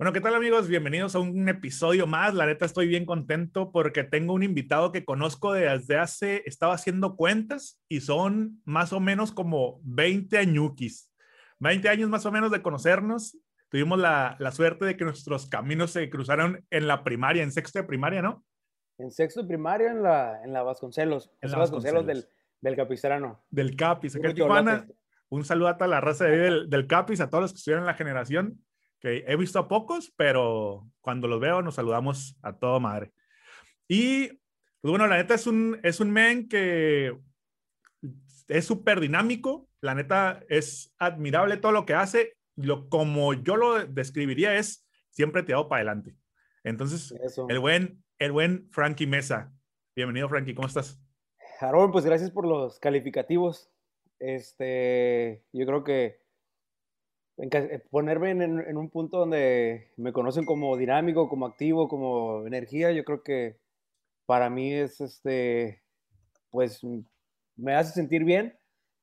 Bueno, 0.00 0.14
¿qué 0.14 0.22
tal 0.22 0.34
amigos? 0.34 0.66
Bienvenidos 0.66 1.14
a 1.14 1.18
un 1.18 1.46
episodio 1.50 2.06
más. 2.06 2.32
La 2.32 2.46
neta 2.46 2.64
estoy 2.64 2.86
bien 2.86 3.04
contento 3.04 3.70
porque 3.70 4.02
tengo 4.02 4.32
un 4.32 4.42
invitado 4.42 4.92
que 4.92 5.04
conozco 5.04 5.52
desde 5.52 5.98
hace, 5.98 6.42
estaba 6.46 6.72
haciendo 6.72 7.16
cuentas 7.16 7.78
y 7.86 8.00
son 8.00 8.62
más 8.64 8.94
o 8.94 9.00
menos 9.00 9.30
como 9.30 9.78
20 9.84 10.38
añuquis. 10.38 11.12
20 11.58 11.86
años 11.90 12.08
más 12.08 12.24
o 12.24 12.32
menos 12.32 12.50
de 12.50 12.62
conocernos. 12.62 13.36
Tuvimos 13.68 13.98
la, 13.98 14.36
la 14.38 14.52
suerte 14.52 14.86
de 14.86 14.96
que 14.96 15.04
nuestros 15.04 15.46
caminos 15.50 15.90
se 15.90 16.08
cruzaron 16.08 16.64
en 16.70 16.86
la 16.86 17.04
primaria, 17.04 17.42
en 17.42 17.52
sexto 17.52 17.78
de 17.78 17.84
primaria, 17.84 18.22
¿no? 18.22 18.42
En 18.96 19.10
sexto 19.10 19.42
de 19.42 19.48
primaria 19.48 19.90
en 19.90 20.02
la, 20.02 20.42
en 20.42 20.54
la 20.54 20.62
Vasconcelos. 20.62 21.30
En 21.42 21.50
la 21.50 21.58
Vasconcelos, 21.58 22.06
del, 22.06 22.24
del 22.62 22.74
Capistrano. 22.74 23.44
Del 23.50 23.76
Capis, 23.76 24.16
acá 24.16 24.30
en 24.30 24.34
Tijuana. 24.34 24.86
Un 25.28 25.44
saludo 25.44 25.68
a 25.68 25.76
toda 25.76 25.88
la 25.88 26.00
raza 26.00 26.24
de, 26.24 26.38
del, 26.38 26.70
del 26.70 26.86
Capis, 26.86 27.20
a 27.20 27.28
todos 27.28 27.42
los 27.42 27.52
que 27.52 27.58
estuvieron 27.58 27.82
en 27.82 27.86
la 27.88 27.94
generación 27.94 28.64
he 29.02 29.36
visto 29.36 29.58
a 29.58 29.68
pocos, 29.68 30.12
pero 30.16 30.88
cuando 31.00 31.28
los 31.28 31.40
veo 31.40 31.62
nos 31.62 31.76
saludamos 31.76 32.36
a 32.42 32.58
todo 32.58 32.80
madre. 32.80 33.12
Y, 33.88 34.28
pues 34.28 34.90
bueno, 34.90 35.06
la 35.06 35.16
neta 35.16 35.34
es 35.34 35.46
un, 35.46 35.80
es 35.82 36.00
un 36.00 36.10
men 36.10 36.48
que 36.48 37.16
es 38.48 38.64
súper 38.64 39.00
dinámico, 39.00 39.68
la 39.80 39.94
neta 39.94 40.42
es 40.48 40.94
admirable 40.98 41.56
todo 41.56 41.72
lo 41.72 41.86
que 41.86 41.94
hace, 41.94 42.36
lo, 42.56 42.88
como 42.88 43.32
yo 43.34 43.56
lo 43.56 43.86
describiría 43.86 44.56
es 44.56 44.86
siempre 45.10 45.42
tirado 45.42 45.68
para 45.68 45.78
adelante. 45.80 46.16
Entonces, 46.62 47.14
el 47.48 47.58
buen, 47.58 48.04
el 48.18 48.32
buen 48.32 48.68
Frankie 48.70 49.06
Mesa. 49.06 49.52
Bienvenido, 49.96 50.28
Frankie, 50.28 50.54
¿cómo 50.54 50.68
estás? 50.68 51.00
Aaron, 51.60 51.90
pues 51.90 52.04
gracias 52.04 52.30
por 52.30 52.46
los 52.46 52.78
calificativos. 52.78 53.70
Este, 54.18 55.42
yo 55.52 55.66
creo 55.66 55.84
que 55.84 56.19
ponerme 57.90 58.30
en, 58.30 58.76
un 58.76 58.90
punto 58.90 59.18
donde 59.18 59.92
me 59.96 60.12
conocen 60.12 60.44
como 60.44 60.76
dinámico, 60.76 61.28
como 61.28 61.46
activo, 61.46 61.88
como 61.88 62.46
energía, 62.46 62.92
yo 62.92 63.04
creo 63.04 63.22
que 63.22 63.58
para 64.26 64.50
mí 64.50 64.72
es 64.72 65.00
este, 65.00 65.82
pues 66.50 66.80
me 67.56 67.74
hace 67.74 67.92
sentir 67.92 68.24
bien, 68.24 68.58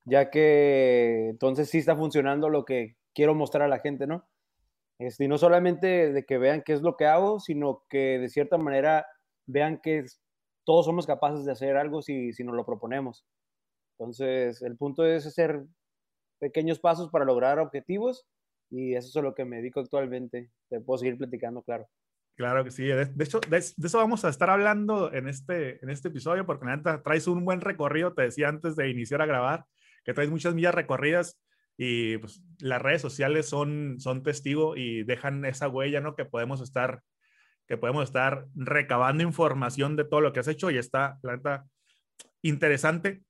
ya 0.05 0.29
que 0.29 1.29
entonces 1.29 1.69
sí 1.69 1.79
está 1.79 1.95
funcionando 1.95 2.49
lo 2.49 2.65
que 2.65 2.95
quiero 3.13 3.35
mostrar 3.35 3.63
a 3.63 3.67
la 3.67 3.79
gente, 3.79 4.07
¿no? 4.07 4.27
Este, 4.99 5.25
y 5.25 5.27
no 5.27 5.37
solamente 5.37 6.11
de 6.11 6.25
que 6.25 6.37
vean 6.37 6.63
qué 6.63 6.73
es 6.73 6.81
lo 6.81 6.97
que 6.97 7.05
hago, 7.05 7.39
sino 7.39 7.83
que 7.89 8.19
de 8.19 8.29
cierta 8.29 8.57
manera 8.57 9.05
vean 9.45 9.79
que 9.81 10.05
todos 10.63 10.85
somos 10.85 11.05
capaces 11.05 11.45
de 11.45 11.51
hacer 11.51 11.77
algo 11.77 12.01
si, 12.01 12.33
si 12.33 12.43
nos 12.43 12.55
lo 12.55 12.65
proponemos. 12.65 13.25
Entonces, 13.97 14.61
el 14.61 14.77
punto 14.77 15.05
es 15.05 15.25
hacer 15.25 15.65
pequeños 16.39 16.79
pasos 16.79 17.09
para 17.09 17.25
lograr 17.25 17.59
objetivos 17.59 18.27
y 18.69 18.95
eso 18.95 19.19
es 19.19 19.23
lo 19.23 19.33
que 19.33 19.45
me 19.45 19.57
dedico 19.57 19.79
actualmente. 19.79 20.51
Te 20.69 20.79
puedo 20.81 20.97
seguir 20.97 21.17
platicando, 21.17 21.61
claro. 21.63 21.87
Claro 22.35 22.63
que 22.63 22.71
sí. 22.71 22.83
De, 22.83 23.11
hecho, 23.19 23.39
de, 23.49 23.57
eso 23.57 23.97
vamos 23.97 24.23
a 24.23 24.29
estar 24.29 24.49
hablando 24.49 25.11
en 25.11 25.27
este, 25.27 25.83
en 25.83 25.89
este 25.89 26.09
episodio, 26.09 26.45
porque 26.45 26.65
neta 26.65 27.01
traes 27.01 27.27
un 27.27 27.43
buen 27.43 27.61
recorrido. 27.61 28.13
Te 28.13 28.23
decía 28.23 28.49
antes 28.49 28.75
de 28.75 28.89
iniciar 28.89 29.21
a 29.21 29.25
grabar 29.25 29.65
que 30.05 30.13
traes 30.13 30.29
muchas 30.29 30.53
millas 30.53 30.75
recorridas 30.75 31.39
y 31.77 32.17
pues, 32.17 32.43
las 32.59 32.81
redes 32.81 33.01
sociales 33.01 33.49
son, 33.49 33.99
son 33.99 34.21
testigo 34.21 34.75
y 34.75 35.03
dejan 35.03 35.45
esa 35.45 35.67
huella, 35.67 35.99
¿no? 35.99 36.15
Que 36.15 36.25
podemos 36.25 36.61
estar 36.61 37.01
que 37.67 37.77
podemos 37.77 38.05
estar 38.05 38.45
recabando 38.55 39.23
información 39.23 39.97
de 39.97 40.05
todo 40.05 40.21
lo 40.21 40.31
que 40.31 40.39
has 40.39 40.47
hecho 40.47 40.71
y 40.71 40.77
está, 40.77 41.19
la 41.21 41.65
interesante. 42.41 43.23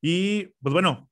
Y 0.00 0.46
pues 0.60 0.72
bueno, 0.72 1.08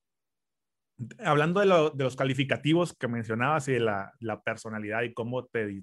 hablando 1.18 1.60
de, 1.60 1.66
los 2.02 2.16
calificativos 2.16 2.94
que 2.94 3.08
mencionabas 3.08 3.68
y 3.68 3.72
de 3.72 3.80
la, 3.80 4.42
personalidad 4.44 5.02
y 5.02 5.12
cómo 5.12 5.46
te, 5.46 5.82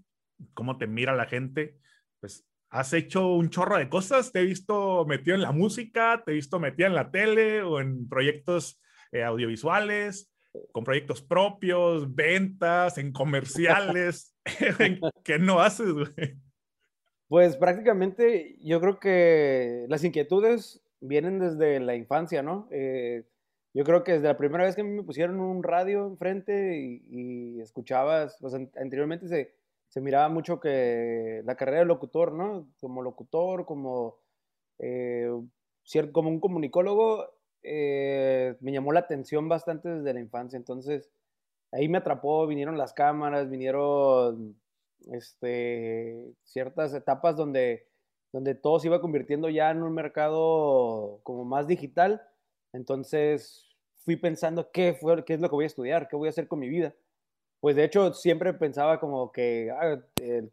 cómo 0.53 0.77
te 0.77 0.87
mira 0.87 1.15
la 1.15 1.25
gente, 1.25 1.77
pues 2.19 2.45
has 2.69 2.93
hecho 2.93 3.33
un 3.33 3.49
chorro 3.49 3.77
de 3.77 3.89
cosas. 3.89 4.31
Te 4.31 4.41
he 4.41 4.45
visto 4.45 5.05
metido 5.05 5.35
en 5.35 5.41
la 5.41 5.51
música, 5.51 6.23
te 6.25 6.31
he 6.31 6.35
visto 6.35 6.59
metido 6.59 6.87
en 6.87 6.95
la 6.95 7.11
tele 7.11 7.61
o 7.61 7.79
en 7.79 8.09
proyectos 8.09 8.81
eh, 9.11 9.23
audiovisuales, 9.23 10.31
con 10.71 10.83
proyectos 10.83 11.21
propios, 11.21 12.13
ventas, 12.13 12.97
en 12.97 13.11
comerciales. 13.11 14.35
¿Qué 15.23 15.39
no 15.39 15.59
haces, 15.59 15.93
güey? 15.93 16.37
Pues 17.27 17.57
prácticamente 17.57 18.57
yo 18.61 18.79
creo 18.79 18.99
que 18.99 19.85
las 19.89 20.03
inquietudes 20.03 20.83
vienen 20.99 21.39
desde 21.39 21.79
la 21.79 21.95
infancia, 21.95 22.43
¿no? 22.43 22.67
Eh, 22.71 23.23
yo 23.73 23.83
creo 23.83 24.03
que 24.03 24.13
desde 24.13 24.27
la 24.27 24.37
primera 24.37 24.65
vez 24.65 24.75
que 24.75 24.83
me 24.83 25.03
pusieron 25.03 25.39
un 25.39 25.63
radio 25.63 26.05
enfrente 26.05 27.01
y, 27.09 27.59
escuchabas, 27.59 28.37
pues 28.39 28.53
anteriormente 28.53 29.27
se, 29.27 29.55
se, 29.87 30.01
miraba 30.01 30.29
mucho 30.29 30.59
que 30.59 31.41
la 31.45 31.55
carrera 31.55 31.79
de 31.79 31.85
locutor, 31.85 32.33
¿no? 32.33 32.67
Como 32.79 33.01
locutor, 33.01 33.65
como, 33.65 34.17
eh, 34.77 35.31
como 36.11 36.29
un 36.29 36.39
comunicólogo, 36.39 37.29
eh, 37.63 38.55
me 38.59 38.71
llamó 38.71 38.91
la 38.91 38.99
atención 39.01 39.49
bastante 39.49 39.89
desde 39.89 40.13
la 40.13 40.19
infancia. 40.19 40.57
Entonces, 40.57 41.09
ahí 41.71 41.89
me 41.89 41.97
atrapó, 41.97 42.45
vinieron 42.45 42.77
las 42.77 42.93
cámaras, 42.93 43.49
vinieron 43.49 44.55
este, 45.11 46.31
ciertas 46.43 46.93
etapas 46.93 47.35
donde, 47.35 47.87
donde 48.31 48.53
todo 48.53 48.79
se 48.79 48.87
iba 48.87 49.01
convirtiendo 49.01 49.49
ya 49.49 49.71
en 49.71 49.81
un 49.81 49.93
mercado 49.93 51.21
como 51.23 51.43
más 51.43 51.67
digital 51.67 52.21
entonces 52.73 53.69
fui 54.03 54.15
pensando 54.17 54.69
qué, 54.71 54.93
fue, 54.93 55.23
qué 55.23 55.35
es 55.35 55.39
lo 55.39 55.49
que 55.49 55.55
voy 55.55 55.63
a 55.63 55.67
estudiar, 55.67 56.07
qué 56.07 56.15
voy 56.15 56.27
a 56.27 56.29
hacer 56.29 56.47
con 56.47 56.59
mi 56.59 56.67
vida. 56.67 56.93
Pues 57.59 57.77
de 57.77 57.85
hecho 57.85 58.13
siempre 58.13 58.53
pensaba 58.53 58.99
como 58.99 59.31
que 59.31 59.71
ah, 59.71 60.01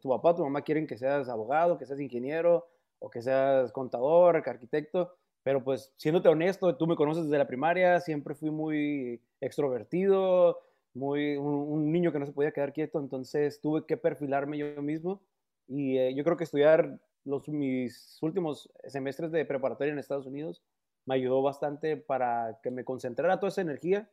tu 0.01 0.09
papá, 0.09 0.33
tu 0.35 0.43
mamá 0.43 0.61
quieren 0.61 0.87
que 0.87 0.97
seas 0.97 1.27
abogado, 1.27 1.77
que 1.77 1.85
seas 1.85 1.99
ingeniero 1.99 2.67
o 2.99 3.09
que 3.09 3.21
seas 3.21 3.71
contador, 3.73 4.37
arquitecto, 4.37 5.13
pero 5.43 5.63
pues 5.63 5.91
siéndote 5.97 6.29
honesto, 6.29 6.77
tú 6.77 6.87
me 6.87 6.95
conoces 6.95 7.25
desde 7.25 7.37
la 7.37 7.47
primaria, 7.47 7.99
siempre 7.99 8.35
fui 8.35 8.51
muy 8.51 9.19
extrovertido, 9.41 10.59
muy 10.93 11.35
un, 11.35 11.91
niño 11.91 12.11
que 12.11 12.19
no 12.19 12.25
se 12.25 12.31
podía 12.31 12.51
quedar 12.51 12.73
quieto, 12.73 12.99
entonces 12.99 13.59
tuve 13.59 13.85
que 13.85 13.97
perfilarme 13.97 14.57
yo 14.57 14.81
mismo 14.81 15.21
y 15.67 15.97
eh, 15.97 16.13
yo 16.15 16.23
creo 16.23 16.37
que 16.37 16.43
estudiar 16.43 16.99
los, 17.25 17.47
mis 17.49 18.17
últimos 18.21 18.71
semestres 18.87 19.31
de 19.31 19.45
preparatoria 19.45 19.91
en 19.93 19.99
Estados 19.99 20.27
Unidos 20.27 20.61
me 21.05 21.15
ayudó 21.15 21.41
bastante 21.41 21.97
para 21.97 22.59
que 22.61 22.71
me 22.71 22.83
concentrara 22.83 23.39
toda 23.39 23.49
esa 23.49 23.61
energía 23.61 24.09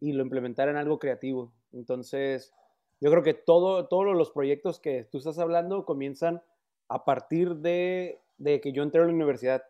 y 0.00 0.12
lo 0.12 0.22
implementara 0.22 0.70
en 0.70 0.76
algo 0.76 0.98
creativo. 0.98 1.52
Entonces, 1.72 2.52
yo 3.00 3.10
creo 3.10 3.22
que 3.22 3.34
todo, 3.34 3.86
todos 3.88 4.16
los 4.16 4.30
proyectos 4.30 4.80
que 4.80 5.04
tú 5.04 5.18
estás 5.18 5.38
hablando 5.38 5.84
comienzan 5.84 6.42
a 6.88 7.04
partir 7.04 7.56
de, 7.56 8.20
que 8.44 8.72
yo 8.72 8.82
entré 8.82 9.00
a 9.00 9.04
la 9.04 9.12
universidad. 9.12 9.62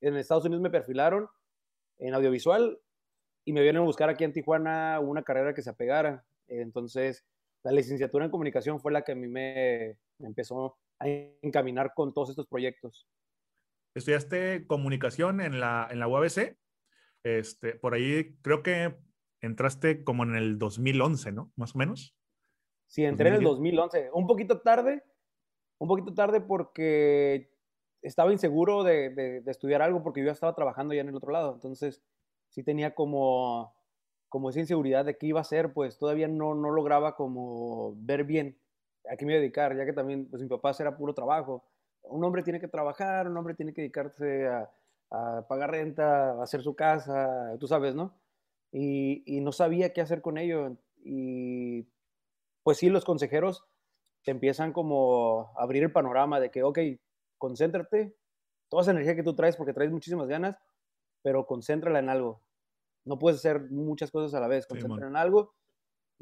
En 0.00 0.16
Estados 0.16 0.44
Unidos 0.44 0.62
me 0.62 0.70
perfilaron 0.70 1.28
en 1.98 2.14
audiovisual 2.14 2.78
y 3.44 3.52
me 3.52 3.62
vienen 3.62 3.82
a 3.82 3.86
buscar 3.86 4.08
aquí 4.08 4.24
en 4.24 4.32
Tijuana 4.32 5.00
una 5.00 5.22
carrera 5.22 5.54
que 5.54 5.62
se 5.62 5.70
apegara. 5.70 6.24
Entonces, 6.48 7.24
la 7.62 7.72
licenciatura 7.72 8.24
en 8.24 8.30
comunicación 8.30 8.80
fue 8.80 8.92
la 8.92 9.02
que 9.02 9.12
a 9.12 9.14
mí 9.14 9.28
me 9.28 9.96
empezó 10.18 10.76
a 10.98 11.08
encaminar 11.08 11.94
con 11.94 12.12
todos 12.12 12.30
estos 12.30 12.46
proyectos 12.46 13.06
estudiaste 13.94 14.66
comunicación 14.66 15.40
en 15.40 15.60
la, 15.60 15.88
en 15.90 15.98
la 15.98 16.08
UABC. 16.08 16.56
Este, 17.24 17.74
por 17.74 17.94
ahí 17.94 18.36
creo 18.42 18.62
que 18.62 18.96
entraste 19.40 20.04
como 20.04 20.24
en 20.24 20.34
el 20.34 20.58
2011, 20.58 21.32
¿no? 21.32 21.52
Más 21.56 21.74
o 21.74 21.78
menos. 21.78 22.16
Sí, 22.86 23.04
entré 23.04 23.28
en 23.28 23.36
el 23.36 23.42
2011. 23.42 24.10
Un 24.12 24.26
poquito 24.26 24.60
tarde, 24.60 25.02
un 25.78 25.88
poquito 25.88 26.14
tarde 26.14 26.40
porque 26.40 27.50
estaba 28.02 28.32
inseguro 28.32 28.82
de, 28.82 29.10
de, 29.10 29.42
estudiar 29.50 29.82
algo 29.82 30.02
porque 30.02 30.24
yo 30.24 30.30
estaba 30.30 30.54
trabajando 30.54 30.94
ya 30.94 31.00
en 31.00 31.08
el 31.08 31.16
otro 31.16 31.32
lado. 31.32 31.54
Entonces, 31.54 32.02
sí 32.48 32.62
tenía 32.62 32.94
como, 32.94 33.74
como 34.28 34.50
esa 34.50 34.60
inseguridad 34.60 35.04
de 35.04 35.16
qué 35.16 35.26
iba 35.26 35.40
a 35.40 35.42
hacer, 35.42 35.72
pues 35.72 35.98
todavía 35.98 36.28
no, 36.28 36.54
no 36.54 36.70
lograba 36.70 37.16
como 37.16 37.94
ver 37.96 38.24
bien 38.24 38.58
a 39.10 39.16
qué 39.16 39.26
me 39.26 39.34
dedicar, 39.34 39.76
ya 39.76 39.84
que 39.84 39.92
también 39.92 40.28
pues 40.28 40.42
mi 40.42 40.48
papá 40.48 40.72
era 40.78 40.96
puro 40.96 41.14
trabajo 41.14 41.64
un 42.04 42.24
hombre 42.24 42.42
tiene 42.42 42.60
que 42.60 42.68
trabajar, 42.68 43.28
un 43.28 43.36
hombre 43.36 43.54
tiene 43.54 43.72
que 43.72 43.82
dedicarse 43.82 44.48
a, 44.48 44.70
pagar 45.48 45.70
renta, 45.70 46.32
a 46.32 46.42
hacer 46.42 46.62
su 46.62 46.74
casa, 46.74 47.56
tú 47.60 47.66
sabes, 47.66 47.94
¿no? 47.94 48.18
Y, 48.72 49.40
no 49.42 49.52
sabía 49.52 49.92
qué 49.92 50.00
hacer 50.00 50.22
con 50.22 50.38
ello. 50.38 50.76
Y 51.04 51.86
pues 52.62 52.78
sí, 52.78 52.88
los 52.88 53.04
consejeros 53.04 53.64
te 54.24 54.30
empiezan 54.30 54.72
como 54.72 55.52
a 55.58 55.62
abrir 55.62 55.82
el 55.82 55.92
panorama 55.92 56.40
de 56.40 56.50
que, 56.50 56.62
ok, 56.62 56.78
concéntrate, 57.38 58.16
toda 58.70 58.82
esa 58.82 58.92
energía 58.92 59.16
que 59.16 59.22
tú 59.22 59.34
traes, 59.34 59.56
porque 59.56 59.74
traes 59.74 59.90
muchísimas 59.90 60.28
ganas, 60.28 60.56
pero 61.22 61.46
concéntrala 61.46 61.98
en 61.98 62.08
algo. 62.08 62.40
No 63.04 63.18
puedes 63.18 63.40
hacer 63.40 63.70
muchas 63.70 64.10
cosas 64.10 64.32
a 64.34 64.40
la 64.40 64.48
vez, 64.48 64.66
concéntrala 64.66 65.08
en 65.08 65.16
algo 65.16 65.54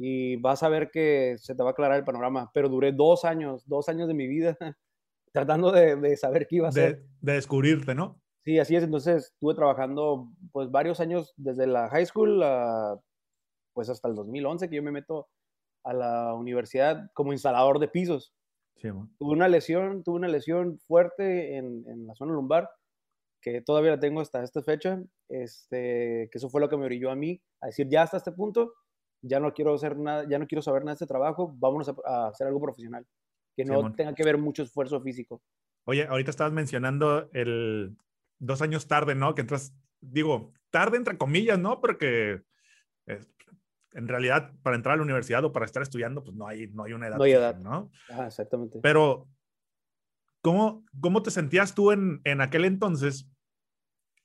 y 0.03 0.37
vas 0.37 0.63
a 0.63 0.71
ver 0.71 0.91
que 0.91 1.37
se 1.39 1.55
te 1.55 1.63
va 1.63 1.69
a 1.69 1.73
aclarar 1.73 1.99
el 1.99 2.05
panorama. 2.05 2.51
Pero 2.55 2.71
duré 2.71 2.91
dos 2.91 3.27
años, 3.27 3.69
dos 3.69 3.89
años 3.91 4.09
de 4.09 4.15
mi 4.15 4.27
vida 4.27 4.57
tratando 5.33 5.73
de, 5.73 6.17
saber 6.17 6.47
qué 6.47 6.57
iba 6.57 6.67
a 6.67 6.71
hacer. 6.71 7.05
De, 7.21 7.35
descubrirte, 7.35 7.95
¿no? 7.95 8.21
Sí, 8.45 8.59
así 8.59 8.77
es. 8.77 8.83
Entonces 8.83 9.33
estuve 9.33 9.55
trabajando 9.55 10.31
pues 10.53 10.71
varios 10.71 11.01
años 11.01 11.33
desde 11.37 11.67
la 11.67 11.89
high 11.91 12.07
school 12.07 12.43
pues 13.73 13.89
hasta 13.89 14.09
el 14.09 14.15
2011 14.15 14.69
que 14.69 14.77
yo 14.77 14.83
me 14.83 14.93
meto 14.93 15.29
a 15.85 15.93
la 15.95 16.35
universidad 16.35 17.11
como 17.15 17.33
instalador 17.33 17.79
de 17.79 17.89
pisos. 17.89 18.35
Sí. 18.77 18.89
Tuve 19.19 19.33
una 19.33 19.49
lesión, 19.49 20.03
tuve 20.03 20.17
una 20.17 20.29
lesión 20.29 20.79
fuerte 20.79 21.57
en, 21.57 21.85
en 21.87 22.07
la 22.07 22.15
zona 22.15 22.33
lumbar, 22.33 22.69
que 23.41 23.61
todavía 23.61 23.93
la 23.93 24.01
tengo 24.01 24.21
hasta 24.21 24.43
esta 24.43 24.63
fecha, 24.63 25.03
este, 25.29 26.29
que 26.31 26.39
eso 26.39 26.49
fue 26.49 26.61
lo 26.61 26.69
que 26.69 26.77
me 26.77 26.87
orilló 26.87 27.11
a 27.11 27.17
mí 27.17 27.43
a 27.61 27.67
decir, 27.67 27.89
ya 27.91 28.03
hasta 28.03 28.17
este 28.17 28.33
punto, 28.33 28.73
ya 29.23 29.39
no 29.39 29.53
quiero 29.53 29.75
hacer 29.75 29.99
nada, 29.99 30.27
ya 30.29 30.39
no 30.39 30.47
quiero 30.47 30.63
saber 30.63 30.83
nada 30.83 30.93
de 30.93 30.97
este 30.97 31.07
trabajo, 31.07 31.55
vámonos 31.59 31.89
a, 31.89 31.95
a 32.07 32.29
hacer 32.29 32.47
algo 32.47 32.61
profesional, 32.61 33.07
que 33.57 33.65
no 33.65 33.77
Simón. 33.77 33.97
tenga 33.97 34.15
que 34.15 34.25
ver 34.25 34.39
mucho 34.39 34.63
esfuerzo 34.63 35.01
físico. 35.01 35.43
Oye, 35.85 36.07
ahorita 36.07 36.31
estabas 36.31 36.53
mencionando 36.53 37.29
el 37.33 37.97
dos 38.39 38.63
años 38.63 38.87
tarde, 38.87 39.15
¿no? 39.15 39.35
Que 39.35 39.43
entras, 39.43 39.75
digo, 40.01 40.53
tarde 40.71 40.97
entre 40.97 41.19
comillas, 41.19 41.59
¿no? 41.59 41.81
Porque 41.81 42.43
eh, 43.07 43.21
en 43.93 44.09
realidad 44.09 44.53
para 44.63 44.77
entrar 44.77 44.95
a 44.95 44.97
la 44.97 45.03
universidad 45.03 45.45
o 45.45 45.53
para 45.53 45.67
estar 45.67 45.83
estudiando, 45.83 46.23
pues 46.23 46.37
no 46.37 46.47
hay, 46.47 46.69
no 46.69 46.85
hay 46.85 46.93
una 46.93 47.09
edad, 47.09 47.17
No 47.19 47.25
hay 47.25 47.33
edad. 47.33 47.59
¿no? 47.59 47.91
Ajá, 48.09 48.27
exactamente. 48.27 48.81
Pero, 48.83 49.29
¿cómo, 50.43 50.85
cómo 51.01 51.23
te 51.23 51.31
sentías 51.31 51.75
tú 51.75 51.93
en, 51.93 52.21
en 52.25 52.41
aquel 52.41 52.65
entonces 52.65 53.29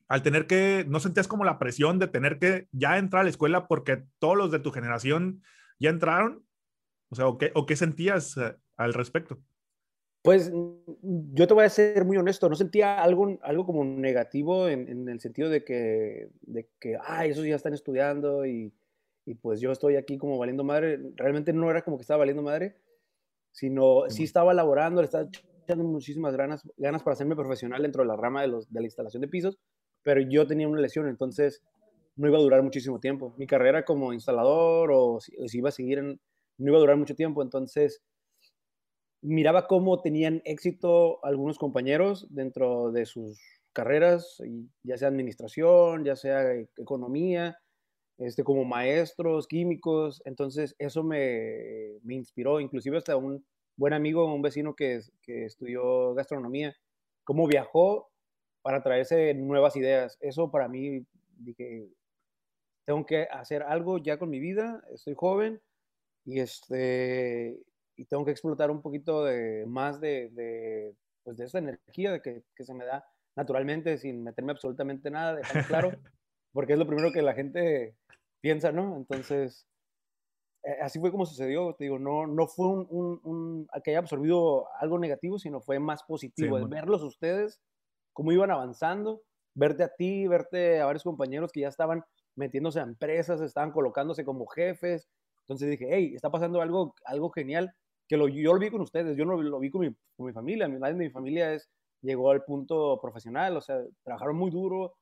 al 0.08 0.22
tener 0.22 0.46
que, 0.46 0.86
no 0.88 1.00
sentías 1.00 1.28
como 1.28 1.46
la 1.46 1.58
presión 1.58 1.98
de 1.98 2.08
tener 2.08 2.38
que 2.38 2.68
ya 2.72 2.98
entrar 2.98 3.22
a 3.22 3.24
la 3.24 3.32
escuela 3.32 3.68
porque 3.68 4.06
todos 4.20 4.38
los 4.38 4.52
de 4.52 4.60
tu 4.60 4.72
generación 4.72 5.42
ya 5.80 5.90
entraron? 5.90 6.46
O 7.10 7.16
sea, 7.16 7.28
¿o 7.28 7.38
qué, 7.38 7.52
o 7.56 7.66
qué 7.66 7.76
sentías 7.76 8.38
al 8.78 8.94
respecto? 8.94 9.40
Pues 10.22 10.52
yo 10.52 11.48
te 11.48 11.54
voy 11.54 11.66
a 11.66 11.70
ser 11.70 12.04
muy 12.04 12.18
honesto, 12.18 12.50
no 12.50 12.56
sentía 12.56 13.02
algo, 13.02 13.38
algo 13.44 13.66
como 13.66 13.86
negativo 13.86 14.68
en, 14.68 14.90
en 14.90 15.08
el 15.08 15.20
sentido 15.20 15.50
de 15.50 15.64
que, 15.64 16.30
de 16.42 16.68
que, 16.80 16.98
ah, 17.00 17.28
esos 17.28 17.46
ya 17.46 17.56
están 17.56 17.76
estudiando 17.76 18.46
y, 18.46 18.74
y 19.26 19.36
pues 19.36 19.60
yo 19.60 19.72
estoy 19.72 19.98
aquí 19.98 20.18
como 20.18 20.38
valiendo 20.38 20.64
madre. 20.64 21.00
Realmente 21.16 21.54
no 21.54 21.70
era 21.70 21.84
como 21.84 21.98
que 21.98 22.02
estaba 22.02 22.20
valiendo 22.20 22.42
madre, 22.42 22.76
sino 23.52 24.10
sí 24.10 24.24
estaba 24.24 24.54
laborando, 24.54 25.02
le 25.02 25.06
estaba 25.06 25.30
echando 25.64 25.84
muchísimas 25.84 26.36
ganas, 26.36 26.68
ganas 26.78 27.04
para 27.04 27.14
hacerme 27.14 27.36
profesional 27.36 27.82
dentro 27.82 28.04
de 28.04 28.08
la 28.08 28.16
rama 28.16 28.42
de, 28.42 28.48
los, 28.48 28.72
de 28.72 28.80
la 28.80 28.88
instalación 28.88 29.22
de 29.22 29.28
pisos, 29.28 29.60
pero 30.04 30.22
yo 30.22 30.46
tenía 30.46 30.68
una 30.68 30.82
lesión, 30.82 31.08
entonces 31.08 31.64
no 32.16 32.28
iba 32.28 32.38
a 32.38 32.42
durar 32.42 32.64
muchísimo 32.64 33.00
tiempo. 33.00 33.34
Mi 33.38 33.48
carrera 33.48 33.84
como 33.86 34.14
instalador 34.14 34.92
o 34.94 35.20
si, 35.20 35.36
o 35.38 35.48
si 35.48 35.58
iba 35.60 35.70
a 35.70 35.72
seguir 35.72 36.00
en, 36.00 36.20
no 36.58 36.70
iba 36.70 36.78
a 36.78 36.82
durar 36.82 36.98
mucho 36.98 37.16
tiempo, 37.16 37.42
entonces 37.42 38.04
miraba 39.26 39.68
cómo 39.68 40.02
tenían 40.02 40.42
éxito 40.46 41.24
algunos 41.26 41.58
compañeros 41.58 42.28
dentro 42.30 42.92
de 42.92 43.06
sus 43.06 43.40
carreras, 43.74 44.42
ya 44.84 44.98
sea 44.98 45.10
administración, 45.10 46.06
ya 46.06 46.16
sea 46.16 46.54
e- 46.54 46.70
economía, 46.78 47.58
este, 48.18 48.44
como 48.44 48.64
maestros, 48.66 49.48
químicos. 49.48 50.22
Entonces, 50.26 50.76
eso 50.80 51.04
me, 51.04 52.00
me 52.04 52.16
inspiró. 52.16 52.60
Inclusive 52.60 52.98
hasta 52.98 53.18
un 53.18 53.46
buen 53.76 53.94
amigo, 53.94 54.34
un 54.34 54.42
vecino 54.42 54.76
que, 54.76 55.02
que 55.22 55.46
estudió 55.46 56.14
gastronomía, 56.14 56.76
cómo 57.24 57.48
viajó 57.48 58.10
para 58.62 58.82
traerse 58.82 59.34
nuevas 59.34 59.76
ideas. 59.76 60.18
Eso 60.22 60.52
para 60.52 60.68
mí, 60.68 61.06
dije, 61.38 61.90
tengo 62.86 63.06
que 63.06 63.24
hacer 63.32 63.64
algo 63.64 63.98
ya 63.98 64.18
con 64.18 64.30
mi 64.30 64.40
vida, 64.40 64.84
estoy 64.94 65.16
joven 65.16 65.62
y, 66.26 66.40
este, 66.40 67.60
y 67.96 68.06
tengo 68.06 68.26
que 68.26 68.32
explotar 68.32 68.72
un 68.72 68.82
poquito 68.82 69.24
de, 69.26 69.66
más 69.68 70.00
de, 70.02 70.30
de, 70.32 70.96
pues 71.24 71.38
de 71.38 71.46
esa 71.46 71.60
energía 71.60 72.12
de 72.12 72.22
que, 72.22 72.44
que 72.56 72.64
se 72.66 72.74
me 72.74 72.86
da 72.86 73.06
naturalmente 73.36 73.98
sin 73.98 74.24
meterme 74.24 74.52
absolutamente 74.52 75.10
nada, 75.12 75.36
dejando 75.36 75.66
claro, 75.66 75.92
porque 76.54 76.74
es 76.74 76.80
lo 76.80 76.88
primero 76.88 77.12
que 77.12 77.22
la 77.22 77.34
gente 77.34 77.98
piensa, 78.42 78.72
¿no? 78.72 78.96
Entonces, 78.98 79.68
eh, 80.64 80.78
así 80.82 81.00
fue 81.00 81.12
como 81.12 81.26
sucedió, 81.26 81.76
te 81.76 81.86
digo, 81.86 82.00
no, 82.00 82.28
no 82.28 82.48
fue 82.48 82.68
un, 82.68 82.88
un- 82.90 83.20
un- 83.24 83.68
que 83.84 83.92
haya 83.92 84.00
absorbido 84.00 84.68
algo 84.80 84.98
negativo, 85.00 85.38
sino 85.40 85.62
fue 85.62 85.80
más 85.80 86.04
positivo, 86.04 86.58
el 86.58 86.64
mon. 86.64 86.70
verlos 86.70 87.04
ustedes, 87.04 87.62
cómo 88.14 88.32
iban 88.32 88.52
avanzando, 88.52 89.22
verte 89.54 89.84
a 89.84 89.90
ti, 89.96 90.28
verte 90.28 90.82
a 90.82 90.86
varios 90.86 91.04
compañeros 91.04 91.52
que 91.52 91.62
ya 91.62 91.68
estaban 91.70 92.04
metiéndose 92.36 92.80
a 92.80 92.84
empresas, 92.84 93.42
estaban 93.42 93.72
colocándose 93.72 94.26
como 94.26 94.48
jefes, 94.48 95.08
entonces 95.42 95.70
dije, 95.70 95.88
hey, 95.90 96.14
está 96.16 96.32
pasando 96.32 96.62
algo, 96.62 96.96
algo 97.06 97.30
genial, 97.30 97.74
que 98.08 98.18
lo, 98.18 98.28
yo 98.28 98.54
lo 98.54 98.60
vi 98.60 98.70
con 98.70 98.82
ustedes, 98.82 99.18
yo 99.18 99.26
no 99.26 99.42
lo 99.42 99.60
vi 99.60 99.70
con 99.70 99.82
mi, 99.82 99.94
con 100.16 100.28
mi 100.28 100.34
familia, 100.34 100.68
mi, 100.68 100.80
nadie 100.80 100.94
de 100.96 101.06
mi 101.06 101.10
familia 101.10 101.54
es, 101.54 101.70
llegó 102.02 102.32
al 102.32 102.44
punto 102.44 103.00
profesional, 103.02 103.58
o 103.58 103.62
sea, 103.62 103.82
trabajaron 104.04 104.36
muy 104.36 104.52
duro 104.52 104.96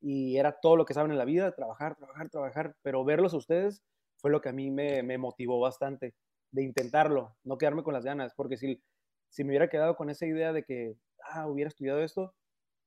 y 0.00 0.36
era 0.36 0.58
todo 0.60 0.76
lo 0.76 0.84
que 0.84 0.94
saben 0.94 1.12
en 1.12 1.18
la 1.18 1.24
vida, 1.24 1.54
trabajar, 1.54 1.96
trabajar, 1.96 2.28
trabajar, 2.28 2.76
pero 2.82 3.04
verlos 3.04 3.32
a 3.34 3.38
ustedes 3.38 3.82
fue 4.16 4.30
lo 4.30 4.40
que 4.40 4.50
a 4.50 4.52
mí 4.52 4.70
me, 4.70 5.02
me 5.02 5.18
motivó 5.18 5.60
bastante 5.60 6.14
de 6.50 6.62
intentarlo, 6.62 7.36
no 7.42 7.58
quedarme 7.58 7.82
con 7.82 7.94
las 7.94 8.04
ganas, 8.04 8.34
porque 8.34 8.56
si, 8.56 8.82
si 9.28 9.42
me 9.42 9.50
hubiera 9.50 9.68
quedado 9.68 9.96
con 9.96 10.10
esa 10.10 10.26
idea 10.26 10.52
de 10.52 10.62
que, 10.62 10.96
ah, 11.32 11.48
hubiera 11.48 11.68
estudiado 11.68 12.00
esto, 12.00 12.34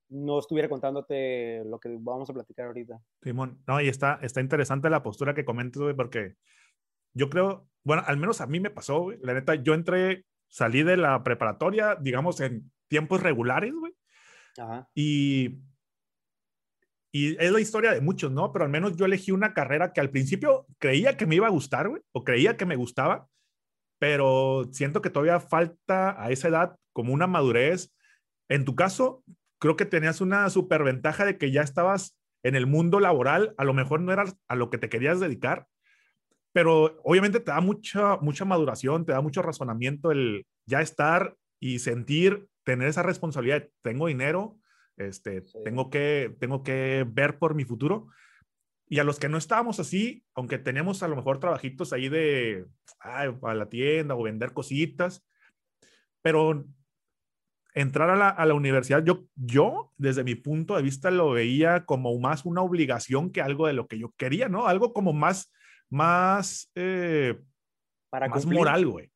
no 0.09 0.39
estuviera 0.39 0.69
contándote 0.69 1.63
lo 1.65 1.79
que 1.79 1.97
vamos 1.99 2.29
a 2.29 2.33
platicar 2.33 2.67
ahorita. 2.67 3.01
Simón, 3.21 3.61
no, 3.67 3.81
y 3.81 3.89
está, 3.89 4.19
está 4.21 4.39
interesante 4.39 4.89
la 4.89 5.03
postura 5.03 5.33
que 5.33 5.43
comentas, 5.43 5.83
porque 5.95 6.35
yo 7.13 7.29
creo, 7.29 7.67
bueno, 7.83 8.03
al 8.05 8.17
menos 8.17 8.41
a 8.41 8.47
mí 8.47 8.59
me 8.59 8.69
pasó, 8.69 8.99
güey, 8.99 9.17
la 9.21 9.33
neta, 9.33 9.55
yo 9.55 9.73
entré, 9.73 10.25
salí 10.49 10.83
de 10.83 10.97
la 10.97 11.23
preparatoria, 11.23 11.95
digamos, 11.95 12.39
en 12.41 12.71
tiempos 12.87 13.21
regulares, 13.21 13.73
güey, 13.73 13.93
Ajá. 14.57 14.89
y, 14.93 15.59
y 17.11 17.35
es 17.43 17.51
la 17.51 17.59
historia 17.59 17.93
de 17.93 18.01
muchos, 18.01 18.31
¿no? 18.31 18.51
Pero 18.51 18.65
al 18.65 18.71
menos 18.71 18.95
yo 18.95 19.05
elegí 19.05 19.31
una 19.31 19.53
carrera 19.53 19.93
que 19.93 20.01
al 20.01 20.09
principio 20.09 20.67
creía 20.77 21.17
que 21.17 21.25
me 21.25 21.35
iba 21.35 21.47
a 21.47 21.51
gustar, 21.51 21.89
güey, 21.89 22.01
o 22.11 22.23
creía 22.23 22.57
que 22.57 22.65
me 22.65 22.75
gustaba, 22.75 23.27
pero 23.99 24.69
siento 24.71 25.01
que 25.01 25.09
todavía 25.09 25.39
falta 25.39 26.21
a 26.21 26.29
esa 26.31 26.49
edad 26.49 26.77
como 26.93 27.13
una 27.13 27.27
madurez. 27.27 27.93
En 28.49 28.65
tu 28.65 28.75
caso, 28.75 29.23
creo 29.59 29.75
que 29.75 29.85
tenías 29.85 30.21
una 30.21 30.49
superventaja 30.49 31.25
de 31.25 31.37
que 31.37 31.51
ya 31.51 31.61
estabas 31.61 32.17
en 32.43 32.55
el 32.55 32.67
mundo 32.67 32.99
laboral, 32.99 33.53
a 33.57 33.63
lo 33.63 33.73
mejor 33.73 34.01
no 34.01 34.13
era 34.13 34.25
a 34.47 34.55
lo 34.55 34.69
que 34.69 34.77
te 34.77 34.89
querías 34.89 35.19
dedicar, 35.19 35.67
pero 36.57 36.99
obviamente 37.03 37.39
te 37.39 37.51
da 37.51 37.61
mucha, 37.61 38.17
mucha 38.17 38.43
maduración, 38.43 39.05
te 39.05 39.11
da 39.11 39.21
mucho 39.21 39.43
razonamiento 39.43 40.09
el 40.09 40.47
ya 40.65 40.81
estar 40.81 41.35
y 41.59 41.77
sentir, 41.77 42.47
tener 42.63 42.87
esa 42.87 43.03
responsabilidad. 43.03 43.61
de, 43.61 43.71
Tengo 43.83 44.07
dinero, 44.07 44.57
este, 44.95 45.43
Sí. 45.43 45.59
tengo, 45.63 45.91
que, 45.91 46.35
tengo 46.39 46.63
que 46.63 47.05
ver 47.07 47.37
por 47.37 47.53
mi 47.53 47.63
futuro. 47.63 48.07
Y 48.89 48.97
a 48.97 49.03
los 49.03 49.19
que 49.19 49.29
no 49.29 49.37
estábamos 49.37 49.79
así, 49.79 50.23
aunque 50.33 50.57
teníamos 50.57 51.03
a 51.03 51.07
lo 51.07 51.15
mejor 51.15 51.39
trabajitos 51.39 51.93
ahí 51.93 52.09
de 52.09 52.65
ay, 53.01 53.37
a 53.43 53.53
la 53.53 53.69
tienda 53.69 54.15
o 54.15 54.23
vender 54.23 54.53
cositas, 54.53 55.23
pero 56.23 56.65
entrar 57.75 58.09
a 58.09 58.15
la, 58.15 58.29
a 58.29 58.47
la 58.47 58.55
universidad, 58.55 59.03
yo, 59.03 59.25
yo 59.35 59.93
desde 59.97 60.23
mi 60.23 60.33
punto 60.33 60.75
de 60.75 60.81
vista 60.81 61.11
lo 61.11 61.29
veía 61.29 61.85
como 61.85 62.17
más 62.17 62.45
una 62.45 62.63
obligación 62.63 63.29
que 63.31 63.41
algo 63.43 63.67
de 63.67 63.73
lo 63.73 63.85
que 63.85 63.99
yo 63.99 64.11
quería, 64.17 64.49
¿no? 64.49 64.65
Algo 64.65 64.91
como 64.91 65.13
más, 65.13 65.51
más, 65.89 66.71
eh, 66.75 67.39
Para 68.09 68.27
más 68.27 68.41
cumplir. 68.41 68.59
moral, 68.59 68.85
güey. 68.87 69.11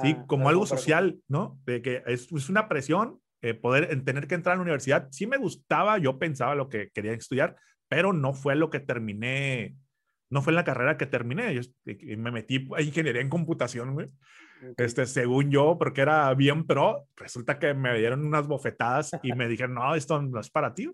Sí, 0.00 0.16
como 0.26 0.48
algo 0.48 0.64
social, 0.64 1.18
¿no? 1.28 1.58
De 1.64 1.82
que 1.82 2.02
es, 2.06 2.30
es 2.30 2.48
una 2.48 2.68
presión 2.68 3.20
eh, 3.40 3.54
poder 3.54 3.88
en 3.90 4.04
tener 4.04 4.28
que 4.28 4.36
entrar 4.36 4.52
a 4.52 4.56
la 4.56 4.62
universidad. 4.62 5.08
Sí 5.10 5.26
me 5.26 5.36
gustaba, 5.36 5.98
yo 5.98 6.18
pensaba 6.18 6.54
lo 6.54 6.68
que 6.68 6.90
quería 6.90 7.12
estudiar, 7.12 7.56
pero 7.88 8.12
no 8.12 8.32
fue 8.32 8.54
lo 8.54 8.70
que 8.70 8.78
terminé, 8.78 9.74
no 10.30 10.42
fue 10.42 10.52
en 10.52 10.56
la 10.56 10.64
carrera 10.64 10.96
que 10.96 11.06
terminé. 11.06 11.52
Yo 11.52 11.62
eh, 11.86 12.16
me 12.16 12.30
metí 12.30 12.68
a 12.76 12.82
ingeniería 12.82 13.20
en 13.20 13.28
computación, 13.28 13.94
güey. 13.94 14.06
Ok. 14.06 14.80
Este, 14.80 15.06
según 15.06 15.50
yo, 15.50 15.76
porque 15.76 16.02
era 16.02 16.32
bien 16.34 16.64
pro, 16.64 17.08
resulta 17.16 17.58
que 17.58 17.74
me 17.74 17.98
dieron 17.98 18.24
unas 18.24 18.46
bofetadas 18.46 19.10
y 19.24 19.32
me 19.32 19.48
dijeron, 19.48 19.74
no, 19.74 19.96
esto 19.96 20.22
no 20.22 20.38
es 20.38 20.48
para 20.48 20.72
ti. 20.72 20.88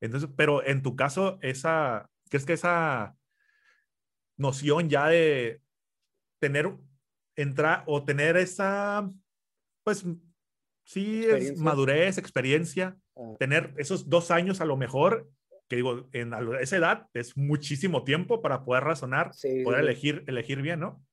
Entonces, 0.00 0.30
pero 0.34 0.66
en 0.66 0.80
tu 0.80 0.96
caso, 0.96 1.38
esa, 1.42 2.08
¿crees 2.30 2.46
que 2.46 2.54
esa 2.54 3.14
noción 4.38 4.88
ya 4.88 5.08
de 5.08 5.60
tener, 6.40 6.74
entrar 7.36 7.84
o 7.86 8.04
tener 8.04 8.36
esa, 8.36 9.10
pues, 9.84 10.04
sí, 10.84 11.24
es 11.26 11.58
madurez, 11.60 12.16
experiencia, 12.18 12.96
Ah. 13.20 13.34
tener 13.38 13.74
esos 13.78 14.08
dos 14.08 14.30
años 14.30 14.60
a 14.60 14.64
lo 14.64 14.76
mejor, 14.76 15.28
que 15.68 15.74
digo, 15.76 16.08
en 16.12 16.32
a 16.32 16.40
esa 16.60 16.76
edad 16.76 17.08
es 17.14 17.36
muchísimo 17.36 18.04
tiempo 18.04 18.40
para 18.40 18.64
poder 18.64 18.84
razonar, 18.84 19.34
Sí, 19.34 19.64
poder 19.64 19.80
sí. 19.80 19.86
elegir, 19.86 20.24
elegir 20.28 20.62
bien, 20.62 20.78
¿no? 20.80 21.04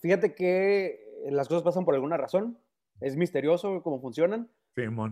Fíjate 0.00 0.34
que 0.34 1.04
las 1.30 1.48
cosas 1.48 1.64
pasan 1.64 1.84
por 1.84 1.94
alguna 1.94 2.16
razón. 2.16 2.58
Es 3.00 3.16
misterioso 3.16 3.82
cómo 3.82 4.00
funcionan, 4.00 4.50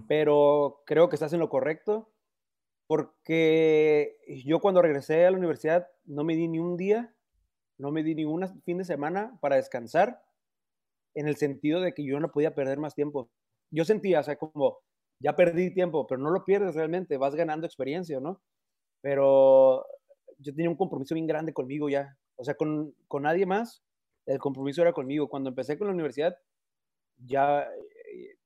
pero 0.09 0.83
creo 0.87 1.09
que 1.09 1.17
estás 1.17 1.33
en 1.33 1.41
lo 1.41 1.49
correcto. 1.49 2.13
Porque 2.87 4.19
yo 4.45 4.61
cuando 4.61 4.83
regresé 4.83 5.27
a 5.27 5.31
la 5.31 5.39
universidad 5.39 5.89
no 6.05 6.25
me 6.25 6.37
di 6.37 6.49
ni 6.49 6.59
un 6.59 6.77
día, 6.77 7.15
no 7.79 7.91
me 7.91 8.03
di 8.03 8.15
ni 8.15 8.25
un 8.25 8.63
fin 8.63 8.79
de 8.79 8.85
semana 8.85 9.39
para 9.41 9.57
descansar, 9.57 10.23
en 11.15 11.29
el 11.29 11.37
sentido 11.37 11.81
de 11.81 11.95
que 11.95 12.05
yo 12.05 12.21
no 12.21 12.31
podía 12.31 12.55
perder 12.55 12.79
más 12.79 12.95
tiempo. 12.95 13.31
Yo 13.71 13.85
sentía, 13.85 14.21
o 14.21 14.23
sea, 14.23 14.37
como 14.37 14.79
ya 15.19 15.35
perdí 15.35 15.73
tiempo, 15.73 16.07
pero 16.07 16.21
no 16.21 16.31
lo 16.31 16.45
pierdes 16.45 16.75
realmente, 16.75 17.17
vas 17.17 17.35
ganando 17.35 17.67
experiencia, 17.67 18.21
¿no? 18.21 18.43
Pero 19.01 19.87
yo 20.39 20.55
tenía 20.55 20.71
un 20.71 20.77
compromiso 20.77 21.15
bien 21.15 21.27
grande 21.27 21.55
conmigo 21.55 21.89
ya, 21.89 22.17
o 22.37 22.45
sea, 22.45 22.55
con, 22.55 22.95
con 23.09 23.23
nadie 23.23 23.47
más, 23.47 23.83
el 24.27 24.39
compromiso 24.39 24.83
era 24.83 24.93
conmigo. 24.93 25.29
Cuando 25.29 25.49
empecé 25.49 25.79
con 25.79 25.87
la 25.89 25.95
universidad, 25.95 26.37
ya 27.17 27.63
eh, 27.63 28.37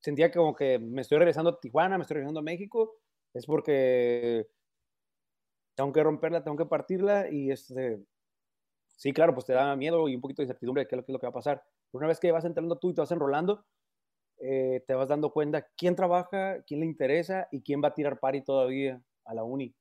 sentía 0.00 0.30
como 0.30 0.54
que 0.54 0.78
me 0.78 1.00
estoy 1.00 1.18
regresando 1.18 1.50
a 1.50 1.60
Tijuana, 1.60 1.96
me 1.96 2.02
estoy 2.02 2.16
regresando 2.16 2.40
a 2.40 2.42
México, 2.42 2.98
es 3.34 3.46
porque 3.46 4.48
tengo 5.74 5.92
que 5.92 6.02
romperla, 6.02 6.44
tengo 6.44 6.56
que 6.56 6.66
partirla 6.66 7.30
y 7.30 7.50
este, 7.50 8.00
sí, 8.96 9.12
claro, 9.12 9.34
pues 9.34 9.44
te 9.46 9.52
da 9.52 9.74
miedo 9.76 10.08
y 10.08 10.14
un 10.14 10.20
poquito 10.20 10.40
de 10.40 10.44
incertidumbre 10.44 10.82
de 10.82 10.88
qué 10.88 10.96
es 10.96 11.08
lo 11.08 11.18
que 11.18 11.26
va 11.26 11.30
a 11.30 11.34
pasar. 11.34 11.62
Una 11.92 12.06
vez 12.06 12.20
que 12.20 12.32
vas 12.32 12.44
entrando 12.44 12.78
tú 12.78 12.90
y 12.90 12.94
te 12.94 13.00
vas 13.00 13.10
enrolando, 13.10 13.66
eh, 14.38 14.84
te 14.86 14.94
vas 14.94 15.08
dando 15.08 15.32
cuenta 15.32 15.66
quién 15.76 15.96
trabaja, 15.96 16.62
quién 16.62 16.80
le 16.80 16.86
interesa 16.86 17.48
y 17.50 17.62
quién 17.62 17.82
va 17.82 17.88
a 17.88 17.94
tirar 17.94 18.20
pari 18.20 18.42
todavía 18.42 19.02
a 19.24 19.34
la 19.34 19.44
uni. 19.44 19.74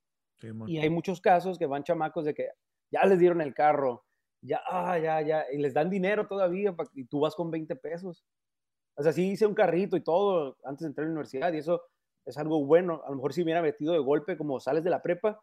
y 0.68 0.78
hay 0.78 0.90
muchos 0.90 1.22
casos 1.22 1.58
que 1.58 1.66
van 1.66 1.84
chamacos 1.84 2.26
de 2.26 2.34
que 2.34 2.50
ya 2.92 3.06
les 3.06 3.20
dieron 3.20 3.40
el 3.42 3.54
carro, 3.54 4.04
ya, 4.42 4.62
ah, 4.68 4.98
ya, 5.00 5.22
ya, 5.22 5.46
y 5.52 5.58
les 5.58 5.74
dan 5.74 5.90
dinero 5.90 6.28
todavía 6.28 6.76
y 6.94 7.06
tú 7.06 7.22
vas 7.22 7.36
con 7.36 7.50
20 7.50 7.76
pesos. 7.78 8.26
O 8.96 9.04
sea, 9.04 9.14
sí 9.14 9.32
hice 9.32 9.46
un 9.46 9.56
carrito 9.56 9.96
y 9.96 10.02
todo 10.02 10.58
antes 10.64 10.82
de 10.82 10.88
entrar 10.88 11.06
a 11.06 11.08
la 11.08 11.14
universidad 11.14 11.54
y 11.54 11.58
eso 11.58 11.82
es 12.26 12.38
algo 12.38 12.66
bueno. 12.66 13.02
A 13.06 13.10
lo 13.10 13.16
mejor 13.16 13.34
si 13.34 13.44
hubiera 13.44 13.62
metido 13.62 13.94
de 13.94 14.00
golpe 14.00 14.38
como 14.38 14.60
sales 14.60 14.84
de 14.84 14.90
la 14.90 15.02
prepa 15.02 15.42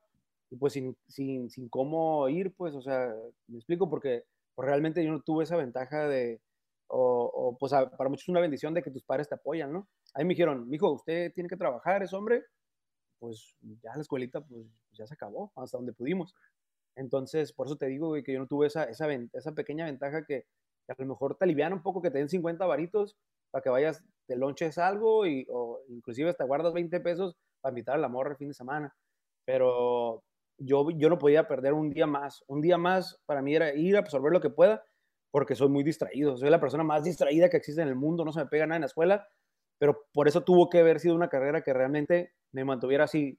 y 0.50 0.56
pues 0.56 0.72
sin, 0.72 0.96
sin, 1.08 1.50
sin 1.50 1.68
cómo 1.68 2.28
ir, 2.28 2.54
pues, 2.56 2.74
o 2.74 2.82
sea, 2.82 3.14
me 3.46 3.58
explico 3.58 3.88
porque 3.88 4.24
pues, 4.54 4.66
realmente 4.66 5.04
yo 5.04 5.12
no 5.12 5.22
tuve 5.22 5.44
esa 5.44 5.56
ventaja 5.56 6.08
de, 6.08 6.40
o, 6.88 7.30
o 7.32 7.58
pues 7.58 7.72
para 7.72 8.10
muchos 8.10 8.24
es 8.24 8.28
una 8.28 8.40
bendición 8.40 8.74
de 8.74 8.82
que 8.82 8.90
tus 8.90 9.04
padres 9.04 9.28
te 9.28 9.36
apoyan, 9.36 9.72
¿no? 9.72 9.88
Ahí 10.14 10.24
me 10.24 10.30
dijeron, 10.30 10.68
mijo, 10.68 10.90
usted 10.90 11.32
tiene 11.32 11.48
que 11.48 11.56
trabajar, 11.56 12.02
es 12.02 12.12
hombre, 12.12 12.44
pues 13.20 13.56
ya 13.82 13.94
la 13.94 14.00
escuelita, 14.00 14.40
pues 14.40 14.66
ya 14.92 15.06
se 15.06 15.14
acabó, 15.14 15.52
hasta 15.54 15.78
donde 15.78 15.92
pudimos. 15.92 16.34
Entonces, 16.96 17.52
por 17.52 17.66
eso 17.66 17.76
te 17.76 17.86
digo, 17.86 18.14
que 18.24 18.32
yo 18.32 18.40
no 18.40 18.46
tuve 18.46 18.66
esa, 18.66 18.84
esa, 18.84 19.06
pequeña 19.54 19.84
ventaja 19.84 20.24
que, 20.24 20.46
a 20.88 20.94
lo 20.98 21.06
mejor 21.06 21.36
te 21.36 21.44
alivian 21.44 21.72
un 21.72 21.82
poco, 21.82 22.02
que 22.02 22.10
te 22.10 22.18
den 22.18 22.28
50 22.28 22.66
varitos 22.66 23.16
para 23.52 23.62
que 23.62 23.70
vayas, 23.70 24.02
te 24.30 24.36
lonches 24.36 24.78
algo 24.78 25.26
y, 25.26 25.44
o 25.50 25.80
inclusive 25.88 26.30
hasta 26.30 26.44
guardas 26.44 26.72
20 26.72 27.00
pesos 27.00 27.34
para 27.60 27.72
invitar 27.72 27.96
a 27.96 27.98
la 27.98 28.08
morra 28.08 28.30
el 28.30 28.36
fin 28.36 28.46
de 28.46 28.54
semana. 28.54 28.94
Pero 29.44 30.22
yo, 30.56 30.88
yo 30.92 31.08
no 31.08 31.18
podía 31.18 31.48
perder 31.48 31.72
un 31.72 31.90
día 31.90 32.06
más. 32.06 32.44
Un 32.46 32.60
día 32.60 32.78
más 32.78 33.20
para 33.26 33.42
mí 33.42 33.56
era 33.56 33.74
ir 33.74 33.96
a 33.96 33.98
absorber 33.98 34.32
lo 34.32 34.40
que 34.40 34.48
pueda 34.48 34.84
porque 35.32 35.56
soy 35.56 35.68
muy 35.68 35.82
distraído. 35.82 36.36
Soy 36.36 36.48
la 36.48 36.60
persona 36.60 36.84
más 36.84 37.02
distraída 37.02 37.50
que 37.50 37.56
existe 37.56 37.82
en 37.82 37.88
el 37.88 37.96
mundo, 37.96 38.24
no 38.24 38.30
se 38.30 38.38
me 38.38 38.46
pega 38.46 38.66
nada 38.66 38.76
en 38.76 38.82
la 38.82 38.86
escuela, 38.86 39.26
pero 39.80 40.06
por 40.12 40.28
eso 40.28 40.44
tuvo 40.44 40.70
que 40.70 40.78
haber 40.78 41.00
sido 41.00 41.16
una 41.16 41.28
carrera 41.28 41.62
que 41.62 41.72
realmente 41.72 42.34
me 42.52 42.64
mantuviera 42.64 43.04
así, 43.04 43.36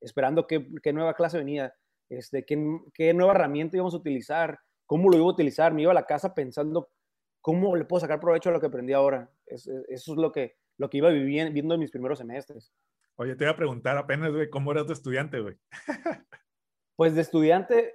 esperando 0.00 0.46
qué, 0.46 0.66
qué 0.82 0.94
nueva 0.94 1.12
clase 1.12 1.36
venía, 1.36 1.74
este, 2.08 2.46
qué, 2.46 2.58
qué, 2.94 3.12
nueva 3.12 3.34
herramienta 3.34 3.76
íbamos 3.76 3.92
a 3.92 3.98
utilizar, 3.98 4.58
cómo 4.86 5.10
lo 5.10 5.18
iba 5.18 5.26
a 5.26 5.32
utilizar. 5.32 5.74
Me 5.74 5.82
iba 5.82 5.90
a 5.90 5.94
la 5.94 6.06
casa 6.06 6.32
pensando 6.34 6.88
cómo 7.42 7.76
le 7.76 7.84
puedo 7.84 8.00
sacar 8.00 8.20
provecho 8.20 8.48
a 8.48 8.52
lo 8.52 8.60
que 8.60 8.66
aprendí 8.66 8.94
ahora. 8.94 9.30
eso 9.46 9.84
es 9.88 10.08
lo 10.08 10.32
que, 10.32 10.56
lo 10.78 10.88
que 10.88 10.98
iba 10.98 11.10
viviendo 11.10 11.74
en 11.74 11.80
mis 11.80 11.90
primeros 11.90 12.18
semestres. 12.18 12.72
Oye, 13.16 13.36
te 13.36 13.44
iba 13.44 13.52
a 13.52 13.56
preguntar 13.56 13.98
apenas, 13.98 14.32
güey, 14.32 14.48
¿cómo 14.48 14.72
eras 14.72 14.86
de 14.86 14.94
estudiante, 14.94 15.40
güey? 15.40 15.56
pues 16.96 17.14
de 17.14 17.20
estudiante, 17.20 17.94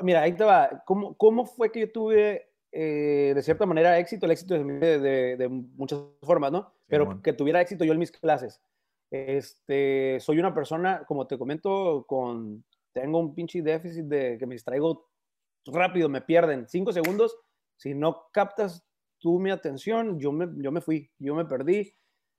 mira, 0.00 0.22
ahí 0.22 0.32
te 0.32 0.44
va. 0.44 0.82
¿Cómo, 0.86 1.16
cómo 1.16 1.44
fue 1.44 1.70
que 1.70 1.80
yo 1.80 1.92
tuve, 1.92 2.48
eh, 2.72 3.32
de 3.34 3.42
cierta 3.42 3.66
manera, 3.66 3.98
éxito? 3.98 4.24
El 4.24 4.32
éxito 4.32 4.54
de, 4.54 4.98
de, 4.98 5.36
de 5.36 5.48
muchas 5.48 6.00
formas, 6.22 6.50
¿no? 6.50 6.72
Pero 6.86 7.20
que 7.20 7.32
tuviera 7.32 7.60
éxito 7.60 7.84
yo 7.84 7.92
en 7.92 7.98
mis 7.98 8.12
clases. 8.12 8.62
Este, 9.10 10.18
soy 10.20 10.38
una 10.38 10.54
persona, 10.54 11.04
como 11.06 11.26
te 11.26 11.38
comento, 11.38 12.04
con, 12.06 12.64
tengo 12.92 13.18
un 13.18 13.34
pinche 13.34 13.60
déficit 13.60 14.04
de 14.04 14.38
que 14.38 14.46
me 14.46 14.54
distraigo 14.54 15.08
rápido, 15.66 16.08
me 16.08 16.20
pierden 16.20 16.66
cinco 16.68 16.92
segundos. 16.92 17.36
Si 17.76 17.94
no 17.94 18.28
captas 18.32 18.86
tú 19.18 19.38
mi 19.38 19.50
atención, 19.50 20.18
yo 20.18 20.32
me, 20.32 20.48
yo 20.62 20.72
me 20.72 20.80
fui, 20.80 21.10
yo 21.18 21.34
me 21.34 21.44
perdí. 21.44 21.94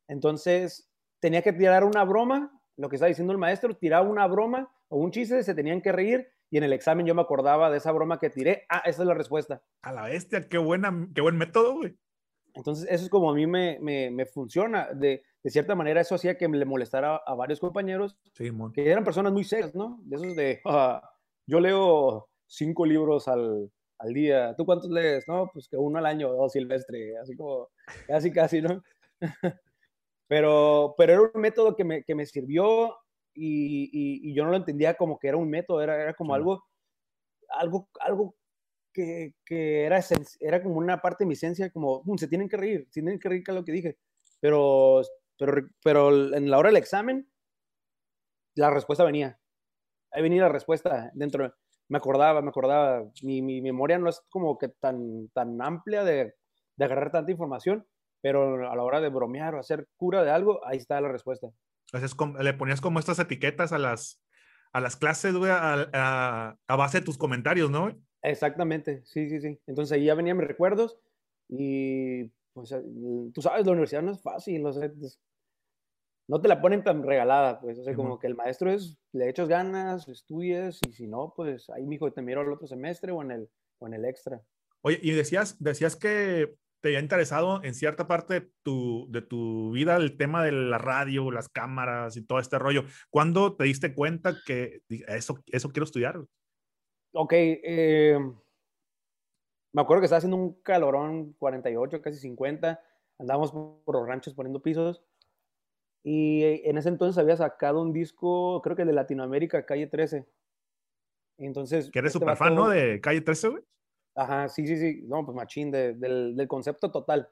Entonces, 0.08 0.90
tenía 1.20 1.42
que 1.42 1.54
tirar 1.54 1.84
una 1.84 2.04
broma, 2.04 2.52
lo 2.78 2.90
que 2.90 2.96
está 2.96 3.08
diciendo 3.08 3.34
el 3.34 3.40
maestro, 3.40 3.76
tiraba 3.76 4.08
una 4.08 4.28
broma 4.28 4.72
o 4.90 4.98
un 4.98 5.12
chiste, 5.12 5.44
se 5.44 5.56
tenían 5.56 5.82
que 5.82 5.92
reír 5.92 6.28
y 6.50 6.58
en 6.58 6.64
el 6.64 6.74
examen 6.74 7.06
yo 7.06 7.14
me 7.14 7.22
acordaba 7.22 7.70
de 7.70 7.78
esa 7.78 7.92
broma 7.92 8.20
que 8.20 8.30
tiré. 8.30 8.66
Ah, 8.70 8.84
esa 8.86 9.02
es 9.02 9.08
la 9.08 9.14
respuesta. 9.14 9.62
A 9.82 9.92
la 9.92 10.04
bestia, 10.04 10.48
qué, 10.48 10.58
buena, 10.58 11.08
qué 11.14 11.22
buen 11.22 11.38
método, 11.38 11.76
güey. 11.76 11.98
Entonces, 12.54 12.88
eso 12.90 13.04
es 13.04 13.10
como 13.10 13.30
a 13.30 13.36
mí 13.36 13.46
me, 13.46 13.78
me, 13.82 14.10
me 14.10 14.26
funciona. 14.26 14.88
De, 14.94 15.24
de, 15.44 15.50
cierta 15.50 15.76
manera, 15.76 16.02
eso 16.02 16.16
hacía 16.16 16.38
que 16.38 16.48
me 16.48 16.58
le 16.58 16.66
molestara 16.66 17.18
a, 17.18 17.36
varios 17.36 17.60
compañeros 17.60 18.18
sí, 18.34 18.50
que 18.74 18.90
eran 18.90 19.04
personas 19.04 19.32
muy 19.32 19.44
serias, 19.44 19.76
¿no? 19.76 20.00
De 20.04 20.16
esos 20.16 20.36
de, 20.36 20.62
ah, 20.66 21.02
yo 21.46 21.60
leo 21.60 22.30
cinco 22.48 22.86
libros 22.86 23.28
al, 23.28 23.70
al, 24.00 24.14
día. 24.14 24.56
¿Tú 24.56 24.66
cuántos 24.66 24.90
lees? 24.90 25.28
No, 25.28 25.50
pues 25.54 25.68
que 25.68 25.78
uno 25.78 26.00
al 26.00 26.06
año, 26.06 26.32
dos 26.34 26.52
silvestre, 26.54 27.18
así 27.18 27.36
como, 27.36 27.70
casi, 28.08 28.32
casi, 28.32 28.62
¿no? 28.62 28.84
pero, 30.28 30.96
pero 30.98 31.14
era 31.14 31.22
un 31.34 31.42
método 31.42 31.76
que 31.76 31.84
me, 31.84 32.04
que 32.04 32.16
me 32.16 32.26
sirvió 32.26 32.96
y, 33.34 34.34
yo 34.34 34.44
no 34.44 34.52
lo 34.52 34.58
entendía 34.58 34.96
como 34.96 35.20
que 35.20 35.28
era 35.28 35.38
un 35.38 35.50
método, 35.50 35.82
era, 35.82 36.02
era 36.02 36.14
como 36.14 36.34
algo, 36.34 36.64
algo, 37.50 37.90
algo 38.00 38.36
que, 38.94 39.34
que, 39.46 39.86
era, 39.86 40.04
era 40.40 40.62
como 40.64 40.76
una 40.78 41.02
parte 41.02 41.24
de 41.24 41.28
mi 41.28 41.34
esencia, 41.34 41.70
como, 41.72 42.04
se 42.18 42.28
tienen 42.28 42.50
que 42.50 42.58
reír, 42.58 42.86
se 42.88 43.02
tienen 43.02 43.20
que 43.20 43.30
reír, 43.30 43.44
que 43.44 43.52
es 43.52 43.56
lo 43.56 43.66
que 43.66 43.72
dije. 43.72 43.98
Pero, 44.40 45.02
pero, 45.38 45.68
pero 45.84 46.36
en 46.36 46.50
la 46.50 46.58
hora 46.58 46.70
del 46.70 46.78
examen, 46.78 47.30
la 48.56 48.72
respuesta 48.72 49.04
venía. 49.04 49.40
Ahí 50.12 50.22
venía 50.24 50.44
la 50.44 50.50
respuesta 50.50 51.12
dentro. 51.14 51.54
Me 51.90 51.98
acordaba, 51.98 52.42
me 52.42 52.50
acordaba. 52.50 53.04
Mi, 53.24 53.42
mi 53.42 53.62
memoria 53.62 53.98
no 53.98 54.10
es 54.10 54.22
como 54.30 54.58
que 54.58 54.70
tan, 54.70 55.30
tan 55.30 55.62
amplia 55.62 56.04
de, 56.04 56.36
de 56.76 56.86
agarrar 56.86 57.12
tanta 57.12 57.32
información, 57.32 57.86
pero 58.22 58.70
a 58.70 58.76
la 58.76 58.84
hora 58.84 59.02
de 59.02 59.10
bromear 59.10 59.56
o 59.56 59.60
hacer 59.60 59.88
cura 59.96 60.24
de 60.24 60.32
algo, 60.32 60.66
ahí 60.66 60.78
está 60.78 61.00
la 61.02 61.10
respuesta 61.10 61.50
le 62.40 62.54
ponías 62.54 62.82
como 62.82 63.00
estas 63.00 63.20
etiquetas 63.20 63.72
a 63.72 63.78
las, 63.78 64.22
a 64.74 64.82
las 64.82 64.96
clases, 64.96 65.36
güey, 65.36 65.52
a, 65.52 66.58
a, 66.68 66.76
base 66.76 67.00
de 67.00 67.06
tus 67.06 67.18
comentarios, 67.18 67.70
¿no? 67.72 67.96
Exactamente, 68.22 69.04
sí, 69.06 69.30
sí, 69.30 69.40
sí. 69.40 69.60
Entonces 69.68 69.94
ahí 69.94 70.06
ya 70.06 70.16
venían 70.16 70.38
mis 70.38 70.48
recuerdos 70.48 70.98
y, 71.48 72.26
pues, 72.54 72.72
eh, 72.72 72.82
tú 73.34 73.42
sabes, 73.42 73.66
la 73.66 73.72
universidad 73.72 74.02
no 74.02 74.12
es 74.12 74.22
fácil, 74.22 74.66
o 74.66 74.74
sea, 74.74 74.92
no 76.28 76.42
te 76.42 76.48
la 76.48 76.62
ponen 76.62 76.84
tan 76.84 77.04
regalada, 77.04 77.60
pues, 77.60 77.80
o 77.80 77.84
sea, 77.84 77.96
como 77.96 78.20
que 78.20 78.28
el 78.28 78.36
maestro 78.36 78.70
es, 78.70 78.98
le 79.14 79.30
echas 79.30 79.48
ganas, 79.48 80.08
estudies 80.10 80.80
y 80.88 80.92
si 80.92 81.08
no, 81.08 81.34
pues 81.36 81.70
ahí, 81.70 81.86
mijo, 81.86 82.12
te 82.12 82.22
miro 82.22 82.42
el 82.42 82.52
otro 82.52 82.68
semestre 82.68 83.12
o 83.12 83.22
en 83.22 83.32
el, 83.32 83.50
o 83.80 83.88
en 83.88 83.94
el 83.94 84.06
extra. 84.06 84.42
Oye, 84.82 85.00
y 85.02 85.12
decías, 85.12 85.56
decías 85.60 85.96
que 85.96 86.56
te 86.82 86.90
había 86.90 87.00
interesado 87.00 87.64
en 87.64 87.74
cierta 87.74 88.08
parte 88.08 88.42
de 88.42 88.52
tu, 88.62 89.08
de 89.10 89.22
tu 89.22 89.72
vida 89.72 89.96
el 89.96 90.18
tema 90.18 90.44
de 90.44 90.52
la 90.52 90.78
radio, 90.78 91.32
las 91.32 91.48
cámaras 91.48 92.18
y 92.18 92.26
todo 92.26 92.40
este 92.40 92.60
rollo. 92.60 92.84
¿Cuándo 93.10 93.56
te 93.56 93.64
diste 93.64 93.96
cuenta 93.96 94.36
que 94.46 94.82
eso, 95.08 95.40
eso 95.48 95.70
quiero 95.70 95.86
estudiar? 95.86 96.22
Ok, 97.14 97.34
eh, 97.34 98.20
me 99.72 99.82
acuerdo 99.82 100.02
que 100.02 100.06
estaba 100.06 100.18
haciendo 100.18 100.38
un 100.38 100.62
calorón 100.62 101.34
48, 101.40 102.02
casi 102.02 102.20
50, 102.20 102.80
andábamos 103.18 103.52
por 103.52 103.96
los 103.96 104.08
ranchos 104.08 104.34
poniendo 104.34 104.62
pisos 104.62 105.02
y 106.10 106.62
en 106.64 106.78
ese 106.78 106.88
entonces 106.88 107.18
había 107.18 107.36
sacado 107.36 107.82
un 107.82 107.92
disco, 107.92 108.62
creo 108.62 108.78
que 108.78 108.86
de 108.86 108.94
Latinoamérica, 108.94 109.66
Calle 109.66 109.88
13. 109.88 110.26
Entonces... 111.38 111.92
Que 111.92 112.00
eres 112.00 112.14
súper 112.14 112.30
este 112.30 112.46
fan, 112.46 112.56
¿no? 112.56 112.70
De 112.70 113.02
Calle 113.02 113.20
13, 113.20 113.50
güey. 113.50 113.64
Ajá, 114.16 114.48
sí, 114.48 114.66
sí, 114.66 114.78
sí, 114.78 115.02
no, 115.06 115.26
pues 115.26 115.36
machín, 115.36 115.70
del, 115.70 116.46
concepto 116.48 116.92
total. 116.92 117.30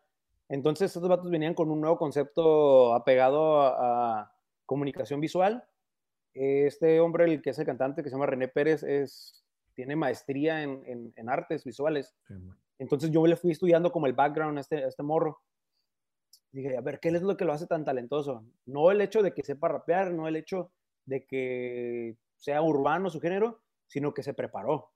Entonces, 0.49 0.93
estos 0.93 1.07
vatos 1.07 1.31
venían 1.31 1.53
con 1.53 1.71
un 1.71 1.79
nuevo 1.79 1.97
concepto 1.97 2.93
apegado 2.93 3.61
a, 3.61 4.29
comunicación 4.65 5.21
visual. 5.21 5.63
Este 6.33 6.99
hombre, 6.99 7.23
el 7.23 7.41
que 7.41 7.51
es 7.51 7.59
el 7.59 7.65
cantante, 7.65 8.03
que 8.03 8.09
se 8.09 8.15
llama 8.15 8.25
René 8.25 8.49
Pérez, 8.49 8.83
es, 8.83 9.45
tiene 9.73 9.95
maestría 9.95 10.63
en, 10.63 11.29
artes 11.29 11.63
visuales. 11.63 12.13
Entonces, 12.77 13.09
yo 13.09 13.25
le 13.25 13.37
fui 13.37 13.51
estudiando 13.51 13.93
como 13.93 14.05
el 14.05 14.11
background 14.13 14.57
a 14.57 14.61
este, 14.61 14.85
este 14.85 15.01
morro. 15.01 15.39
Dije, 16.55 16.77
a 16.77 16.81
ver, 16.81 16.99
¿qué 16.99 17.09
es 17.09 17.21
lo 17.21 17.35
que 17.35 17.45
lo 17.45 17.53
hace 17.53 17.67
tan 17.67 17.83
talentoso? 17.83 18.45
No 18.65 18.91
el 18.91 19.01
hecho 19.01 19.21
de 19.21 19.33
que 19.33 19.43
sepa 19.43 19.67
rapear, 19.67 20.13
no 20.13 20.27
el 20.27 20.37
hecho 20.37 20.71
de 21.05 21.25
que 21.25 22.15
sea 22.37 22.61
urbano 22.61 23.09
su 23.09 23.19
género, 23.19 23.61
sino 23.87 24.13
que 24.13 24.23
se 24.23 24.33
preparó 24.33 24.95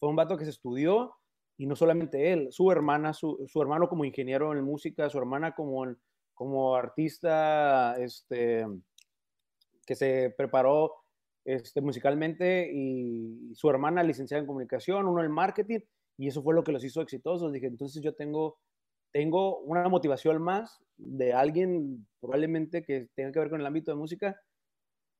fue 0.00 0.08
un 0.08 0.16
vato 0.16 0.36
que 0.36 0.44
se 0.44 0.50
estudió 0.50 1.14
y 1.58 1.66
no 1.66 1.76
solamente 1.76 2.32
él, 2.32 2.48
su 2.50 2.72
hermana, 2.72 3.12
su, 3.12 3.44
su 3.46 3.60
hermano 3.60 3.88
como 3.88 4.06
ingeniero 4.06 4.52
en 4.52 4.64
música, 4.64 5.10
su 5.10 5.18
hermana 5.18 5.54
como, 5.54 5.94
como 6.32 6.74
artista, 6.74 7.96
este, 7.98 8.66
que 9.84 9.94
se 9.94 10.34
preparó 10.36 10.94
este, 11.44 11.82
musicalmente 11.82 12.70
y 12.72 13.54
su 13.54 13.68
hermana 13.68 14.02
licenciada 14.02 14.40
en 14.40 14.46
comunicación, 14.46 15.06
uno 15.06 15.22
en 15.22 15.30
marketing 15.30 15.80
y 16.16 16.28
eso 16.28 16.42
fue 16.42 16.54
lo 16.54 16.64
que 16.64 16.72
los 16.72 16.82
hizo 16.82 17.02
exitosos. 17.02 17.52
Dije, 17.52 17.66
entonces 17.66 18.02
yo 18.02 18.14
tengo, 18.14 18.58
tengo 19.12 19.58
una 19.60 19.88
motivación 19.88 20.42
más 20.42 20.78
de 20.96 21.32
alguien 21.32 22.06
probablemente 22.20 22.82
que 22.84 23.08
tenga 23.14 23.32
que 23.32 23.38
ver 23.38 23.50
con 23.50 23.60
el 23.60 23.66
ámbito 23.66 23.90
de 23.90 23.96
música. 23.96 24.40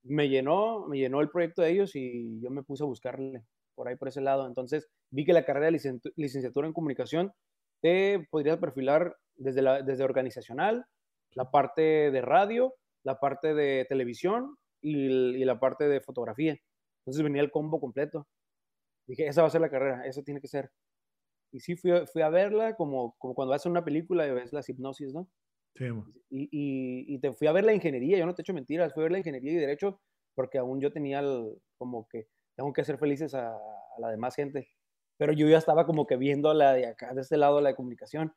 Me 0.02 0.28
llenó, 0.28 0.86
me 0.86 0.98
llenó 0.98 1.20
el 1.20 1.30
proyecto 1.30 1.62
de 1.62 1.70
ellos 1.70 1.94
y 1.94 2.40
yo 2.40 2.50
me 2.50 2.62
puse 2.62 2.84
a 2.84 2.86
buscarle 2.86 3.44
por 3.74 3.88
ahí 3.88 3.96
por 3.96 4.08
ese 4.08 4.20
lado. 4.20 4.46
Entonces 4.46 4.88
vi 5.10 5.24
que 5.24 5.32
la 5.32 5.44
carrera 5.44 5.66
de 5.66 6.00
licenciatura 6.16 6.66
en 6.66 6.72
comunicación 6.72 7.32
te 7.80 8.26
podría 8.30 8.60
perfilar 8.60 9.16
desde, 9.36 9.62
desde 9.84 10.04
organizacional, 10.04 10.84
la 11.32 11.50
parte 11.50 12.10
de 12.10 12.20
radio, 12.20 12.74
la 13.02 13.18
parte 13.18 13.54
de 13.54 13.86
televisión 13.88 14.56
y, 14.82 15.44
la 15.44 15.58
parte 15.58 15.88
de 15.88 16.00
fotografía. 16.00 16.56
Entonces 17.00 17.22
venía 17.22 17.42
el 17.42 17.50
combo 17.50 17.80
completo. 17.80 18.26
Dije, 19.06 19.26
esa 19.26 19.42
va 19.42 19.48
a 19.48 19.50
ser 19.50 19.60
la 19.60 19.70
carrera, 19.70 20.06
eso 20.06 20.22
tiene 20.22 20.40
que 20.40 20.48
ser. 20.48 20.70
Y 21.52 21.60
sí, 21.60 21.76
fui, 21.76 21.92
fui 22.12 22.22
a 22.22 22.28
verla 22.28 22.76
como, 22.76 23.16
como 23.18 23.34
cuando 23.34 23.54
haces 23.54 23.66
una 23.66 23.84
película 23.84 24.26
y 24.26 24.30
ves 24.30 24.52
las 24.52 24.68
hipnosis, 24.68 25.12
¿no? 25.12 25.28
Sí. 25.74 25.86
Y, 26.30 26.42
y, 26.50 27.14
y, 27.14 27.18
te 27.20 27.32
fui 27.32 27.46
a 27.46 27.52
ver 27.52 27.64
la 27.64 27.72
ingeniería, 27.72 28.18
yo 28.18 28.26
no 28.26 28.34
te 28.34 28.42
echo 28.42 28.54
mentiras, 28.54 28.92
fui 28.92 29.02
a 29.02 29.04
ver 29.04 29.12
la 29.12 29.18
ingeniería 29.18 29.52
y 29.52 29.56
derecho 29.56 30.00
porque 30.34 30.58
aún 30.58 30.80
yo 30.80 30.92
tenía 30.92 31.22
como 31.76 32.08
que 32.08 32.28
tengo 32.56 32.72
que 32.72 32.80
hacer 32.80 32.98
felices 32.98 33.34
a, 33.34 33.54
a, 33.54 34.00
la 34.00 34.10
demás 34.10 34.34
gente. 34.34 34.68
Pero 35.16 35.32
yo 35.32 35.48
ya 35.48 35.58
estaba 35.58 35.86
como 35.86 36.06
que 36.06 36.16
viendo 36.16 36.52
la 36.54 36.72
de 36.72 36.86
acá, 36.86 37.12
de 37.14 37.20
este 37.20 37.36
lado 37.36 37.56
de 37.56 37.62
la 37.62 37.74
comunicación. 37.74 38.34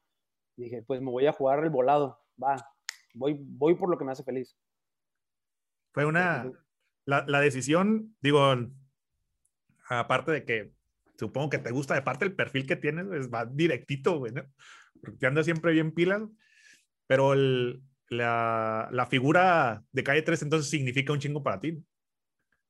dije, 0.57 0.83
pues 0.83 1.01
me 1.01 1.11
voy 1.11 1.25
a 1.27 1.33
jugar 1.33 1.63
el 1.63 1.69
volado, 1.69 2.19
va, 2.41 2.55
voy, 3.13 3.37
voy 3.39 3.75
por 3.75 3.89
lo 3.89 3.97
que 3.97 4.05
me 4.05 4.11
hace 4.11 4.23
feliz. 4.23 4.57
Fue 5.93 6.05
una, 6.05 6.51
la, 7.05 7.23
la 7.27 7.39
decisión, 7.39 8.15
digo, 8.21 8.41
aparte 9.87 10.31
de 10.31 10.45
que 10.45 10.73
supongo 11.17 11.49
que 11.49 11.57
te 11.59 11.71
gusta, 11.71 11.95
de 11.95 12.01
parte 12.01 12.25
del 12.25 12.35
perfil 12.35 12.65
que 12.65 12.75
tienes, 12.75 13.05
pues 13.07 13.29
va 13.29 13.45
directito, 13.45 14.19
güey, 14.19 14.33
¿no? 14.33 14.43
Porque 15.01 15.17
te 15.17 15.27
anda 15.27 15.43
siempre 15.43 15.73
bien 15.73 15.93
pilas, 15.93 16.21
pero 17.07 17.33
el, 17.33 17.81
la, 18.09 18.89
la, 18.91 19.05
figura 19.05 19.83
de 19.91 20.03
calle 20.03 20.21
3 20.21 20.43
entonces 20.43 20.69
significa 20.69 21.13
un 21.13 21.19
chingo 21.19 21.43
para 21.43 21.59
ti. 21.59 21.83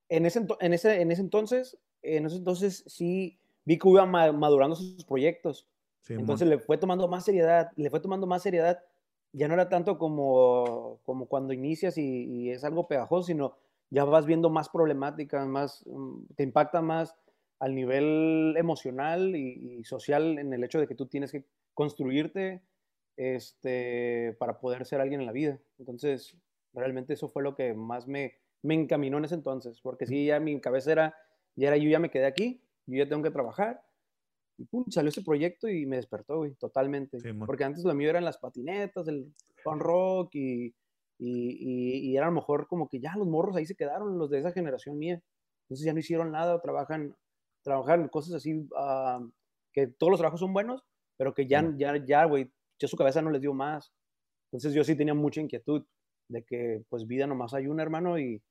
En 0.10 0.26
ese, 0.26 0.46
en 0.60 0.74
ese, 0.74 1.02
en 1.02 1.12
ese 1.12 1.22
entonces, 1.22 1.78
en 2.02 2.26
ese 2.26 2.38
entonces 2.38 2.84
sí 2.88 3.40
vi 3.66 3.78
que 3.78 3.90
iba 3.90 4.06
madurando 4.06 4.76
sus 4.76 5.06
proyectos. 5.06 5.68
entonces 6.10 6.48
le 6.48 6.60
fue 6.60 6.78
tomando 6.78 7.08
más 7.08 7.26
seriedad, 7.26 7.72
le 7.76 7.90
fue 7.90 8.00
tomando 8.00 8.28
más 8.28 8.44
seriedad 8.44 8.80
ya 9.34 9.48
no 9.48 9.56
era 9.56 9.68
tanto 9.68 9.98
como, 9.98 11.00
como 11.04 11.26
cuando 11.26 11.54
inicias 11.54 11.98
y, 11.98 12.52
es 12.52 12.64
algo 12.64 12.88
pegajoso, 12.88 13.28
sino 13.28 13.58
ya 13.90 14.06
vas 14.06 14.26
viendo 14.26 14.50
más 14.50 14.70
problemáticas, 14.70 15.48
más, 15.48 15.84
mm, 15.86 16.26
te 16.36 16.44
impacta 16.44 16.82
más 16.82 17.16
al 17.64 17.76
nivel 17.76 18.56
emocional 18.58 19.38
y, 19.38 19.86
social 19.86 20.38
en 20.38 20.52
el 20.52 20.66
hecho 20.66 20.82
de 20.82 20.88
que 20.88 20.96
tú 20.96 21.06
tienes 21.06 21.32
que 21.32 21.46
construirte 21.74 22.62
este, 23.16 24.36
para 24.38 24.60
poder 24.60 24.86
ser 24.86 25.00
alguien 25.00 25.22
en 25.22 25.28
la 25.28 25.32
vida. 25.32 25.58
Entonces, 25.80 26.36
realmente 26.74 27.14
eso 27.14 27.30
fue 27.30 27.42
lo 27.42 27.56
que 27.56 27.74
más 27.74 28.06
me, 28.06 28.34
me 28.64 28.74
encaminó 28.74 29.18
en 29.18 29.26
ese 29.26 29.36
entonces, 29.36 29.80
porque 29.80 30.06
sí, 30.06 30.26
ya 30.26 30.42
mi 30.42 30.60
cabeza 30.60 30.92
era, 30.92 31.16
ya 31.56 31.70
era, 31.70 31.78
yo 31.78 31.90
ya 31.90 32.00
me 32.00 32.12
quedé 32.12 32.26
aquí, 32.26 32.62
yo 32.86 32.98
ya 32.98 33.08
tengo 33.08 33.24
que 33.24 33.32
trabajar, 33.32 33.82
y 34.58 34.66
pum, 34.66 34.84
salió 34.90 35.08
ese 35.08 35.22
proyecto 35.22 35.70
y 35.70 35.86
me 35.86 35.96
despertó, 35.96 36.40
güey, 36.40 36.56
totalmente. 36.56 37.18
Porque 37.46 37.64
antes 37.64 37.86
lo 37.86 37.94
mío 37.94 38.10
eran 38.10 38.26
las 38.26 38.40
patinetas, 38.40 39.08
el 39.08 39.34
punk 39.64 39.82
rock 39.82 40.36
y, 40.36 40.76
y, 41.18 42.10
y, 42.10 42.18
era 42.18 42.26
a 42.26 42.30
lo 42.30 42.36
mejor 42.36 42.68
como 42.68 42.90
que 42.90 43.00
ya 43.00 43.16
los 43.16 43.28
morros 43.28 43.56
ahí 43.56 43.66
se 43.66 43.76
quedaron, 43.76 44.18
los 44.18 44.30
de 44.30 44.40
esa 44.40 44.52
generación 44.52 44.98
mía. 45.00 45.24
Entonces 45.64 45.86
ya 45.86 45.94
no 45.94 46.00
hicieron 46.00 46.32
nada, 46.32 46.62
trabajan, 46.62 47.16
trabajan 47.64 48.08
cosas 48.10 48.36
así, 48.36 48.68
ah, 48.78 49.20
que 49.72 49.88
todos 49.88 50.12
los 50.12 50.20
trabajos 50.20 50.40
son 50.40 50.54
buenos, 50.54 50.84
pero 51.18 51.34
que 51.34 51.48
ya, 51.48 51.74
ya, 51.78 51.98
ya, 51.98 52.26
güey, 52.26 52.52
ya 52.80 52.88
su 52.88 52.98
cabeza 52.98 53.22
no 53.22 53.32
les 53.32 53.42
dio 53.42 53.54
más. 53.54 53.94
Entonces 54.52 54.74
yo 54.74 54.84
sí 54.84 54.96
tenía 54.96 55.14
mucha 55.14 55.42
inquietud 55.42 55.86
de 56.30 56.44
que 56.44 56.84
pues 56.90 57.08
vida 57.08 57.28
nomás 57.28 57.54
hay 57.54 57.68
una, 57.68 57.84
hermano, 57.84 58.20
y, 58.20 58.42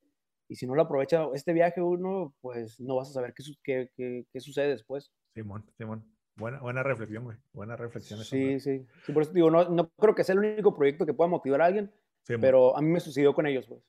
y 0.48 0.56
si 0.56 0.66
no 0.66 0.74
lo 0.74 0.82
aprovecha 0.82 1.26
este 1.34 1.52
viaje 1.52 1.80
uno, 1.80 2.34
pues 2.40 2.80
no 2.80 2.96
vas 2.96 3.10
a 3.10 3.12
saber 3.12 3.34
qué, 3.34 3.44
qué, 3.62 3.90
qué, 3.94 4.26
qué 4.32 4.40
sucede 4.40 4.68
después. 4.68 5.12
Simón, 5.34 5.64
Simón. 5.76 6.04
Buena, 6.36 6.60
buena 6.60 6.82
reflexión, 6.82 7.24
güey. 7.24 7.36
Buena 7.52 7.76
reflexión. 7.76 8.18
Sí, 8.20 8.58
sí. 8.58 8.86
sí. 9.04 9.12
Por 9.12 9.22
eso 9.22 9.32
digo, 9.32 9.50
no, 9.50 9.68
no, 9.68 9.90
creo 9.98 10.14
que 10.14 10.24
sea 10.24 10.32
el 10.32 10.38
único 10.38 10.74
proyecto 10.74 11.04
que 11.04 11.14
pueda 11.14 11.28
motivar 11.28 11.60
a 11.60 11.66
alguien, 11.66 11.92
pero 12.40 12.76
a 12.76 12.80
mí 12.80 12.88
me 12.88 13.00
sucedió 13.00 13.34
con 13.34 13.46
ellos, 13.46 13.66
pues. 13.66 13.82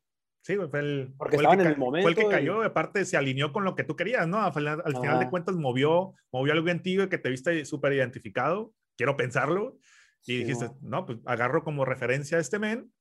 Sí, 0.43 0.57
güey, 0.57 0.69
fue 0.69 0.79
el, 0.81 1.13
Porque 1.17 1.37
fue 1.37 1.43
estaban 1.43 1.61
en 1.61 1.71
el 1.71 1.77
momento. 1.77 2.03
Fue 2.03 2.11
el 2.11 2.17
que 2.17 2.35
cayó, 2.35 2.61
aparte 2.63 3.05
se 3.05 3.15
alineó 3.15 3.53
con 3.53 3.63
lo 3.63 3.75
que 3.75 3.85
tú 3.85 3.95
querías, 3.95 4.27
¿no? 4.27 4.41
Al, 4.41 4.51
final 4.51 5.19
de 5.19 5.29
cuentas 5.29 5.55
movió, 5.55 6.13
movió 6.33 6.51
algo 6.51 6.67
en 6.67 6.83
ti 6.83 6.97
que 7.07 7.17
te 7.17 7.29
viste 7.29 7.63
súper 7.63 7.93
identificado, 7.93 8.73
quiero 8.97 9.15
pensarlo, 9.15 9.77
y 10.25 10.39
dijiste, 10.39 10.69
no, 10.81 11.05
pues 11.05 11.19
agarro 11.25 11.63
como 11.63 11.85
referencia 11.85 12.37
a 12.37 12.41
este 12.41 12.59
men 12.59 12.91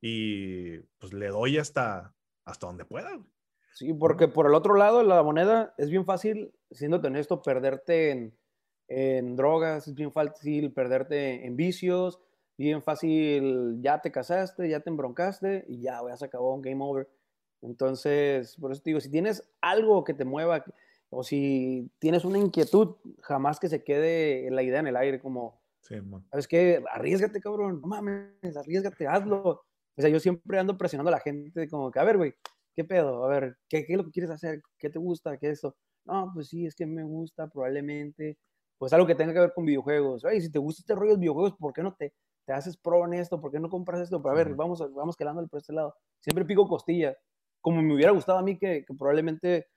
y 0.00 0.78
pues 0.98 1.14
le 1.14 1.28
doy 1.28 1.56
hasta, 1.56 2.14
hasta 2.44 2.66
donde 2.66 2.84
pueda. 2.84 3.16
Güey. 3.16 3.28
Sí, 3.72 3.94
porque 3.94 4.28
por 4.28 4.46
el 4.46 4.54
otro 4.54 4.74
lado 4.74 5.02
la 5.02 5.22
moneda 5.22 5.74
es 5.78 5.88
bien 5.88 6.04
fácil, 6.04 6.52
siendo 6.70 7.00
esto, 7.16 7.40
perderte 7.40 8.10
en, 8.10 8.38
en 8.88 9.36
drogas, 9.36 9.88
es 9.88 9.94
bien 9.94 10.12
fácil 10.12 10.72
perderte 10.72 11.46
en 11.46 11.56
vicios, 11.56 12.20
bien 12.64 12.82
fácil, 12.82 13.78
ya 13.80 14.00
te 14.00 14.12
casaste, 14.12 14.68
ya 14.68 14.80
te 14.80 14.90
embroncaste 14.90 15.64
y 15.68 15.80
ya, 15.80 16.00
ya 16.06 16.16
se 16.16 16.26
acabó 16.26 16.54
un 16.54 16.62
game 16.62 16.82
over. 16.84 17.08
Entonces, 17.62 18.56
por 18.56 18.72
eso 18.72 18.82
te 18.82 18.90
digo, 18.90 19.00
si 19.00 19.10
tienes 19.10 19.48
algo 19.60 20.04
que 20.04 20.14
te 20.14 20.24
mueva 20.24 20.64
o 21.10 21.22
si 21.22 21.90
tienes 21.98 22.24
una 22.24 22.38
inquietud, 22.38 22.96
jamás 23.20 23.60
que 23.60 23.68
se 23.68 23.82
quede 23.82 24.50
la 24.50 24.62
idea 24.62 24.80
en 24.80 24.86
el 24.86 24.96
aire 24.96 25.20
como, 25.20 25.60
sí, 25.80 25.96
¿sabes 26.30 26.46
qué? 26.46 26.82
Arriesgate, 26.90 27.40
cabrón, 27.40 27.80
no 27.80 27.88
mames, 27.88 28.56
arriesgate, 28.56 29.06
hazlo. 29.06 29.42
O 29.96 30.00
sea, 30.00 30.08
yo 30.08 30.20
siempre 30.20 30.58
ando 30.58 30.78
presionando 30.78 31.08
a 31.08 31.12
la 31.12 31.20
gente 31.20 31.68
como 31.68 31.90
que, 31.90 31.98
a 31.98 32.04
ver, 32.04 32.16
güey, 32.16 32.34
¿qué 32.74 32.84
pedo? 32.84 33.24
A 33.24 33.28
ver, 33.28 33.58
¿qué, 33.68 33.84
¿qué, 33.84 33.94
es 33.94 33.96
lo 33.96 34.04
que 34.04 34.12
quieres 34.12 34.30
hacer? 34.30 34.62
¿Qué 34.78 34.88
te 34.88 34.98
gusta? 34.98 35.36
¿Qué 35.36 35.48
es 35.48 35.58
eso? 35.58 35.76
No, 36.04 36.30
pues 36.32 36.48
sí, 36.48 36.66
es 36.66 36.74
que 36.74 36.86
me 36.86 37.04
gusta 37.04 37.48
probablemente, 37.48 38.38
pues 38.78 38.92
algo 38.92 39.06
que 39.06 39.14
tenga 39.14 39.32
que 39.32 39.40
ver 39.40 39.52
con 39.54 39.66
videojuegos. 39.66 40.24
Oye, 40.24 40.40
si 40.40 40.50
te 40.50 40.58
gusta 40.58 40.80
este 40.82 40.94
rollo 40.94 41.12
de 41.12 41.20
videojuegos, 41.20 41.56
¿por 41.58 41.72
qué 41.72 41.82
no 41.82 41.94
te, 41.94 42.14
te 42.46 42.52
haces 42.52 42.76
pro 42.76 43.04
en 43.04 43.14
esto? 43.14 43.40
¿Por 43.40 43.52
qué 43.52 43.60
no 43.60 43.68
compras 43.68 44.00
esto? 44.00 44.22
Pero 44.22 44.32
a 44.32 44.36
ver, 44.36 44.54
vamos, 44.54 44.80
vamos 44.94 45.16
quedándole 45.16 45.48
por 45.48 45.58
este 45.58 45.72
lado. 45.72 45.94
Siempre 46.20 46.44
pico 46.44 46.68
costilla. 46.68 47.16
Como 47.60 47.82
me 47.82 47.94
hubiera 47.94 48.12
gustado 48.12 48.38
a 48.38 48.42
mí 48.42 48.58
que, 48.58 48.84
que 48.84 48.94
probablemente 48.94 49.68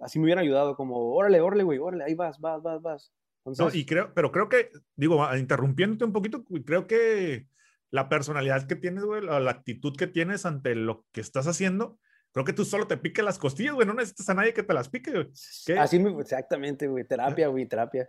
así 0.00 0.18
me 0.18 0.24
hubieran 0.24 0.44
ayudado, 0.44 0.76
como, 0.76 1.14
órale, 1.14 1.40
órale, 1.40 1.64
güey, 1.64 1.78
órale, 1.78 2.04
ahí 2.04 2.14
vas, 2.14 2.38
vas, 2.40 2.62
vas, 2.62 2.80
vas. 2.80 3.12
Entonces, 3.44 3.74
no, 3.74 3.80
y 3.80 3.86
creo, 3.86 4.12
pero 4.14 4.30
creo 4.30 4.48
que, 4.48 4.70
digo, 4.96 5.24
interrumpiéndote 5.36 6.04
un 6.04 6.12
poquito, 6.12 6.44
creo 6.64 6.86
que 6.86 7.48
la 7.90 8.08
personalidad 8.08 8.66
que 8.66 8.76
tienes, 8.76 9.04
güey, 9.04 9.22
la, 9.22 9.40
la 9.40 9.50
actitud 9.50 9.96
que 9.96 10.06
tienes 10.06 10.44
ante 10.44 10.74
lo 10.74 11.06
que 11.12 11.20
estás 11.20 11.46
haciendo, 11.46 11.98
creo 12.32 12.44
que 12.44 12.52
tú 12.52 12.64
solo 12.64 12.86
te 12.86 12.98
piques 12.98 13.24
las 13.24 13.38
costillas, 13.38 13.74
güey, 13.74 13.86
no 13.86 13.94
necesitas 13.94 14.28
a 14.28 14.34
nadie 14.34 14.52
que 14.52 14.62
te 14.62 14.74
las 14.74 14.88
pique, 14.88 15.10
güey. 15.10 15.30
Así, 15.78 15.96
exactamente, 16.20 16.86
güey, 16.88 17.04
terapia, 17.04 17.48
güey, 17.48 17.66
terapia. 17.66 18.08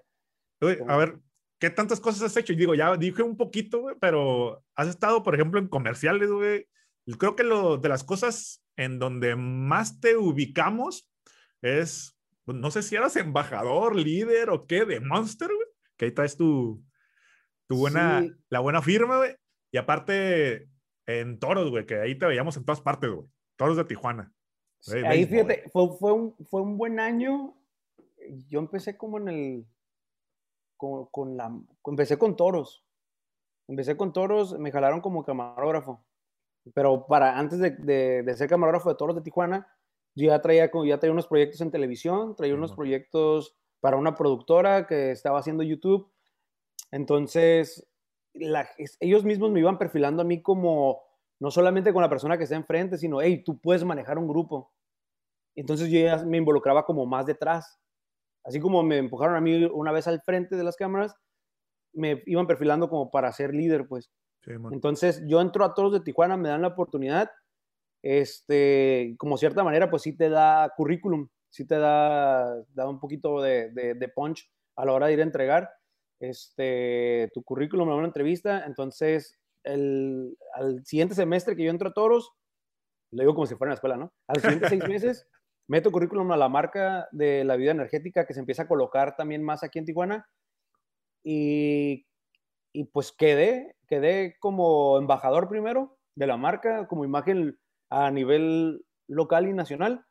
a 0.87 0.97
ver, 0.97 1.19
¿qué 1.59 1.69
tantas 1.69 1.99
cosas 1.99 2.23
has 2.23 2.37
hecho? 2.37 2.53
Y 2.53 2.55
digo, 2.55 2.73
ya 2.73 2.95
dije 2.95 3.21
un 3.21 3.37
poquito, 3.37 3.81
güey, 3.81 3.95
pero 3.99 4.63
has 4.75 4.87
estado, 4.87 5.21
por 5.23 5.35
ejemplo, 5.35 5.59
en 5.59 5.67
comerciales, 5.67 6.31
güey. 6.31 6.67
Creo 7.17 7.35
que 7.35 7.43
lo 7.43 7.77
de 7.77 7.89
las 7.89 8.03
cosas 8.03 8.63
en 8.75 8.99
donde 8.99 9.35
más 9.35 9.99
te 9.99 10.15
ubicamos 10.15 11.09
es, 11.61 12.17
pues, 12.45 12.57
no 12.57 12.71
sé 12.71 12.81
si 12.81 12.95
eras 12.95 13.15
embajador, 13.15 13.95
líder 13.95 14.49
o 14.49 14.65
qué, 14.65 14.85
de 14.85 14.99
Monster, 14.99 15.47
güey, 15.47 15.67
que 15.97 16.05
ahí 16.05 16.11
traes 16.11 16.37
tu, 16.37 16.83
tu 17.67 17.77
buena, 17.77 18.25
la 18.49 18.59
buena 18.59 18.81
firma, 18.81 19.17
güey. 19.17 19.35
Y 19.71 19.77
aparte, 19.77 20.69
en 21.05 21.39
toros, 21.39 21.69
güey, 21.69 21.85
que 21.85 21.99
ahí 21.99 22.17
te 22.17 22.25
veíamos 22.25 22.55
en 22.57 22.65
todas 22.65 22.81
partes, 22.81 23.09
güey. 23.09 23.27
Toros 23.57 23.75
de 23.75 23.83
Tijuana. 23.83 24.31
ahí 25.05 25.25
fíjate, 25.25 25.69
fue, 25.73 25.89
fue, 25.99 26.13
un, 26.13 26.35
fue 26.45 26.61
un 26.61 26.77
buen 26.77 26.99
año. 26.99 27.55
Yo 28.47 28.59
empecé 28.59 28.95
como 28.95 29.17
en 29.17 29.27
el. 29.27 29.65
Con, 30.79 31.07
con 31.07 31.35
la, 31.35 31.51
empecé 31.85 32.17
con 32.17 32.37
toros. 32.37 32.85
Empecé 33.67 33.97
con 33.97 34.13
toros, 34.13 34.57
me 34.57 34.71
jalaron 34.71 35.01
como 35.01 35.25
camarógrafo. 35.25 36.05
Pero 36.73 37.05
para 37.05 37.37
antes 37.37 37.59
de, 37.59 37.71
de, 38.23 38.33
ser 38.37 38.47
camarógrafo 38.47 38.87
de 38.87 38.95
toros 38.95 39.15
de 39.17 39.21
Tijuana, 39.21 39.67
yo 40.15 40.27
ya 40.27 40.41
traía, 40.41 40.71
ya 40.85 40.99
traía 40.99 41.11
unos 41.11 41.27
proyectos 41.27 41.59
en 41.59 41.69
televisión, 41.69 42.35
traía 42.37 42.55
unos 42.55 42.71
proyectos 42.71 43.57
para 43.81 43.97
una 43.97 44.15
productora 44.15 44.87
que 44.87 45.11
estaba 45.11 45.39
haciendo 45.39 45.63
YouTube. 45.63 46.09
Entonces, 46.91 47.85
ellos 48.99 49.25
mismos 49.25 49.51
me 49.51 49.59
iban 49.59 49.77
perfilando 49.77 50.21
a 50.21 50.25
mí 50.25 50.41
como 50.41 51.01
no 51.39 51.51
solamente 51.51 51.91
con 51.91 52.01
la 52.01 52.09
persona 52.09 52.37
que 52.37 52.43
está 52.45 52.55
enfrente, 52.55 52.97
sino, 52.97 53.21
hey, 53.21 53.43
tú 53.43 53.59
puedes 53.59 53.83
manejar 53.83 54.17
un 54.17 54.27
grupo. 54.27 54.71
Entonces 55.55 55.89
yo 55.89 55.99
ya 55.99 56.23
me 56.25 56.37
involucraba 56.37 56.85
como 56.85 57.05
más 57.05 57.25
detrás. 57.25 57.79
Así 58.49 58.59
como 58.59 58.81
me 58.81 58.97
empujaron 58.97 59.35
a 59.35 59.41
mí 59.41 59.63
una 59.65 59.91
vez 59.91 60.07
al 60.07 60.21
frente 60.21 60.55
de 60.55 60.63
las 60.63 60.75
cámaras, 60.75 61.15
me 61.93 62.23
iban 62.25 62.47
perfilando 62.47 62.89
como 62.89 63.11
para 63.11 63.31
ser 63.31 63.53
líder, 63.53 63.87
pues. 63.87 64.09
Entonces 64.71 65.21
yo 65.27 65.39
entro 65.39 65.63
a 65.63 65.75
todos 65.75 65.93
de 65.93 65.99
Tijuana, 65.99 66.35
me 66.35 66.49
dan 66.49 66.63
la 66.63 66.69
oportunidad, 66.69 67.29
este, 68.01 69.13
como 69.19 69.37
cierta 69.37 69.63
manera, 69.63 69.91
pues 69.91 70.01
sí 70.01 70.17
te 70.17 70.29
da 70.29 70.73
currículum, 70.75 71.27
sí 71.51 71.67
te 71.67 71.77
da, 71.77 72.55
da 72.73 72.89
un 72.89 72.99
poquito 72.99 73.39
de, 73.39 73.69
de, 73.69 74.09
punch 74.09 74.49
a 74.77 74.85
la 74.85 74.93
hora 74.93 75.05
de 75.05 75.13
ir 75.13 75.19
a 75.19 75.23
entregar 75.23 75.69
este, 76.19 77.29
tu 77.35 77.43
currículum 77.43 77.87
a 77.91 77.95
una 77.97 78.07
entrevista. 78.07 78.65
Entonces 78.65 79.37
el, 79.63 80.35
al 80.55 80.83
siguiente 80.87 81.13
semestre 81.13 81.55
que 81.55 81.65
yo 81.65 81.69
entro 81.69 81.89
a 81.89 81.93
Toros, 81.93 82.31
lo 83.11 83.21
digo 83.21 83.35
como 83.35 83.45
si 83.45 83.53
fuera 83.53 83.69
en 83.69 83.73
la 83.73 83.75
escuela, 83.75 83.97
¿no? 83.97 84.11
Al 84.27 84.41
siguiente 84.41 84.69
seis 84.69 84.83
meses 84.89 85.27
meto 85.69 85.91
currículum 85.91 86.31
a 86.31 86.37
la 86.37 86.49
marca 86.49 87.07
de 87.11 87.43
la 87.43 87.55
vida 87.55 87.71
energética 87.71 88.25
que 88.25 88.33
se 88.33 88.39
empieza 88.39 88.63
a 88.63 88.67
colocar 88.67 89.15
también 89.15 89.43
más 89.43 89.63
aquí 89.63 89.77
en 89.77 89.85
Tijuana. 89.85 90.27
Y, 91.23 92.07
y 92.73 92.85
pues 92.85 93.11
quedé, 93.11 93.75
quedé 93.87 94.35
como 94.39 94.97
embajador 94.97 95.47
primero 95.47 95.97
de 96.15 96.25
la 96.25 96.37
marca, 96.37 96.87
como 96.87 97.05
imagen 97.05 97.59
a 97.91 98.09
nivel 98.09 98.83
local 99.07 99.47
y 99.47 99.53
nacional. 99.53 100.05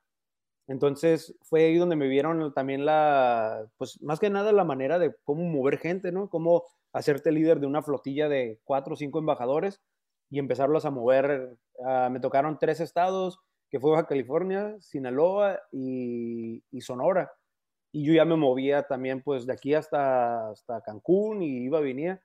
Entonces 0.68 1.36
fue 1.42 1.64
ahí 1.64 1.76
donde 1.76 1.96
me 1.96 2.06
vieron 2.06 2.54
también 2.54 2.84
la, 2.84 3.66
pues 3.78 4.00
más 4.00 4.20
que 4.20 4.30
nada 4.30 4.52
la 4.52 4.64
manera 4.64 5.00
de 5.00 5.16
cómo 5.24 5.42
mover 5.42 5.78
gente, 5.78 6.12
¿no? 6.12 6.30
Cómo 6.30 6.66
hacerte 6.92 7.32
líder 7.32 7.58
de 7.58 7.66
una 7.66 7.82
flotilla 7.82 8.28
de 8.28 8.60
cuatro 8.62 8.94
o 8.94 8.96
cinco 8.96 9.18
embajadores 9.18 9.80
y 10.30 10.38
empezarlos 10.38 10.84
a 10.84 10.90
mover. 10.90 11.56
Ah, 11.84 12.10
me 12.12 12.20
tocaron 12.20 12.58
tres 12.60 12.78
estados, 12.78 13.40
que 13.70 13.80
fue 13.80 13.90
Baja 13.90 14.06
California, 14.06 14.76
Sinaloa 14.80 15.60
y, 15.70 16.62
Sonora. 16.80 17.30
Y 17.92 18.04
yo 18.04 18.12
ya 18.12 18.24
me 18.24 18.36
movía 18.36 18.82
también 18.82 19.22
pues 19.22 19.46
de 19.46 19.52
aquí 19.52 19.74
hasta, 19.74 20.50
hasta 20.50 20.80
Cancún 20.82 21.42
y 21.42 21.64
iba, 21.64 21.80
venía. 21.80 22.22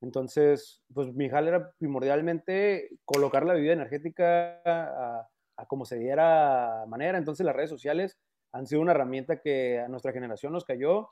Entonces, 0.00 0.82
pues 0.92 1.12
mi 1.14 1.28
jale 1.28 1.48
era 1.48 1.72
primordialmente 1.78 2.90
colocar 3.04 3.46
la 3.46 3.54
bebida 3.54 3.72
energética 3.72 4.60
a, 4.64 5.28
a 5.56 5.66
como 5.66 5.84
se 5.84 5.98
diera 5.98 6.84
manera. 6.86 7.18
Entonces 7.18 7.46
las 7.46 7.56
redes 7.56 7.70
sociales 7.70 8.18
han 8.52 8.66
sido 8.66 8.82
una 8.82 8.92
herramienta 8.92 9.40
que 9.40 9.80
a 9.80 9.88
nuestra 9.88 10.12
generación 10.12 10.52
nos 10.52 10.64
cayó 10.64 11.10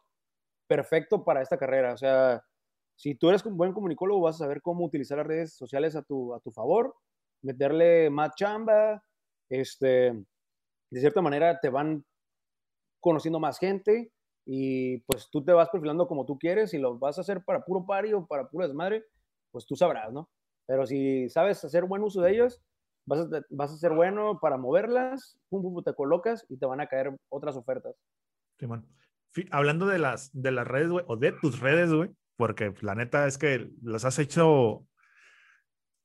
perfecto 0.67 1.25
para 1.25 1.43
esta 1.43 1.59
carrera. 1.59 1.93
O 1.93 1.97
sea, 1.97 2.45
si 2.97 3.15
tú 3.15 3.29
eres 3.29 3.45
un 3.45 3.57
buen 3.57 3.73
comunicólogo, 3.73 4.21
vas 4.21 4.37
a 4.37 4.45
saber 4.45 4.63
cómo 4.63 4.85
utilizar 4.85 5.19
las 5.19 5.27
redes 5.27 5.55
sociales 5.55 5.97
a 5.97 6.03
tu, 6.03 6.35
a 6.35 6.41
tu 6.41 6.51
favor, 6.51 6.95
meterle 7.43 8.11
más 8.11 8.35
chamba, 8.37 9.03
este, 9.53 10.13
de 10.91 11.01
cierta 11.01 11.21
manera 11.21 11.61
te 11.61 11.69
van 11.69 12.05
conociendo 13.01 13.39
más 13.39 13.59
gente 13.59 14.11
y 14.47 14.99
pues 15.03 15.29
tú 15.31 15.45
te 15.45 15.53
vas 15.53 15.69
perfilando 15.69 16.09
como 16.09 16.25
tú 16.25 16.39
quieres 16.39 16.73
y 16.73 16.79
lo 16.79 16.99
vas 16.99 17.19
a 17.19 17.21
hacer 17.21 17.45
para 17.45 17.65
puro 17.65 17.85
pari 17.85 18.13
o 18.13 18.27
para 18.27 18.49
pura 18.49 18.67
desmadre, 18.67 19.05
pues 19.51 19.67
tú 19.67 19.77
sabrás, 19.77 20.13
¿no? 20.13 20.31
Pero 20.67 20.87
si 20.87 21.29
sabes 21.29 21.63
hacer 21.65 21.85
buen 21.85 22.03
uso 22.03 22.23
de 22.23 22.33
ellos, 22.33 22.63
vas 23.07 23.21
a, 23.21 23.43
vas 23.51 23.73
a 23.73 23.77
ser 23.77 23.93
bueno 23.93 24.39
para 24.41 24.57
moverlas, 24.57 25.39
pum, 25.49 25.63
pum, 25.63 25.83
te 25.85 25.95
colocas 25.95 26.47
y 26.49 26.57
te 26.57 26.67
van 26.67 26.81
a 26.81 26.87
caer 26.87 27.15
otras 27.29 27.57
ofertas. 27.57 27.95
Sí, 28.59 28.67
bueno. 28.67 28.85
Hablando 29.51 29.87
de 29.87 29.99
las, 29.99 30.31
de 30.33 30.53
las 30.53 30.67
redes, 30.67 30.91
güey, 30.91 31.05
o 31.09 31.17
de 31.17 31.33
tus 31.33 31.61
redes, 31.61 31.93
güey, 31.93 32.11
porque 32.37 32.75
la 32.81 32.95
neta 32.95 33.27
es 33.27 33.39
que 33.39 33.71
las 33.83 34.05
has 34.05 34.19
hecho, 34.19 34.87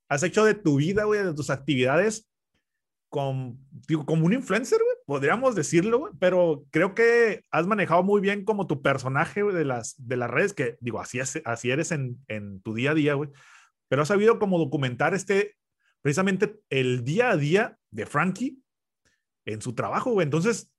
has 0.10 0.24
hecho 0.24 0.44
de 0.46 0.54
tu 0.54 0.78
vida, 0.78 1.04
güey, 1.04 1.24
de 1.24 1.34
tus 1.34 1.50
actividades, 1.50 2.30
con, 3.10 3.58
digo, 3.88 4.06
como 4.06 4.26
un 4.26 4.34
influencer, 4.34 4.80
güey, 4.84 4.98
podríamos 5.06 5.56
decirlo, 5.56 6.00
güey, 6.00 6.14
pero 6.20 6.66
creo 6.72 6.94
que 6.94 7.44
has 7.52 7.68
manejado 7.68 8.04
muy 8.04 8.22
bien 8.22 8.44
como 8.44 8.68
tu 8.68 8.82
personaje 8.82 9.44
de, 9.44 9.66
las, 9.66 9.96
de 9.98 10.18
las 10.18 10.30
redes, 10.30 10.54
que 10.54 10.78
digo, 10.82 11.00
así, 11.00 11.20
es, 11.20 11.42
así 11.46 11.72
eres 11.72 11.92
en, 11.92 12.18
en 12.28 12.62
tu 12.62 12.74
día 12.74 12.92
a 12.92 12.96
día, 12.96 13.14
güey, 13.14 13.30
pero 13.88 14.02
has 14.02 14.08
sabido 14.10 14.40
como 14.40 14.60
documentar 14.60 15.14
este, 15.14 15.56
precisamente 16.02 16.60
el 16.70 17.04
día 17.04 17.32
a 17.32 17.38
día 17.38 17.78
de 17.92 18.06
Frankie 18.06 18.60
en 19.46 19.62
su 19.62 19.74
trabajo, 19.74 20.12
güey. 20.12 20.26
Entonces, 20.26 20.72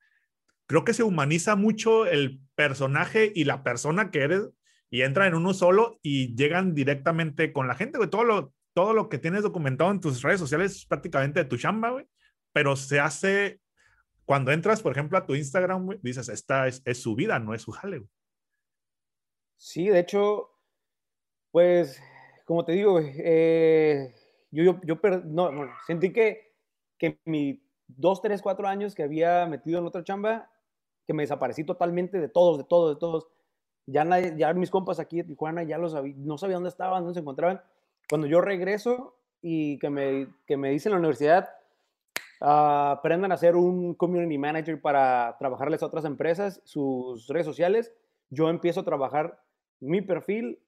creo 0.67 0.85
que 0.85 0.95
se 0.95 1.03
humaniza 1.03 1.57
mucho 1.57 2.07
el 2.07 2.41
personaje 2.55 3.33
y 3.35 3.45
la 3.45 3.63
persona 3.63 4.11
que 4.11 4.21
eres 4.21 4.51
y 4.91 5.03
entra 5.03 5.27
en 5.27 5.35
uno 5.35 5.55
solo 5.55 5.99
y 6.03 6.35
llegan 6.35 6.75
directamente 6.75 7.53
con 7.53 7.67
la 7.67 7.75
gente, 7.75 7.99
güey. 7.99 8.11
Todo 8.11 8.25
lo, 8.25 8.53
todo 8.75 8.95
lo 8.95 9.09
que 9.09 9.19
tienes 9.19 9.43
documentado 9.43 9.91
en 9.91 10.01
tus 10.01 10.23
redes 10.23 10.41
sociales 10.41 10.77
es 10.77 10.87
prácticamente 10.87 11.41
de 11.41 11.49
tu 11.49 11.57
chamba, 11.57 11.91
güey. 11.91 12.07
Pero 12.53 12.77
se 12.77 13.01
hace, 13.01 13.61
cuando 14.25 14.53
entras, 14.53 14.83
por 14.83 14.93
ejemplo, 14.93 15.19
a 15.19 15.27
tu 15.27 15.35
Instagram, 15.35 15.99
dices, 16.03 16.29
esta 16.29 16.67
es, 16.67 16.83
su 16.95 17.15
vida, 17.15 17.39
no 17.39 17.55
es 17.55 17.63
su 17.63 17.73
jale. 17.73 18.05
Sí, 19.57 19.89
de 19.89 20.01
hecho, 20.01 20.51
pues, 21.51 22.01
como 22.45 22.65
te 22.65 22.73
digo, 22.73 23.01
eh, 23.01 24.15
yo, 24.51 24.81
yo, 24.83 24.99
no, 25.25 25.51
sentí 25.87 26.13
que, 26.13 26.55
que 26.97 27.19
mi 27.25 27.63
dos, 27.89 28.21
tres, 28.21 28.43
cuatro 28.43 28.69
años 28.69 28.95
que 28.95 29.03
había 29.03 29.47
metido 29.47 29.79
en 29.79 29.87
otra 29.87 30.05
chamba, 30.05 30.51
que 31.07 31.15
me 31.15 31.23
desaparecí 31.23 31.65
totalmente 31.65 32.21
de 32.21 32.29
todos, 32.29 32.59
de 32.59 32.65
todos, 32.65 32.95
de 32.95 33.01
todos. 33.01 33.29
Ya, 33.87 34.05
nadie, 34.05 34.35
ya 34.37 34.53
mis 34.53 34.71
compas 34.71 35.01
aquí 35.01 35.17
de 35.17 35.25
Tijuana 35.25 35.63
ya 35.63 35.79
los 35.79 35.95
no 36.17 36.37
sabía 36.37 36.57
dónde 36.57 36.69
estaban, 36.69 37.03
dónde 37.03 37.15
se 37.15 37.21
encontraban. 37.21 37.63
Cuando 38.09 38.27
yo 38.27 38.43
regreso 38.43 39.17
y 39.41 39.79
que 39.79 39.89
me, 39.89 40.29
que 40.47 40.59
me 40.59 40.71
dicen 40.71 40.91
en 40.91 40.95
la 40.95 40.99
universidad, 40.99 41.49
uh, 42.41 42.93
aprendan 42.93 43.33
a 43.33 43.37
ser 43.37 43.57
un 43.57 43.95
community 43.95 44.39
manager 44.39 44.81
para 44.81 45.37
trabajarles 45.39 45.83
a 45.83 45.87
otras 45.87 46.05
empresas, 46.05 46.61
sus 46.65 47.29
redes 47.29 47.47
sociales, 47.47 47.93
yo 48.31 48.49
empiezo 48.49 48.81
a 48.81 48.85
trabajar 48.85 49.41
mi 49.81 50.01
perfil 50.01 50.61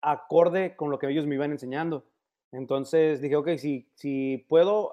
acorde 0.00 0.76
con 0.76 0.90
lo 0.90 0.98
que 0.98 1.08
ellos 1.08 1.26
me 1.26 1.34
iban 1.34 1.50
enseñando. 1.50 2.04
Entonces 2.52 3.20
dije, 3.20 3.36
ok, 3.36 3.56
si, 3.56 3.88
si 3.94 4.46
puedo 4.48 4.90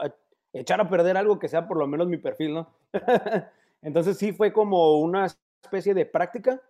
echar 0.54 0.82
a 0.82 0.90
perder 0.90 1.18
algo 1.18 1.40
que 1.40 1.48
sea 1.48 1.68
por 1.68 1.78
lo 1.78 1.88
menos 1.88 2.08
mi 2.08 2.18
perfil, 2.18 2.54
¿no? 2.54 2.70
Entonces 3.82 4.18
sí 4.18 4.34
fue 4.34 4.52
como 4.52 5.00
una 5.00 5.28
especie 5.64 5.94
de 5.94 6.06
práctica, 6.06 6.62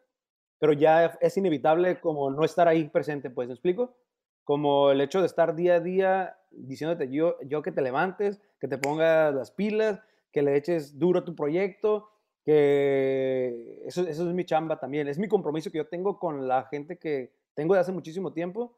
pero 0.60 0.74
ya 0.74 1.18
es 1.22 1.38
inevitable 1.38 2.00
como 2.00 2.30
no 2.30 2.44
estar 2.44 2.68
ahí 2.68 2.90
presente, 2.90 3.30
pues, 3.30 3.48
¿me 3.48 3.54
explico? 3.54 3.96
Como 4.44 4.92
el 4.92 5.02
hecho 5.02 5.22
de 5.22 5.28
estar 5.28 5.56
día 5.56 5.76
a 5.76 5.80
día 5.80 6.38
diciéndote 6.52 7.10
yo, 7.10 7.38
yo 7.44 7.62
que 7.62 7.72
te 7.72 7.82
levantes, 7.82 8.42
que 8.66 8.78
te 8.78 8.78
pongas 8.80 9.34
las 9.34 9.52
pilas, 9.52 10.00
que 10.32 10.42
le 10.42 10.58
eches 10.58 10.98
duro 10.98 11.20
a 11.20 11.24
tu 11.24 11.36
proyecto, 11.36 12.10
que 12.44 13.84
eso, 13.86 14.02
eso 14.08 14.28
es 14.28 14.34
mi 14.34 14.44
chamba 14.44 14.80
también, 14.80 15.08
es 15.08 15.20
mi 15.20 15.28
compromiso 15.28 15.72
que 15.72 15.78
yo 15.78 15.88
tengo 15.88 16.18
con 16.18 16.48
la 16.48 16.64
gente 16.64 16.98
que 16.98 17.32
tengo 17.54 17.76
de 17.76 17.82
hace 17.82 17.92
muchísimo 17.92 18.34
tiempo 18.34 18.76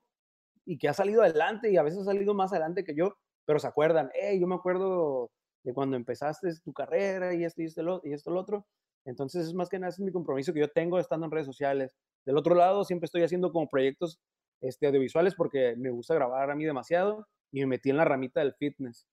y 0.66 0.78
que 0.78 0.90
ha 0.90 0.94
salido 0.94 1.22
adelante 1.22 1.72
y 1.72 1.78
a 1.78 1.84
veces 1.84 2.02
ha 2.02 2.04
salido 2.04 2.34
más 2.34 2.52
adelante 2.52 2.84
que 2.84 2.96
yo, 2.96 3.16
pero 3.46 3.60
se 3.60 3.68
acuerdan, 3.68 4.12
hey, 4.14 4.42
yo 4.42 4.48
me 4.48 4.56
acuerdo 4.56 5.32
de 5.64 5.74
cuando 5.74 5.96
empezaste 5.96 6.50
tu 6.66 6.74
carrera 6.74 7.34
y 7.34 7.46
esto 7.46 7.62
y 7.62 7.66
esto, 7.66 8.02
y 8.04 8.12
esto, 8.12 8.32
lo 8.32 8.42
otro. 8.42 8.68
Entonces 9.06 9.48
es 9.48 9.54
más 9.54 9.70
que 9.70 9.80
nada 9.80 9.90
es 9.90 10.02
mi 10.02 10.12
compromiso 10.12 10.52
que 10.52 10.60
yo 10.60 10.70
tengo 10.70 11.00
estando 11.00 11.26
en 11.26 11.32
redes 11.32 11.46
sociales. 11.46 11.96
Del 12.26 12.36
otro 12.36 12.56
lado, 12.56 12.84
siempre 12.84 13.06
estoy 13.06 13.24
haciendo 13.24 13.54
como 13.54 13.70
proyectos 13.70 14.20
este, 14.60 14.88
audiovisuales 14.88 15.34
porque 15.34 15.76
me 15.78 15.92
gusta 15.92 16.14
grabar 16.14 16.52
a 16.52 16.56
mí 16.56 16.66
demasiado 16.66 17.26
y 17.54 17.62
me 17.62 17.68
metí 17.68 17.90
en 17.90 17.96
la 17.96 18.04
ramita 18.04 18.42
del 18.42 18.54
fitness. 18.54 19.08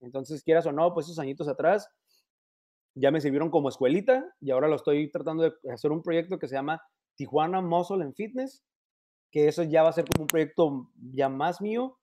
Entonces, 0.00 0.42
quieras 0.42 0.66
o 0.66 0.72
no, 0.72 0.94
pues 0.94 1.06
esos 1.06 1.18
añitos 1.18 1.48
atrás 1.48 1.88
ya 2.94 3.10
me 3.10 3.20
sirvieron 3.20 3.50
como 3.50 3.68
escuelita 3.68 4.34
y 4.40 4.50
ahora 4.50 4.68
lo 4.68 4.76
estoy 4.76 5.10
tratando 5.10 5.44
de 5.44 5.72
hacer 5.72 5.92
un 5.92 6.02
proyecto 6.02 6.38
que 6.38 6.48
se 6.48 6.54
llama 6.54 6.82
Tijuana 7.16 7.60
Muscle 7.60 8.02
and 8.02 8.14
Fitness, 8.14 8.64
que 9.30 9.48
eso 9.48 9.62
ya 9.62 9.82
va 9.82 9.90
a 9.90 9.92
ser 9.92 10.04
como 10.04 10.22
un 10.22 10.26
proyecto 10.26 10.90
ya 11.12 11.28
más 11.28 11.60
mío, 11.60 11.98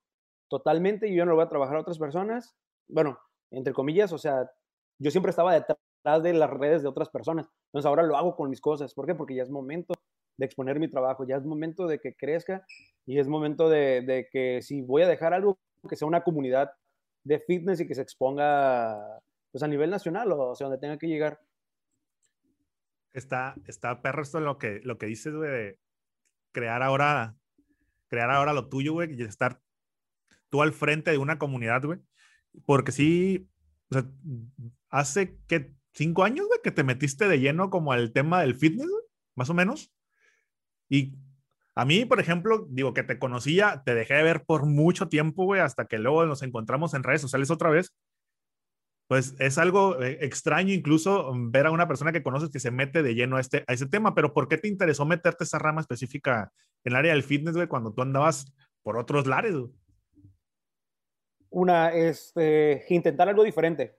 totalmente, 0.48 1.12
yo 1.12 1.24
no 1.24 1.30
lo 1.30 1.36
voy 1.36 1.44
a 1.44 1.48
trabajar 1.48 1.76
a 1.76 1.80
otras 1.80 1.98
personas, 1.98 2.54
bueno, 2.88 3.18
entre 3.50 3.72
comillas, 3.72 4.12
o 4.12 4.18
sea, 4.18 4.50
yo 4.98 5.10
siempre 5.10 5.30
estaba 5.30 5.52
detrás 5.54 6.22
de 6.22 6.32
las 6.32 6.50
redes 6.50 6.82
de 6.82 6.88
otras 6.88 7.10
personas, 7.10 7.48
entonces 7.66 7.86
ahora 7.86 8.02
lo 8.04 8.16
hago 8.16 8.36
con 8.36 8.48
mis 8.48 8.60
cosas, 8.60 8.94
¿por 8.94 9.06
qué? 9.06 9.14
Porque 9.14 9.34
ya 9.34 9.42
es 9.42 9.50
momento 9.50 9.94
de 10.38 10.46
exponer 10.46 10.78
mi 10.78 10.88
trabajo, 10.88 11.26
ya 11.26 11.36
es 11.36 11.44
momento 11.44 11.86
de 11.86 11.98
que 11.98 12.14
crezca 12.14 12.64
y 13.06 13.18
es 13.18 13.26
momento 13.26 13.68
de 13.68 14.28
que 14.30 14.62
si 14.62 14.82
voy 14.82 15.02
a 15.02 15.08
dejar 15.08 15.34
algo, 15.34 15.58
que 15.88 15.96
sea 15.96 16.06
una 16.08 16.22
comunidad 16.22 16.70
de 17.26 17.40
fitness 17.40 17.80
y 17.80 17.86
que 17.86 17.94
se 17.94 18.02
exponga 18.02 19.20
pues 19.50 19.62
a 19.62 19.68
nivel 19.68 19.90
nacional 19.90 20.30
o, 20.32 20.54
sea, 20.54 20.66
donde 20.66 20.80
tenga 20.80 20.96
que 20.96 21.08
llegar. 21.08 21.40
Está, 23.12 23.54
está 23.66 24.00
perro 24.02 24.22
esto 24.22 24.38
lo 24.40 24.58
que, 24.58 24.80
lo 24.84 24.98
que 24.98 25.06
dices, 25.06 25.34
güey, 25.34 25.78
crear 26.52 26.82
ahora, 26.82 27.34
crear 28.08 28.30
ahora 28.30 28.52
lo 28.52 28.68
tuyo, 28.68 28.92
güey, 28.92 29.14
y 29.14 29.22
estar 29.22 29.60
tú 30.50 30.62
al 30.62 30.72
frente 30.72 31.10
de 31.10 31.18
una 31.18 31.38
comunidad, 31.38 31.82
güey. 31.82 31.98
Porque 32.64 32.92
sí, 32.92 33.48
o 33.90 33.94
sea, 33.94 34.10
hace 34.90 35.38
que 35.48 35.74
cinco 35.94 36.24
años, 36.24 36.46
güey, 36.46 36.60
que 36.62 36.70
te 36.70 36.84
metiste 36.84 37.26
de 37.26 37.40
lleno 37.40 37.70
como 37.70 37.92
al 37.92 38.12
tema 38.12 38.42
del 38.42 38.54
fitness, 38.54 38.88
güey, 38.88 39.04
más 39.34 39.50
o 39.50 39.54
menos. 39.54 39.90
Y 40.88 41.16
a 41.76 41.84
mí, 41.84 42.04
por 42.04 42.18
ejemplo, 42.18 42.66
digo 42.70 42.94
que 42.94 43.04
te 43.04 43.18
conocía, 43.18 43.82
te 43.84 43.94
dejé 43.94 44.14
de 44.14 44.22
ver 44.24 44.44
por 44.44 44.66
mucho 44.66 45.08
tiempo, 45.08 45.44
güey, 45.44 45.60
hasta 45.60 45.84
que 45.86 45.98
luego 45.98 46.26
nos 46.26 46.42
encontramos 46.42 46.94
en 46.94 47.04
redes 47.04 47.20
sociales 47.20 47.50
otra 47.50 47.70
vez 47.70 47.92
pues 49.08 49.36
es 49.38 49.56
algo 49.58 50.02
eh, 50.02 50.18
extraño 50.22 50.72
incluso 50.72 51.32
mm, 51.32 51.50
ver 51.50 51.66
a 51.66 51.70
una 51.70 51.88
persona 51.88 52.12
que 52.12 52.22
conoces 52.22 52.50
que 52.50 52.60
se 52.60 52.70
mete 52.70 53.02
de 53.02 53.14
lleno 53.14 53.36
a, 53.36 53.40
este, 53.40 53.64
a 53.66 53.72
ese 53.72 53.86
tema, 53.86 54.14
pero 54.14 54.32
¿por 54.32 54.48
qué 54.48 54.58
te 54.58 54.68
interesó 54.68 55.04
meterte 55.04 55.44
esa 55.44 55.58
rama 55.58 55.80
específica 55.80 56.52
en 56.84 56.92
el 56.92 56.96
área 56.96 57.12
del 57.12 57.22
fitness, 57.22 57.54
güey, 57.54 57.68
cuando 57.68 57.92
tú 57.92 58.02
andabas 58.02 58.52
por 58.82 58.96
otros 58.96 59.26
lares? 59.26 59.54
Una, 61.50 61.92
este, 61.94 62.84
intentar 62.88 63.28
algo 63.28 63.44
diferente. 63.44 63.96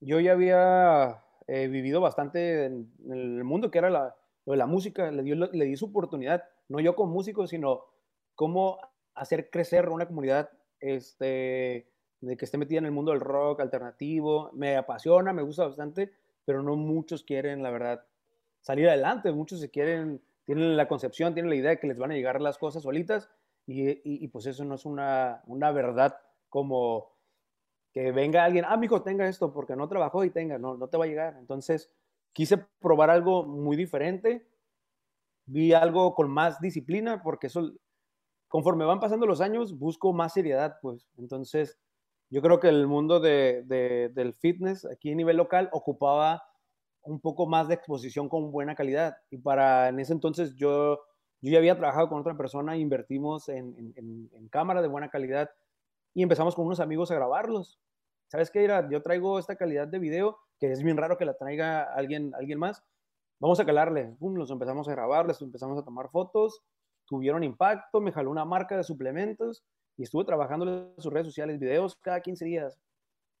Yo 0.00 0.20
ya 0.20 0.32
había 0.32 1.22
eh, 1.46 1.68
vivido 1.68 2.00
bastante 2.00 2.66
en, 2.66 2.92
el 3.10 3.44
mundo 3.44 3.70
que 3.70 3.78
era 3.78 3.90
la, 3.90 4.14
lo 4.46 4.52
de 4.52 4.56
la 4.56 4.66
música, 4.66 5.10
le 5.10 5.22
di, 5.22 5.34
le 5.34 5.64
di 5.64 5.76
su 5.76 5.86
oportunidad, 5.86 6.42
no 6.72 6.80
yo 6.80 6.96
como 6.96 7.12
músico, 7.12 7.46
sino 7.46 7.84
cómo 8.34 8.78
hacer 9.14 9.50
crecer 9.50 9.88
una 9.88 10.06
comunidad, 10.06 10.50
este, 10.80 11.86
de 12.20 12.36
que 12.36 12.44
esté 12.44 12.58
metida 12.58 12.78
en 12.78 12.86
el 12.86 12.92
mundo 12.92 13.12
del 13.12 13.20
rock 13.20 13.60
alternativo, 13.60 14.50
me 14.54 14.76
apasiona, 14.76 15.32
me 15.32 15.42
gusta 15.42 15.66
bastante, 15.66 16.12
pero 16.44 16.62
no 16.62 16.76
muchos 16.76 17.22
quieren, 17.22 17.62
la 17.62 17.70
verdad, 17.70 18.04
salir 18.60 18.88
adelante. 18.88 19.30
Muchos 19.32 19.60
se 19.60 19.70
quieren, 19.70 20.22
tienen 20.44 20.76
la 20.76 20.88
concepción, 20.88 21.34
tienen 21.34 21.50
la 21.50 21.56
idea 21.56 21.70
de 21.70 21.78
que 21.78 21.86
les 21.86 21.98
van 21.98 22.10
a 22.10 22.14
llegar 22.14 22.40
las 22.40 22.58
cosas 22.58 22.82
solitas 22.82 23.28
y, 23.66 24.26
pues 24.28 24.46
eso 24.46 24.64
no 24.64 24.74
es 24.74 24.84
una, 24.84 25.42
una 25.46 25.70
verdad 25.70 26.18
como 26.48 27.12
que 27.92 28.10
venga 28.10 28.44
alguien, 28.44 28.64
ah, 28.66 28.76
mi 28.76 28.86
hijo, 28.86 29.02
tenga 29.02 29.28
esto 29.28 29.52
porque 29.52 29.76
no 29.76 29.88
trabajó 29.88 30.24
y 30.24 30.30
tenga, 30.30 30.58
no, 30.58 30.76
no 30.76 30.88
te 30.88 30.96
va 30.96 31.04
a 31.04 31.08
llegar. 31.08 31.36
Entonces, 31.38 31.92
quise 32.32 32.58
probar 32.80 33.10
algo 33.10 33.44
muy 33.44 33.76
diferente, 33.76 34.46
vi 35.46 35.72
algo 35.72 36.14
con 36.14 36.30
más 36.30 36.60
disciplina 36.60 37.22
porque 37.22 37.48
eso, 37.48 37.72
conforme 38.48 38.84
van 38.84 39.00
pasando 39.00 39.26
los 39.26 39.40
años, 39.40 39.78
busco 39.78 40.12
más 40.12 40.32
seriedad, 40.32 40.76
pues. 40.80 41.08
Entonces, 41.18 41.78
yo 42.32 42.40
creo 42.40 42.60
que 42.60 42.68
el 42.68 42.86
mundo 42.86 43.20
de, 43.20 43.62
del 44.14 44.32
fitness 44.32 44.86
aquí 44.86 45.12
a 45.12 45.14
nivel 45.14 45.36
local 45.36 45.68
ocupaba 45.70 46.42
un 47.02 47.20
poco 47.20 47.46
más 47.46 47.68
de 47.68 47.74
exposición 47.74 48.30
con 48.30 48.50
buena 48.50 48.74
calidad. 48.74 49.16
Y 49.30 49.36
para 49.36 49.88
en 49.88 50.00
ese 50.00 50.14
entonces 50.14 50.54
yo, 50.54 50.98
yo 51.42 51.52
ya 51.52 51.58
había 51.58 51.76
trabajado 51.76 52.08
con 52.08 52.20
otra 52.20 52.34
persona, 52.34 52.78
invertimos 52.78 53.50
en, 53.50 53.92
en, 53.96 54.48
cámara 54.48 54.80
de 54.80 54.88
buena 54.88 55.10
calidad 55.10 55.50
y 56.14 56.22
empezamos 56.22 56.54
con 56.54 56.64
unos 56.64 56.80
amigos 56.80 57.10
a 57.10 57.16
grabarlos. 57.16 57.78
¿Sabes 58.28 58.50
qué? 58.50 58.64
Era, 58.64 58.88
yo 58.88 59.02
traigo 59.02 59.38
esta 59.38 59.56
calidad 59.56 59.88
de 59.88 59.98
video, 59.98 60.38
que 60.58 60.72
es 60.72 60.82
bien 60.82 60.96
raro 60.96 61.18
que 61.18 61.26
la 61.26 61.34
traiga 61.34 61.82
alguien, 61.82 62.34
alguien 62.34 62.58
más. 62.58 62.82
Vamos 63.42 63.58
a 63.58 63.66
calarle. 63.66 64.14
Pum, 64.20 64.36
los 64.36 64.52
empezamos 64.52 64.86
a 64.86 64.92
grabar, 64.92 65.26
les 65.26 65.42
empezamos 65.42 65.76
a 65.76 65.82
tomar 65.82 66.10
fotos, 66.10 66.62
tuvieron 67.06 67.42
impacto, 67.42 68.00
me 68.00 68.12
jaló 68.12 68.30
una 68.30 68.44
marca 68.44 68.76
de 68.76 68.84
suplementos 68.84 69.64
y 69.96 70.04
estuve 70.04 70.24
trabajando 70.24 70.92
en 70.94 71.02
sus 71.02 71.12
redes 71.12 71.26
sociales, 71.26 71.58
videos 71.58 71.96
cada 71.96 72.20
15 72.20 72.44
días, 72.44 72.78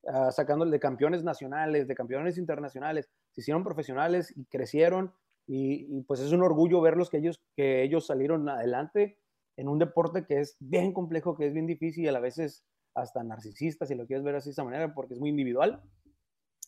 uh, 0.02 0.32
sacándole 0.32 0.72
de 0.72 0.80
campeones 0.80 1.22
nacionales, 1.22 1.86
de 1.86 1.94
campeones 1.94 2.36
internacionales, 2.36 3.08
se 3.30 3.42
hicieron 3.42 3.62
profesionales 3.62 4.36
y 4.36 4.44
crecieron 4.46 5.14
y, 5.46 6.02
pues 6.08 6.18
es 6.18 6.32
un 6.32 6.42
orgullo 6.42 6.80
verlos 6.80 7.08
que 7.08 7.18
ellos, 7.18 7.40
que 7.54 7.84
ellos 7.84 8.04
salieron 8.04 8.48
adelante 8.48 9.20
en 9.56 9.68
un 9.68 9.78
deporte 9.78 10.24
que 10.26 10.40
es 10.40 10.56
bien 10.58 10.92
complejo, 10.92 11.36
que 11.36 11.46
es 11.46 11.52
bien 11.52 11.68
difícil 11.68 12.06
y 12.06 12.08
a 12.08 12.18
veces 12.18 12.64
hasta 12.96 13.22
narcisista, 13.22 13.86
si 13.86 13.94
lo 13.94 14.04
quieres 14.08 14.24
ver 14.24 14.34
así 14.34 14.48
de 14.48 14.54
esa 14.54 14.64
manera, 14.64 14.94
porque 14.94 15.14
es 15.14 15.20
muy 15.20 15.30
individual. 15.30 15.80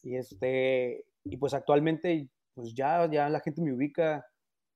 Y, 0.04 0.14
este, 0.14 1.04
y 1.24 1.36
pues 1.36 1.52
actualmente 1.52 2.30
pues 2.54 2.74
ya, 2.74 3.08
ya 3.10 3.28
la 3.28 3.40
gente 3.40 3.60
me 3.60 3.72
ubica 3.72 4.24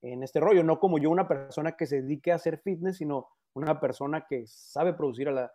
en 0.02 0.22
este 0.22 0.40
rollo, 0.40 0.62
no 0.62 0.78
como 0.78 0.98
yo 0.98 1.10
una 1.10 1.26
persona 1.26 1.72
que 1.72 1.86
se 1.86 2.02
dedique 2.02 2.32
a 2.32 2.36
hacer 2.36 2.58
fitness, 2.58 2.98
sino 2.98 3.28
una 3.54 3.80
persona 3.80 4.26
que 4.28 4.46
sabe 4.46 4.94
producir 4.94 5.28
a, 5.28 5.50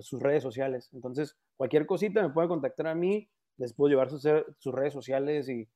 sus 0.00 0.22
redes 0.22 0.44
sociales. 0.44 0.88
Entonces, 0.92 1.36
cualquier 1.56 1.84
cosita 1.84 2.22
me 2.22 2.30
puede 2.30 2.46
contactar 2.46 2.86
a 2.86 2.94
mí, 2.94 3.28
les 3.58 3.74
puedo 3.74 3.90
llevar 3.90 4.08
sus, 4.08 4.22
sus 4.58 4.72
redes 4.72 4.92
sociales 4.92 5.48
y, 5.48 5.68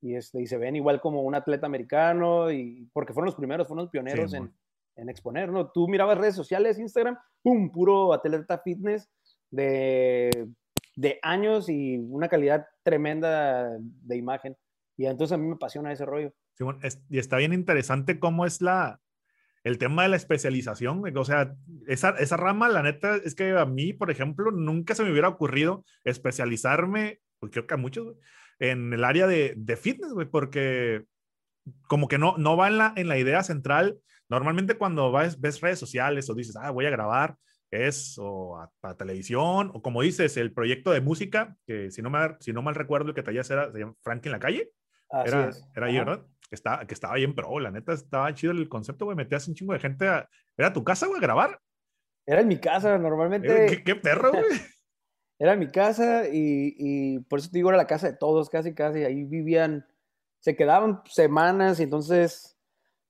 y, 0.00 0.14
este, 0.14 0.40
y 0.40 0.46
se 0.46 0.56
ven 0.56 0.76
igual 0.76 1.00
como 1.00 1.22
un 1.22 1.34
atleta 1.34 1.66
americano, 1.66 2.52
y, 2.52 2.88
porque 2.92 3.12
fueron 3.12 3.26
los 3.26 3.34
primeros, 3.34 3.66
fueron 3.66 3.84
los 3.84 3.90
pioneros 3.90 4.32
en, 4.32 4.54
en, 4.94 5.08
exponer, 5.08 5.50
¿no? 5.50 5.70
Tú 5.72 5.88
mirabas 5.88 6.18
redes 6.18 6.36
sociales, 6.36 6.78
Instagram, 6.78 7.18
¡pum! 7.42 7.70
Puro 7.72 8.12
atleta 8.12 8.58
fitness 8.58 9.10
de, 9.50 10.30
de 10.94 11.18
años 11.22 11.68
y 11.68 11.98
una 11.98 12.28
calidad 12.28 12.66
tremenda 12.84 13.76
de 13.80 14.16
imagen. 14.16 14.56
Y 14.96 15.06
entonces 15.06 15.34
a 15.34 15.38
mí 15.38 15.46
me 15.46 15.54
apasiona 15.54 15.92
ese 15.92 16.06
rollo. 16.06 16.32
y 17.08 17.18
está 17.18 17.36
bien 17.36 17.52
interesante 17.52 18.18
cómo 18.18 18.46
es 18.46 18.60
la, 18.60 19.00
el 19.64 19.78
tema 19.78 20.04
de 20.04 20.08
la 20.08 20.16
especialización, 20.16 21.02
o 21.16 21.24
sea, 21.24 21.54
esa, 21.86 22.10
esa 22.10 22.36
rama, 22.36 22.68
la 22.68 22.82
neta, 22.82 23.16
es 23.16 23.34
que 23.34 23.50
a 23.50 23.66
mí, 23.66 23.92
por 23.92 24.10
ejemplo, 24.10 24.52
nunca 24.52 24.94
se 24.94 25.02
me 25.02 25.10
hubiera 25.10 25.28
ocurrido 25.28 25.84
especializarme, 26.04 27.20
pues 27.40 27.52
creo 27.52 27.66
que 27.66 27.74
a 27.74 27.76
muchos, 27.76 28.14
en 28.58 28.92
el 28.92 29.04
área 29.04 29.26
de, 29.26 29.54
de 29.56 29.76
fitness, 29.76 30.12
porque 30.30 31.04
como 31.88 32.08
que 32.08 32.18
no, 32.18 32.36
no 32.38 32.56
va 32.56 32.68
en 32.68 32.78
la, 32.78 32.92
en 32.96 33.08
la 33.08 33.18
idea 33.18 33.42
central. 33.42 33.98
Normalmente 34.28 34.76
cuando 34.76 35.12
ves 35.12 35.60
redes 35.60 35.78
sociales 35.78 36.28
o 36.30 36.34
dices, 36.34 36.56
ah, 36.56 36.70
voy 36.70 36.86
a 36.86 36.90
grabar, 36.90 37.36
es 37.70 38.16
o 38.18 38.58
a, 38.58 38.70
para 38.80 38.96
televisión, 38.96 39.70
o 39.74 39.82
como 39.82 40.02
dices, 40.02 40.36
el 40.36 40.52
proyecto 40.52 40.92
de 40.92 41.00
música, 41.00 41.56
que 41.66 41.90
si 41.90 42.02
no, 42.02 42.10
me, 42.10 42.18
si 42.40 42.52
no 42.52 42.62
mal 42.62 42.74
recuerdo, 42.74 43.08
el 43.08 43.14
que 43.14 43.22
traías 43.22 43.50
era, 43.50 43.72
se 43.72 43.80
llama 43.80 43.94
Frank 44.02 44.24
en 44.26 44.32
la 44.32 44.40
calle. 44.40 44.70
Era, 45.10 45.50
era 45.74 45.86
ahí, 45.86 45.98
¿verdad? 45.98 46.26
que, 46.48 46.54
está, 46.54 46.86
que 46.86 46.94
estaba 46.94 47.14
bien 47.14 47.34
pro, 47.34 47.58
la 47.58 47.70
neta 47.70 47.92
estaba 47.92 48.32
chido 48.34 48.52
el 48.52 48.68
concepto, 48.68 49.04
güey, 49.04 49.16
metías 49.16 49.46
un 49.48 49.54
chingo 49.54 49.72
de 49.72 49.80
gente 49.80 50.08
a... 50.08 50.28
¿Era 50.56 50.72
tu 50.72 50.84
casa, 50.84 51.06
güey, 51.06 51.18
a 51.18 51.22
grabar? 51.22 51.60
Era 52.24 52.40
en 52.40 52.48
mi 52.48 52.58
casa, 52.58 52.96
normalmente... 52.98 53.82
¿Qué, 53.84 53.96
perro, 53.96 54.32
güey? 54.32 54.44
era 55.38 55.52
en 55.54 55.58
mi 55.58 55.70
casa 55.70 56.28
y, 56.28 56.74
y, 56.78 57.18
por 57.20 57.40
eso 57.40 57.50
te 57.50 57.58
digo, 57.58 57.68
era 57.68 57.76
la 57.76 57.86
casa 57.86 58.06
de 58.10 58.16
todos, 58.16 58.48
casi, 58.48 58.74
casi, 58.74 59.04
ahí 59.04 59.24
vivían, 59.24 59.86
se 60.40 60.56
quedaban 60.56 61.02
semanas 61.06 61.80
y 61.80 61.82
entonces 61.82 62.56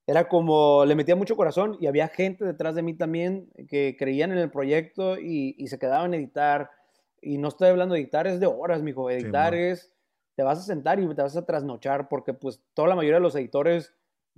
era 0.07 0.29
como, 0.29 0.85
le 0.85 0.95
metía 0.95 1.17
mucho 1.17 1.37
corazón 1.37 1.77
y 1.81 1.87
había 1.87 2.09
gente 2.09 2.45
detrás 2.45 2.75
de 2.75 2.83
mí 2.83 2.95
también 2.95 3.51
que 3.69 3.97
creían 3.99 4.33
en 4.33 4.39
el 4.39 4.51
proyecto 4.51 5.19
y, 5.19 5.55
y 5.59 5.67
se 5.69 5.79
quedaban 5.79 6.13
a 6.13 6.17
editar. 6.17 6.71
Y 7.21 7.39
no 7.39 7.49
estoy 7.49 7.69
hablando 7.69 7.95
de 7.95 8.03
editar, 8.03 8.27
es 8.27 8.39
de 8.39 8.47
horas, 8.47 8.83
mijo. 8.83 9.11
Editar 9.11 9.55
es 9.55 9.96
te 10.37 10.42
vas 10.42 10.59
a 10.59 10.62
sentar 10.62 11.01
y 11.01 11.09
te 11.14 11.22
vas 11.22 11.37
a 11.37 11.46
trasnochar 11.46 12.09
porque 12.09 12.35
pues 12.35 12.62
toda 12.75 12.88
la 12.88 12.94
mayoría 12.94 13.16
de 13.16 13.22
los 13.22 13.35
editores, 13.35 13.94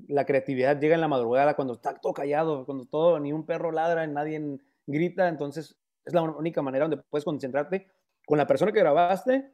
la 0.06 0.24
creatividad 0.24 0.80
llega 0.80 0.94
en 0.94 1.00
la 1.00 1.08
madrugada 1.08 1.54
cuando 1.54 1.74
está 1.74 1.94
todo 1.94 2.14
callado, 2.14 2.64
cuando 2.64 2.86
todo, 2.86 3.18
ni 3.18 3.32
un 3.32 3.44
perro 3.44 3.72
ladra, 3.72 4.06
nadie 4.06 4.58
grita, 4.86 5.28
entonces 5.28 5.76
es 6.04 6.14
la 6.14 6.22
única 6.22 6.62
manera 6.62 6.84
donde 6.84 7.02
puedes 7.10 7.24
concentrarte 7.24 7.88
con 8.26 8.38
la 8.38 8.46
persona 8.46 8.72
que 8.72 8.78
grabaste, 8.78 9.50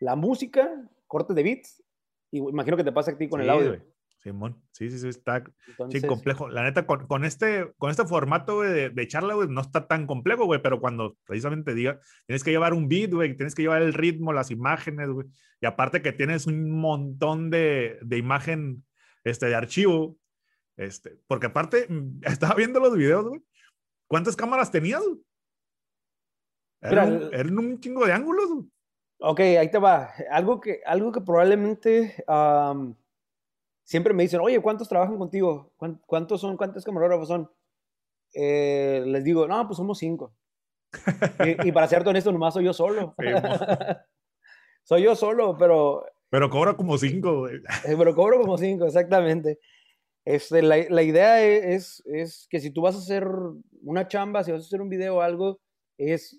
la 0.00 0.14
música, 0.14 0.88
corte 1.08 1.34
de 1.34 1.42
beats, 1.42 1.82
y 2.30 2.38
imagino 2.38 2.76
que 2.76 2.84
te 2.84 2.92
pasa 2.92 3.10
a 3.10 3.18
ti 3.18 3.28
con 3.28 3.40
el 3.40 3.50
audio. 3.50 3.82
Simón, 4.22 4.60
sí, 4.72 4.90
sí, 4.90 4.98
sí, 4.98 5.08
está 5.08 5.44
sí, 5.90 6.02
complejo. 6.02 6.48
La 6.48 6.64
neta, 6.64 6.86
con, 6.86 7.06
con, 7.06 7.24
este, 7.24 7.72
con 7.78 7.90
este 7.90 8.04
formato 8.04 8.62
de, 8.62 8.90
de, 8.90 9.08
charla, 9.08 9.34
güey, 9.34 9.48
no 9.48 9.60
está 9.60 9.86
tan 9.86 10.06
complejo, 10.06 10.44
güey, 10.44 10.60
pero 10.60 10.80
cuando 10.80 11.16
precisamente 11.24 11.72
diga, 11.72 12.00
tienes 12.26 12.42
que 12.42 12.50
llevar 12.50 12.74
un 12.74 12.88
beat, 12.88 13.12
güey, 13.12 13.36
tienes 13.36 13.54
que 13.54 13.62
llevar 13.62 13.82
el 13.82 13.94
ritmo, 13.94 14.32
las 14.32 14.50
imágenes, 14.50 15.08
güey, 15.08 15.28
y 15.60 15.66
aparte 15.66 16.02
que 16.02 16.12
tienes 16.12 16.46
un 16.46 16.70
montón 16.70 17.50
de, 17.50 17.98
de 18.02 18.18
imagen, 18.18 18.84
este, 19.22 19.46
de 19.46 19.54
archivo, 19.54 20.16
este, 20.76 21.20
porque 21.28 21.46
aparte, 21.46 21.86
estaba 22.22 22.54
viendo 22.54 22.80
los 22.80 22.96
videos, 22.96 23.28
güey, 23.28 23.40
¿cuántas 24.08 24.34
cámaras 24.34 24.72
tenías? 24.72 25.02
Eran, 26.80 27.30
eran 27.32 27.58
un 27.58 27.80
chingo 27.80 28.04
de 28.04 28.12
ángulos, 28.12 28.48
güey. 28.48 28.66
Ok, 29.20 29.40
ahí 29.40 29.68
te 29.68 29.78
va. 29.78 30.12
Algo 30.30 30.60
que, 30.60 30.80
algo 30.86 31.10
que 31.10 31.20
probablemente 31.20 32.24
siempre 33.88 34.12
me 34.12 34.22
dicen, 34.22 34.40
oye, 34.40 34.60
¿cuántos 34.60 34.86
trabajan 34.86 35.16
contigo? 35.16 35.72
¿Cuántos 36.06 36.42
son? 36.42 36.58
¿Cuántos 36.58 36.84
camarógrafos 36.84 37.26
son? 37.26 37.50
Eh, 38.34 39.02
les 39.06 39.24
digo, 39.24 39.48
no, 39.48 39.66
pues 39.66 39.78
somos 39.78 39.98
cinco. 39.98 40.34
y, 41.64 41.72
para 41.72 41.88
ser 41.88 42.06
honesto, 42.06 42.30
nomás 42.30 42.52
soy 42.52 42.66
yo 42.66 42.74
solo. 42.74 43.14
soy 44.84 45.04
yo 45.04 45.16
solo, 45.16 45.56
pero... 45.56 46.04
Pero 46.28 46.50
cobro 46.50 46.76
como 46.76 46.98
cinco, 46.98 47.38
güey. 47.38 47.56
Eh, 47.56 47.94
pero 47.96 48.14
cobro 48.14 48.38
como 48.38 48.58
cinco, 48.58 48.84
exactamente. 48.84 49.58
Este, 50.26 50.60
la, 50.60 50.76
la 50.90 51.02
idea 51.02 51.42
es, 51.42 52.02
es, 52.04 52.46
que 52.50 52.60
si 52.60 52.70
tú 52.70 52.82
vas 52.82 52.94
a 52.94 52.98
hacer 52.98 53.26
una 53.80 54.06
chamba, 54.06 54.44
si 54.44 54.52
vas 54.52 54.64
a 54.64 54.66
hacer 54.66 54.82
un 54.82 54.90
video 54.90 55.16
o 55.16 55.20
algo, 55.22 55.60
es 55.96 56.38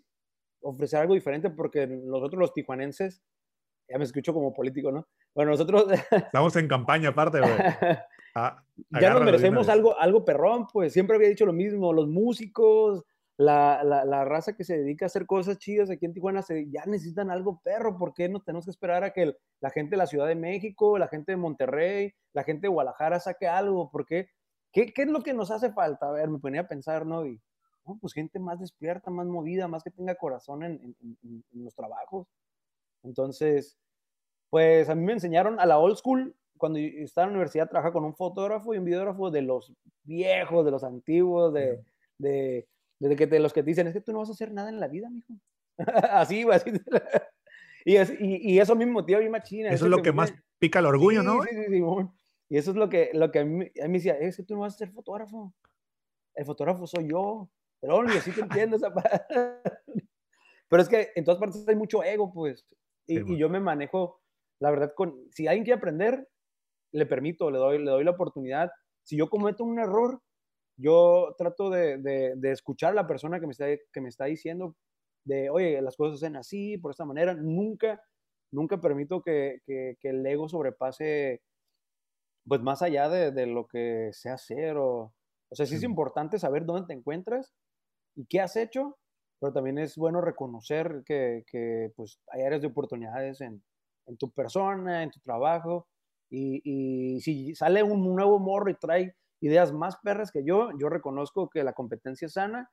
ofrecer 0.61 0.99
algo 0.99 1.15
diferente 1.15 1.49
porque 1.49 1.87
nosotros 1.87 2.39
los 2.39 2.53
tijuanenses, 2.53 3.23
ya 3.89 3.97
me 3.97 4.03
escucho 4.03 4.33
como 4.33 4.53
político, 4.53 4.91
¿no? 4.91 5.07
Bueno, 5.33 5.51
nosotros... 5.51 5.85
Estamos 6.11 6.55
en 6.55 6.67
campaña 6.67 7.09
aparte, 7.09 7.39
güey. 7.39 7.53
Ah, 8.35 8.63
ya 9.01 9.09
nos 9.09 9.23
merecemos 9.23 9.69
algo, 9.69 9.99
algo 9.99 10.23
perrón, 10.23 10.67
pues 10.71 10.93
siempre 10.93 11.15
había 11.15 11.29
dicho 11.29 11.47
lo 11.47 11.51
mismo, 11.51 11.91
los 11.91 12.07
músicos, 12.07 13.03
la, 13.37 13.83
la, 13.83 14.05
la, 14.05 14.23
raza 14.23 14.53
que 14.53 14.63
se 14.63 14.77
dedica 14.77 15.05
a 15.05 15.07
hacer 15.07 15.25
cosas 15.25 15.57
chidas 15.57 15.89
aquí 15.89 16.05
en 16.05 16.13
Tijuana 16.13 16.43
se, 16.43 16.69
ya 16.69 16.85
necesitan 16.85 17.31
algo 17.31 17.59
perro, 17.63 17.97
¿por 17.97 18.13
qué 18.13 18.29
no 18.29 18.41
tenemos 18.41 18.65
que 18.65 18.71
esperar 18.71 19.03
a 19.03 19.13
que 19.13 19.35
la 19.61 19.71
gente 19.71 19.91
de 19.91 19.97
la 19.97 20.07
Ciudad 20.07 20.27
de 20.27 20.35
México, 20.35 20.99
la 20.99 21.07
gente 21.07 21.31
de 21.31 21.37
Monterrey, 21.37 22.13
la 22.33 22.43
gente 22.43 22.67
de 22.67 22.67
Guadalajara 22.67 23.19
saque 23.19 23.47
algo? 23.47 23.89
¿Por 23.89 24.05
qué? 24.05 24.29
¿Qué, 24.71 24.93
qué 24.93 25.01
es 25.01 25.07
lo 25.07 25.23
que 25.23 25.33
nos 25.33 25.49
hace 25.49 25.71
falta? 25.71 26.07
A 26.07 26.11
ver, 26.11 26.29
me 26.29 26.37
ponía 26.37 26.61
a 26.61 26.67
pensar, 26.67 27.05
¿no? 27.05 27.25
Y, 27.25 27.41
pues 27.99 28.13
gente 28.13 28.39
más 28.39 28.59
despierta, 28.59 29.09
más 29.09 29.25
movida, 29.25 29.67
más 29.67 29.83
que 29.83 29.89
tenga 29.89 30.13
corazón 30.13 30.61
en, 30.63 30.95
en, 31.01 31.17
en 31.23 31.63
los 31.63 31.73
trabajos. 31.73 32.27
Entonces, 33.03 33.77
pues 34.49 34.89
a 34.89 34.95
mí 34.95 35.05
me 35.05 35.13
enseñaron 35.13 35.59
a 35.59 35.65
la 35.65 35.77
old 35.77 35.97
school, 35.97 36.35
cuando 36.57 36.79
estaba 36.79 37.25
en 37.25 37.31
la 37.31 37.37
universidad, 37.37 37.69
trabajaba 37.69 37.93
con 37.93 38.03
un 38.03 38.15
fotógrafo 38.15 38.73
y 38.73 38.77
un 38.77 38.85
videógrafo 38.85 39.31
de 39.31 39.41
los 39.41 39.73
viejos, 40.03 40.65
de 40.65 40.71
los 40.71 40.83
antiguos, 40.83 41.53
de, 41.53 41.81
de, 42.17 42.67
de, 42.99 43.15
que, 43.15 43.27
de 43.27 43.39
los 43.39 43.53
que 43.53 43.63
te 43.63 43.69
dicen, 43.69 43.87
es 43.87 43.93
que 43.93 44.01
tú 44.01 44.11
no 44.11 44.19
vas 44.19 44.29
a 44.29 44.33
hacer 44.33 44.51
nada 44.51 44.69
en 44.69 44.79
la 44.79 44.87
vida, 44.87 45.09
mijo. 45.09 45.33
así, 46.11 46.45
así. 46.51 46.71
y, 47.85 47.95
y, 48.53 48.59
eso 48.59 48.73
a 48.73 48.75
mí 48.75 48.85
me 48.85 48.91
motiva 48.91 49.19
a 49.19 49.23
mi 49.23 49.29
machina. 49.29 49.69
Eso 49.69 49.85
es 49.85 49.91
lo 49.91 50.01
que, 50.01 50.11
más 50.11 50.33
pica 50.59 50.79
el 50.79 50.85
orgullo, 50.85 51.23
¿no? 51.23 51.41
Sí, 51.43 51.49
sí, 51.51 51.65
sí, 51.69 51.83
Y 52.49 52.57
eso 52.57 52.71
es 52.71 52.77
lo 52.77 52.89
que, 52.89 53.11
lo 53.13 53.31
que 53.31 53.39
a, 53.39 53.45
mí, 53.45 53.65
a 53.81 53.83
mí 53.83 53.89
me 53.89 53.97
decía, 53.97 54.17
es 54.19 54.35
que 54.35 54.43
tú 54.43 54.55
no 54.55 54.61
vas 54.61 54.75
a 54.75 54.77
ser 54.79 54.91
fotógrafo. 54.91 55.53
El 56.35 56.45
fotógrafo 56.45 56.85
soy 56.85 57.09
yo. 57.09 57.49
Pero 57.79 58.05
yo 58.07 58.21
sí 58.21 58.31
te 58.31 58.41
entiendo 58.41 58.75
esa 58.77 58.93
parte. 58.93 59.23
Pero 60.67 60.81
es 60.81 60.89
que 60.89 61.09
en 61.15 61.23
todas 61.23 61.39
partes 61.39 61.67
hay 61.67 61.75
mucho 61.75 62.03
ego, 62.03 62.31
pues. 62.31 62.65
Y, 63.09 63.33
y 63.33 63.37
yo 63.37 63.49
me 63.49 63.59
manejo 63.59 64.21
la 64.59 64.71
verdad, 64.71 64.93
con, 64.95 65.15
si 65.31 65.47
alguien 65.47 65.63
quiere 65.63 65.77
aprender, 65.77 66.27
le 66.91 67.05
permito, 67.05 67.49
le 67.49 67.57
doy, 67.57 67.79
le 67.79 67.91
doy 67.91 68.03
la 68.03 68.11
oportunidad. 68.11 68.71
Si 69.03 69.17
yo 69.17 69.29
cometo 69.29 69.63
un 69.63 69.79
error, 69.79 70.21
yo 70.77 71.35
trato 71.37 71.69
de, 71.69 71.97
de, 71.97 72.51
escuchar 72.51 72.91
a 72.91 72.95
la 72.95 73.07
persona 73.07 73.39
que 73.39 73.47
me, 73.47 73.51
está, 73.51 73.65
que 73.67 74.01
me 74.01 74.09
está 74.09 74.25
diciendo 74.25 74.75
de, 75.25 75.49
oye, 75.49 75.81
las 75.81 75.95
cosas 75.95 76.19
se 76.19 76.25
hacen 76.25 76.37
así, 76.37 76.77
por 76.77 76.91
esta 76.91 77.05
manera. 77.05 77.33
Nunca, 77.33 78.01
nunca 78.51 78.79
permito 78.79 79.21
que, 79.21 79.59
que, 79.65 79.97
que 79.99 80.09
el 80.09 80.25
ego 80.25 80.49
sobrepase, 80.49 81.41
pues 82.45 82.61
más 82.61 82.81
allá 82.81 83.09
de, 83.09 83.31
de, 83.31 83.45
lo 83.45 83.67
que 83.67 84.09
sé 84.11 84.29
hacer. 84.29 84.77
O, 84.77 85.13
o 85.49 85.55
sea, 85.55 85.65
sí 85.65 85.75
es 85.75 85.83
importante 85.83 86.37
saber 86.37 86.65
dónde 86.65 86.87
te 86.87 86.93
encuentras 86.93 87.53
y 88.15 88.25
qué 88.25 88.41
has 88.41 88.55
hecho, 88.55 88.97
pero 89.39 89.53
también 89.53 89.77
es 89.77 89.95
bueno 89.95 90.21
reconocer 90.21 91.03
que, 91.05 91.43
que 91.47 91.91
pues, 91.95 92.19
hay 92.31 92.43
áreas 92.43 92.61
de 92.61 92.67
oportunidades 92.67 93.41
en, 93.41 93.63
en 94.05 94.17
tu 94.17 94.31
persona, 94.31 95.03
en 95.03 95.11
tu 95.11 95.19
trabajo. 95.21 95.87
Y, 96.29 96.61
y, 96.63 97.21
si 97.21 97.55
sale 97.55 97.81
un 97.81 98.03
nuevo 98.15 98.37
morro 98.39 98.69
y 98.69 98.75
trae 98.75 99.15
ideas 99.41 99.71
más 99.71 99.97
perras 99.97 100.31
que 100.31 100.43
yo, 100.43 100.69
yo 100.77 100.89
reconozco 100.89 101.49
que 101.49 101.63
la 101.63 101.73
competencia 101.73 102.25
es 102.25 102.33
sana, 102.33 102.69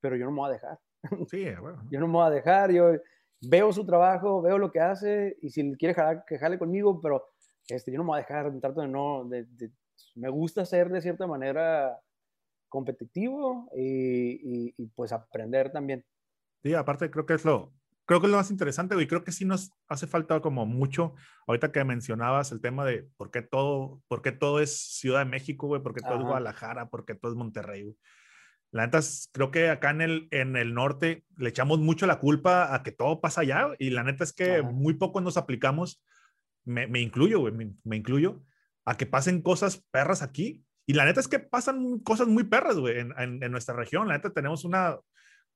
pero 0.00 0.16
yo 0.16 0.26
no 0.26 0.32
me 0.32 0.38
voy 0.38 0.50
a 0.50 0.52
dejar. 0.52 0.78
Sí, 1.30 1.46
bueno. 1.60 1.82
yo 1.90 1.98
no 1.98 2.06
me 2.06 2.12
voy 2.12 2.26
a 2.26 2.30
dejar, 2.30 2.70
yo 2.70 2.92
veo 3.40 3.72
su 3.72 3.86
trabajo, 3.86 4.42
veo 4.42 4.58
lo 4.58 4.70
que 4.70 4.80
hace 4.80 5.38
y 5.40 5.48
si 5.48 5.74
quiere 5.76 5.94
jalar, 5.94 6.24
que 6.26 6.38
jale 6.38 6.58
conmigo, 6.58 7.00
pero 7.00 7.24
este, 7.68 7.90
yo 7.90 7.98
no 7.98 8.04
me 8.04 8.08
voy 8.08 8.18
a 8.18 8.22
dejar, 8.22 8.52
trato 8.60 8.82
de 8.82 8.88
no, 8.88 9.24
de, 9.24 9.46
me 10.14 10.28
gusta 10.28 10.66
ser 10.66 10.90
de 10.90 11.00
cierta 11.00 11.26
manera 11.26 11.98
competitivo 12.70 13.68
y, 13.76 14.72
y, 14.78 14.86
pues 14.94 15.12
aprender 15.12 15.70
también. 15.70 16.04
Sí, 16.62 16.72
aparte 16.72 17.10
creo 17.10 17.26
que 17.26 17.34
es 17.34 17.44
lo, 17.44 17.74
creo 18.06 18.20
que 18.20 18.26
es 18.26 18.30
lo 18.30 18.38
más 18.38 18.50
interesante, 18.50 19.00
y 19.00 19.06
Creo 19.06 19.24
que 19.24 19.32
sí 19.32 19.44
nos 19.44 19.72
hace 19.88 20.06
falta 20.06 20.40
como 20.40 20.64
mucho, 20.64 21.14
ahorita 21.46 21.72
que 21.72 21.84
mencionabas 21.84 22.52
el 22.52 22.62
tema 22.62 22.86
de 22.86 23.06
por 23.18 23.30
qué 23.30 23.42
todo, 23.42 24.02
por 24.08 24.22
qué 24.22 24.32
todo 24.32 24.60
es 24.60 24.98
Ciudad 24.98 25.20
de 25.20 25.30
México, 25.30 25.66
güey, 25.66 25.82
por 25.82 25.94
qué 25.94 26.00
todo 26.00 26.14
es 26.14 26.22
Guadalajara, 26.22 26.88
por 26.88 27.04
qué 27.04 27.14
todo 27.14 27.32
es 27.32 27.36
Monterrey, 27.36 27.82
güey. 27.82 27.96
La 28.72 28.86
neta, 28.86 29.00
creo 29.32 29.50
que 29.50 29.68
acá 29.68 29.90
en 29.90 30.00
el, 30.00 30.28
en 30.30 30.56
el 30.56 30.74
norte 30.74 31.24
le 31.36 31.48
echamos 31.48 31.80
mucho 31.80 32.06
la 32.06 32.20
culpa 32.20 32.72
a 32.72 32.84
que 32.84 32.92
todo 32.92 33.20
pasa 33.20 33.42
allá, 33.42 33.68
y 33.78 33.90
la 33.90 34.04
neta 34.04 34.24
es 34.24 34.32
que 34.32 34.62
muy 34.62 34.94
poco 34.94 35.20
nos 35.20 35.36
aplicamos, 35.36 36.02
me, 36.64 36.86
me 36.86 37.00
incluyo, 37.00 37.40
güey, 37.40 37.52
me, 37.52 37.74
me 37.84 37.96
incluyo, 37.96 38.44
a 38.84 38.96
que 38.96 39.06
pasen 39.06 39.42
cosas 39.42 39.84
perras 39.90 40.22
aquí 40.22 40.64
y 40.90 40.92
la 40.92 41.04
neta 41.04 41.20
es 41.20 41.28
que 41.28 41.38
pasan 41.38 42.00
cosas 42.00 42.26
muy 42.26 42.42
perras, 42.42 42.76
güey, 42.76 42.98
en, 42.98 43.14
en, 43.16 43.52
nuestra 43.52 43.76
región. 43.76 44.08
La 44.08 44.14
neta 44.14 44.30
tenemos 44.32 44.64
una, 44.64 44.98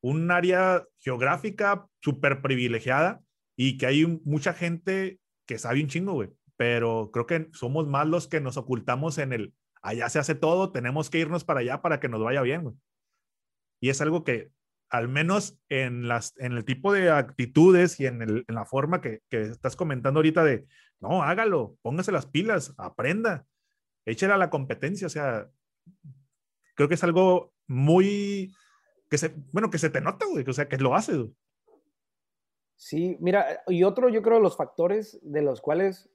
un 0.01 0.31
área 0.31 0.85
geográfica 1.01 1.89
súper 2.01 2.41
privilegiada 2.41 3.21
y 3.57 3.77
que 3.77 3.87
hay 3.87 4.07
mucha 4.25 4.53
gente 4.55 5.19
que 5.45 5.59
sabe 5.59 5.83
un 5.83 5.89
chingo, 5.89 6.13
güey. 6.13 6.31
Pero 6.57 7.11
creo 7.13 7.27
que 7.27 7.49
somos 7.53 7.89
más 7.89 8.07
los 8.07 8.29
que 8.29 8.41
nos 8.41 8.57
ocultamos 8.57 9.19
en 9.19 9.33
el, 9.33 9.55
allá 9.83 10.09
se 10.09 10.21
hace 10.21 10.37
todo, 10.37 10.71
tenemos 10.71 11.11
que 11.11 11.19
irnos 11.19 11.43
para 11.43 11.59
allá 11.59 11.83
para 11.83 11.99
que 11.99 12.09
nos 12.09 12.23
vaya 12.23 12.43
bien, 12.43 12.63
güey. 12.63 12.77
Y 13.81 13.89
es 13.89 14.01
algo 14.01 14.23
que, 14.23 14.53
al 14.89 15.09
menos 15.09 15.59
en, 15.69 16.07
las, 16.07 16.39
en 16.39 16.53
el 16.53 16.65
tipo 16.65 16.93
de 16.93 17.11
actitudes 17.11 17.99
y 17.99 18.07
en, 18.07 18.23
el, 18.23 18.45
en 18.47 18.55
la 18.55 18.67
forma 18.67 19.01
que, 19.01 19.19
que 19.29 19.41
estás 19.41 19.75
comentando 19.75 20.19
ahorita 20.19 20.45
de, 20.45 20.65
no, 21.01 21.25
hágalo, 21.25 21.77
póngase 21.83 22.13
las 22.13 22.27
pilas, 22.27 22.73
aprenda 22.79 23.47
échale 24.07 24.33
a 24.33 24.39
la 24.39 24.51
competencia, 24.51 25.07
o 25.07 25.11
sea, 25.11 25.51
creo 26.75 26.89
que 26.89 26.95
es 26.95 27.05
algo 27.05 27.53
muy, 27.67 28.55
que 29.11 29.19
se, 29.19 29.35
bueno, 29.53 29.71
que 29.71 29.79
se 29.79 29.91
te 29.91 30.01
nota, 30.01 30.27
güey, 30.27 30.45
o 30.47 30.53
sea, 30.53 30.69
que 30.69 30.77
lo 30.79 30.95
haces. 30.95 31.27
Sí, 32.77 33.17
mira, 33.21 33.63
y 33.67 33.85
otro, 33.85 34.09
yo 34.09 34.23
creo, 34.23 34.41
los 34.41 34.57
factores 34.57 35.19
de 35.23 35.43
los 35.43 35.61
cuales, 35.61 36.11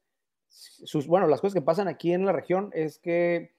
sus, 0.50 1.08
bueno, 1.08 1.28
las 1.28 1.42
cosas 1.42 1.54
que 1.54 1.66
pasan 1.66 1.88
aquí 1.88 2.14
en 2.14 2.26
la 2.26 2.32
región 2.32 2.70
es 2.74 3.00
que 3.00 3.56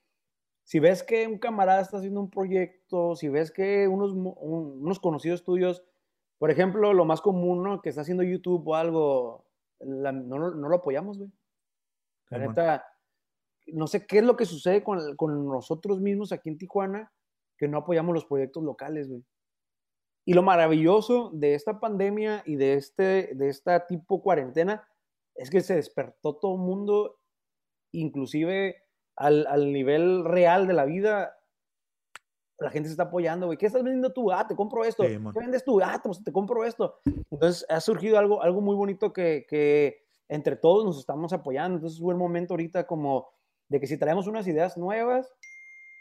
si 0.65 0.79
ves 0.79 1.03
que 1.03 1.27
un 1.27 1.39
camarada 1.39 1.81
está 1.81 1.97
haciendo 1.97 2.21
un 2.21 2.31
proyecto, 2.31 3.17
si 3.17 3.29
ves 3.29 3.51
que 3.51 3.89
unos, 3.89 4.13
unos 4.13 5.01
conocidos 5.01 5.43
tuyos, 5.43 5.83
por 6.39 6.51
ejemplo, 6.51 6.95
lo 6.95 7.05
más 7.05 7.21
común, 7.21 7.63
¿no? 7.63 7.83
Que 7.83 7.89
está 7.89 8.03
haciendo 8.03 8.23
YouTube 8.23 8.67
o 8.69 8.75
algo, 8.75 9.47
no, 9.81 10.13
no, 10.13 10.69
lo 10.69 10.77
apoyamos, 10.77 11.19
güey. 11.19 11.31
La 12.29 12.39
neta, 12.39 12.85
no 13.73 13.87
sé 13.87 14.07
qué 14.07 14.19
es 14.19 14.25
lo 14.25 14.37
que 14.37 14.45
sucede 14.45 14.83
con, 14.83 15.17
con, 15.17 15.47
nosotros 15.47 16.01
mismos 16.01 16.33
aquí 16.33 16.49
en 16.49 16.59
Tijuana, 16.59 17.13
que 17.59 17.69
no 17.69 17.79
apoyamos 17.79 18.15
los 18.15 18.25
proyectos 18.25 18.63
locales, 18.63 19.09
güey. 19.09 19.25
Y 20.25 20.35
lo 20.35 20.43
maravilloso 20.43 21.31
de 21.33 21.55
esta 21.55 21.81
pandemia 21.81 22.43
y 22.47 22.57
de 22.57 22.75
este 22.75 23.31
de 23.35 23.49
esta 23.49 23.87
tipo 23.87 24.23
cuarentena 24.23 24.87
es 25.35 25.51
que 25.51 25.61
se 25.61 25.75
despertó 25.75 26.37
todo 26.37 26.55
el 26.55 26.61
mundo, 26.61 27.19
inclusive 27.93 28.77
al, 29.17 29.47
al, 29.47 29.73
nivel 29.73 30.25
real 30.25 30.67
de 30.67 30.75
la 30.75 30.85
vida. 30.85 31.37
La 32.59 32.71
gente 32.71 32.89
se 32.89 32.93
está 32.93 33.05
apoyando, 33.05 33.47
güey. 33.47 33.57
¿Qué 33.57 33.67
estás 33.67 33.83
vendiendo 33.83 34.13
tú? 34.13 34.31
Ah, 34.31 34.47
te 34.47 34.55
compro 34.55 34.85
esto. 34.85 35.03
¿Qué 35.03 35.19
vendes 35.19 35.65
tú? 35.65 35.81
Ah, 35.83 35.99
pues, 36.05 36.23
te 36.23 36.31
compro 36.31 36.65
esto. 36.65 37.01
Entonces 37.31 37.65
ha 37.71 37.81
surgido 37.81 38.19
algo, 38.19 38.43
algo 38.43 38.61
muy 38.61 38.77
bonito 38.77 39.15
que, 39.15 39.47
que 39.49 40.05
entre 40.29 40.57
todos 40.57 40.85
nos 40.85 40.99
estamos 40.99 41.33
apoyando. 41.33 41.77
Entonces 41.77 41.97
es 41.97 42.01
un 42.01 42.07
buen 42.07 42.19
momento 42.19 42.53
ahorita 42.53 42.87
como 42.87 43.31
de 43.71 43.81
que 43.81 43.87
si 43.87 43.97
traemos 43.97 44.27
unas 44.27 44.47
ideas 44.47 44.77
nuevas, 44.77 45.33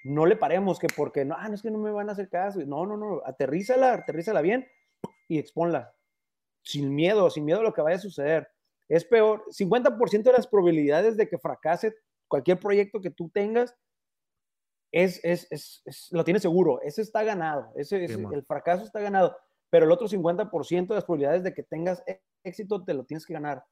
no 0.03 0.25
le 0.25 0.35
paremos 0.35 0.79
que 0.79 0.87
porque 0.87 1.23
no, 1.23 1.35
ah, 1.37 1.47
no 1.47 1.55
es 1.55 1.61
que 1.61 1.71
no 1.71 1.77
me 1.77 1.91
van 1.91 2.09
a 2.09 2.13
hacer 2.13 2.27
caso. 2.27 2.59
No, 2.65 2.85
no, 2.85 2.97
no, 2.97 3.21
aterrízala, 3.25 3.93
aterrízala 3.93 4.41
bien 4.41 4.67
y 5.27 5.37
exponla. 5.37 5.93
Sin 6.63 6.93
miedo, 6.93 7.29
sin 7.29 7.45
miedo 7.45 7.61
a 7.61 7.63
lo 7.63 7.73
que 7.73 7.81
vaya 7.81 7.97
a 7.97 8.01
suceder. 8.01 8.49
Es 8.87 9.05
peor, 9.05 9.45
50% 9.51 10.23
de 10.23 10.31
las 10.31 10.47
probabilidades 10.47 11.15
de 11.15 11.29
que 11.29 11.37
fracase 11.37 11.95
cualquier 12.27 12.59
proyecto 12.59 13.01
que 13.01 13.11
tú 13.11 13.29
tengas 13.29 13.75
es, 14.91 15.23
es, 15.23 15.47
es, 15.51 16.07
lo 16.11 16.23
tienes 16.23 16.41
seguro. 16.41 16.81
Ese 16.81 17.03
está 17.03 17.23
ganado. 17.23 17.71
Ese, 17.75 18.03
el 18.03 18.43
fracaso 18.45 18.83
está 18.83 18.99
ganado. 18.99 19.37
Pero 19.69 19.85
el 19.85 19.91
otro 19.91 20.07
50% 20.07 20.87
de 20.87 20.95
las 20.95 21.05
probabilidades 21.05 21.43
de 21.43 21.53
que 21.53 21.61
tengas 21.61 22.03
éxito 22.43 22.83
te 22.83 22.95
lo 22.95 23.05
tienes 23.05 23.27
que 23.27 23.33
ganar. 23.33 23.63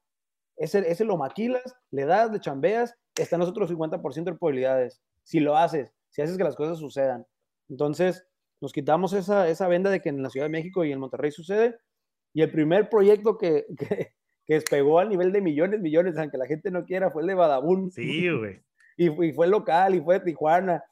Ese, 0.58 0.90
ese 0.90 1.04
lo 1.04 1.16
maquilas, 1.16 1.76
le 1.90 2.04
das, 2.04 2.30
le 2.30 2.40
chambeas 2.40 2.94
está 3.22 3.36
en 3.36 3.40
nosotros 3.40 3.70
50% 3.70 4.24
de 4.24 4.34
probabilidades. 4.34 5.00
Si 5.22 5.40
lo 5.40 5.56
haces, 5.56 5.92
si 6.10 6.22
haces 6.22 6.36
que 6.36 6.44
las 6.44 6.56
cosas 6.56 6.78
sucedan. 6.78 7.26
Entonces, 7.68 8.26
nos 8.60 8.72
quitamos 8.72 9.12
esa, 9.12 9.48
esa 9.48 9.68
venda 9.68 9.90
de 9.90 10.00
que 10.00 10.08
en 10.08 10.22
la 10.22 10.30
Ciudad 10.30 10.46
de 10.46 10.50
México 10.50 10.84
y 10.84 10.92
en 10.92 11.00
Monterrey 11.00 11.30
sucede. 11.30 11.78
Y 12.32 12.42
el 12.42 12.50
primer 12.50 12.88
proyecto 12.88 13.38
que, 13.38 13.66
que, 13.76 14.12
que 14.46 14.54
despegó 14.54 14.98
al 14.98 15.08
nivel 15.08 15.32
de 15.32 15.40
millones, 15.40 15.80
millones, 15.80 16.16
aunque 16.18 16.38
la 16.38 16.46
gente 16.46 16.70
no 16.70 16.84
quiera, 16.84 17.10
fue 17.10 17.22
el 17.22 17.28
de 17.28 17.34
Badabun. 17.34 17.90
Sí, 17.90 18.28
güey. 18.30 18.60
Y, 19.00 19.10
y, 19.26 19.32
fue 19.32 19.46
local 19.46 19.94
y 19.94 20.00
fue 20.00 20.18
de 20.18 20.24
Tijuana. 20.24 20.82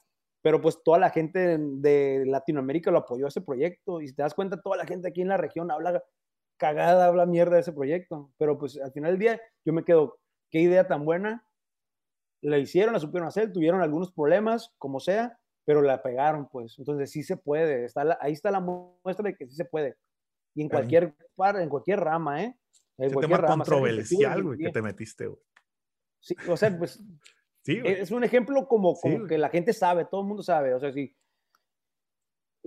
Pero 0.40 0.60
pues 0.60 0.80
toda 0.84 0.96
la 0.96 1.10
gente 1.10 1.58
de 1.58 2.22
Latinoamérica 2.24 2.92
lo 2.92 2.98
apoyó 2.98 3.24
a 3.24 3.28
ese 3.30 3.40
proyecto. 3.40 4.00
Y 4.00 4.06
si 4.06 4.14
te 4.14 4.22
das 4.22 4.32
cuenta, 4.32 4.60
toda 4.60 4.76
la 4.76 4.86
gente 4.86 5.08
aquí 5.08 5.22
en 5.22 5.28
la 5.28 5.36
región 5.36 5.72
habla 5.72 6.00
cagada, 6.56 7.06
habla 7.06 7.26
mierda 7.26 7.54
de 7.54 7.60
ese 7.60 7.72
proyecto. 7.72 8.32
Pero 8.38 8.58
pues 8.58 8.80
al 8.80 8.92
final 8.92 9.12
del 9.12 9.20
día 9.20 9.40
yo 9.64 9.72
me 9.72 9.84
quedo, 9.84 10.18
qué 10.50 10.60
idea 10.60 10.86
tan 10.86 11.04
buena 11.04 11.46
la 12.46 12.58
hicieron, 12.58 12.92
la 12.92 13.00
supieron 13.00 13.28
hacer, 13.28 13.52
tuvieron 13.52 13.82
algunos 13.82 14.12
problemas, 14.12 14.74
como 14.78 15.00
sea, 15.00 15.38
pero 15.64 15.82
la 15.82 16.02
pegaron, 16.02 16.48
pues. 16.48 16.78
Entonces 16.78 17.10
sí 17.10 17.22
se 17.22 17.36
puede. 17.36 17.84
Está 17.84 18.18
ahí 18.20 18.32
está 18.32 18.50
la 18.50 18.60
muestra 18.60 19.24
de 19.24 19.34
que 19.34 19.46
sí 19.46 19.56
se 19.56 19.64
puede. 19.64 19.96
Y 20.54 20.62
en 20.62 20.68
cualquier, 20.68 21.14
en 21.38 21.68
cualquier 21.68 22.00
rama, 22.00 22.44
¿eh? 22.44 22.56
En 22.98 23.12
cualquier 23.12 23.40
tema 23.40 23.48
rama, 23.48 23.64
controversial, 23.64 24.42
güey, 24.42 24.58
que 24.58 24.70
te 24.70 24.82
metiste, 24.82 25.26
güey. 25.26 25.40
Sí, 26.20 26.34
o 26.48 26.56
sea, 26.56 26.76
pues. 26.76 27.02
sí, 27.62 27.80
es 27.84 28.10
un 28.10 28.24
ejemplo 28.24 28.66
como, 28.66 28.94
como 28.94 29.26
que 29.26 29.38
la 29.38 29.48
gente 29.48 29.72
sabe, 29.72 30.06
todo 30.06 30.22
el 30.22 30.28
mundo 30.28 30.42
sabe. 30.42 30.72
O 30.74 30.80
sea, 30.80 30.92
si, 30.92 31.14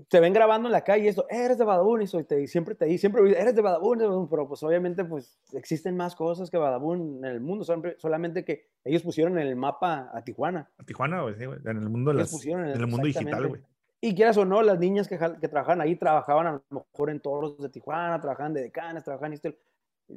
te 0.07 0.19
ven 0.19 0.33
grabando 0.33 0.67
en 0.67 0.71
la 0.71 0.83
calle 0.83 1.05
y 1.05 1.07
esto, 1.07 1.25
eres 1.29 1.57
de 1.57 1.65
Badabun, 1.65 2.01
y, 2.01 2.23
te, 2.23 2.47
siempre 2.47 2.75
te 2.75 2.85
dice, 2.85 3.01
siempre 3.01 3.21
eres 3.39 3.55
de 3.55 3.61
Badabun, 3.61 4.27
pero 4.29 4.47
pues 4.47 4.63
obviamente 4.63 5.03
pues 5.03 5.39
existen 5.53 5.97
más 5.97 6.15
cosas 6.15 6.49
que 6.49 6.57
Badabun 6.57 7.17
en 7.17 7.25
el 7.25 7.41
mundo, 7.41 7.65
solamente 7.97 8.45
que 8.45 8.69
ellos 8.83 9.01
pusieron 9.01 9.37
en 9.37 9.47
el 9.47 9.55
mapa 9.55 10.09
a 10.13 10.23
Tijuana. 10.23 10.69
A 10.77 10.83
Tijuana, 10.83 11.21
güey, 11.23 11.35
en 11.35 11.77
el 11.77 11.89
mundo, 11.89 12.13
las, 12.13 12.45
en 12.45 12.65
el, 12.65 12.87
mundo 12.87 13.07
digital, 13.07 13.47
güey. 13.47 13.61
Y 14.01 14.15
quieras 14.15 14.37
o 14.37 14.45
no, 14.45 14.61
las 14.61 14.79
niñas 14.79 15.09
que, 15.09 15.17
que 15.17 15.47
trabajaban 15.49 15.81
ahí 15.81 15.97
trabajaban 15.97 16.47
a 16.47 16.51
lo 16.53 16.85
mejor 16.91 17.09
en 17.09 17.19
todos 17.19 17.41
los 17.41 17.57
de 17.57 17.67
Tijuana, 17.67 18.21
trabajaban 18.21 18.53
de 18.53 18.61
decanes, 18.61 19.03
trabajaban 19.03 19.33
en 19.33 19.55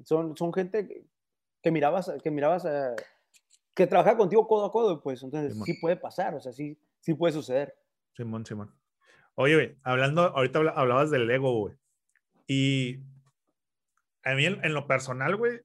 son, 0.04 0.36
son 0.36 0.52
gente 0.52 1.06
que, 1.60 1.70
mirabas, 1.70 2.10
que 2.22 2.30
mirabas, 2.30 2.64
eh, 2.64 2.94
que 3.74 3.86
trabaja 3.86 4.16
contigo 4.16 4.46
codo 4.46 4.66
a 4.66 4.72
codo, 4.72 5.02
pues 5.02 5.22
entonces 5.22 5.58
sí, 5.64 5.74
puede 5.80 5.96
pasar, 5.96 6.34
o 6.34 6.40
sea, 6.40 6.52
sí, 6.52 6.78
sí 7.00 7.14
puede 7.14 7.32
suceder. 7.32 7.74
Simón, 8.14 8.46
Simón. 8.46 8.72
Oye, 9.34 9.54
güey, 9.54 9.76
hablando, 9.82 10.22
ahorita 10.22 10.58
hablabas 10.58 11.10
del 11.10 11.30
ego, 11.30 11.52
güey. 11.58 11.74
Y 12.46 13.00
a 14.24 14.34
mí 14.34 14.44
en, 14.46 14.74
lo 14.74 14.86
personal, 14.86 15.36
güey, 15.36 15.60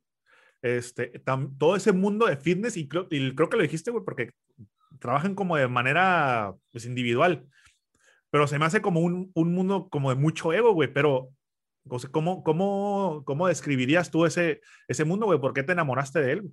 este, 0.61 1.21
todo 1.57 1.75
ese 1.75 1.91
mundo 1.91 2.25
de 2.25 2.37
fitness, 2.37 2.77
y 2.77 2.87
creo, 2.87 3.07
y 3.09 3.35
creo 3.35 3.49
que 3.49 3.57
lo 3.57 3.63
dijiste, 3.63 3.91
güey, 3.91 4.03
porque 4.03 4.31
trabajan 4.99 5.35
como 5.35 5.57
de 5.57 5.67
manera 5.67 6.55
pues, 6.71 6.85
individual, 6.85 7.45
pero 8.29 8.47
se 8.47 8.57
me 8.57 8.65
hace 8.65 8.81
como 8.81 9.01
un, 9.01 9.31
un 9.33 9.53
mundo 9.53 9.89
como 9.89 10.09
de 10.09 10.15
mucho 10.15 10.53
ego, 10.53 10.73
güey, 10.73 10.91
pero 10.91 11.31
¿cómo, 12.11 12.43
cómo, 12.43 13.23
cómo 13.25 13.47
describirías 13.47 14.11
tú 14.11 14.25
ese, 14.25 14.61
ese 14.87 15.05
mundo, 15.05 15.25
güey? 15.25 15.39
¿Por 15.39 15.53
qué 15.53 15.63
te 15.63 15.73
enamoraste 15.73 16.21
de 16.21 16.31
él? 16.33 16.51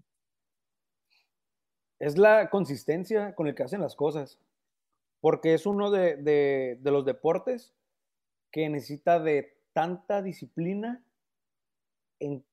Es 1.99 2.19
la 2.19 2.51
consistencia 2.51 3.35
con 3.35 3.47
el 3.47 3.55
que 3.55 3.63
hacen 3.63 3.81
las 3.81 3.95
cosas. 3.95 4.39
Porque 5.25 5.55
es 5.55 5.65
uno 5.65 5.91
de, 5.91 6.17
de, 6.17 6.77
de 6.83 6.91
los 6.91 7.07
deportes 7.07 7.73
que 8.53 8.69
necesita 8.69 9.19
de 9.19 9.57
tanta 9.73 10.21
disciplina 10.21 11.03
en 12.21 12.45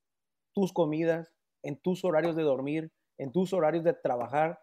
tus 0.53 0.71
comidas, 0.71 1.33
en 1.63 1.75
tus 1.75 2.05
horarios 2.05 2.37
de 2.37 2.43
dormir, 2.43 2.89
en 3.17 3.33
tus 3.33 3.51
horarios 3.51 3.83
de 3.83 3.91
trabajar, 3.91 4.61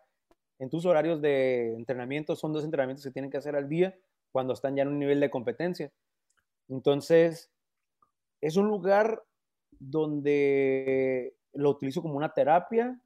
en 0.59 0.71
tus 0.71 0.87
horarios 0.87 1.21
de 1.21 1.75
entrenamiento. 1.75 2.35
Son 2.35 2.51
dos 2.51 2.65
entrenamientos 2.65 3.05
que 3.05 3.11
tienen 3.11 3.31
que 3.31 3.37
hacer 3.37 3.55
al 3.55 3.69
día 3.69 3.95
cuando 4.33 4.55
están 4.55 4.75
ya 4.75 4.85
en 4.85 4.89
un 4.89 4.99
nivel 4.99 5.21
de 5.21 5.29
competencia. 5.29 5.93
Entonces, 6.69 7.53
es 8.41 8.57
un 8.57 8.69
lugar 8.69 9.23
donde 9.79 11.37
lo 11.53 11.69
utilizo 11.69 12.01
como 12.01 12.17
una 12.17 12.33
terapia 12.33 12.99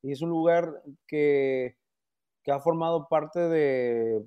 y 0.00 0.12
es 0.12 0.22
un 0.22 0.30
lugar 0.30 0.82
que, 1.06 1.76
que 2.42 2.52
ha 2.52 2.60
formado 2.60 3.06
parte 3.10 3.38
de, 3.38 4.26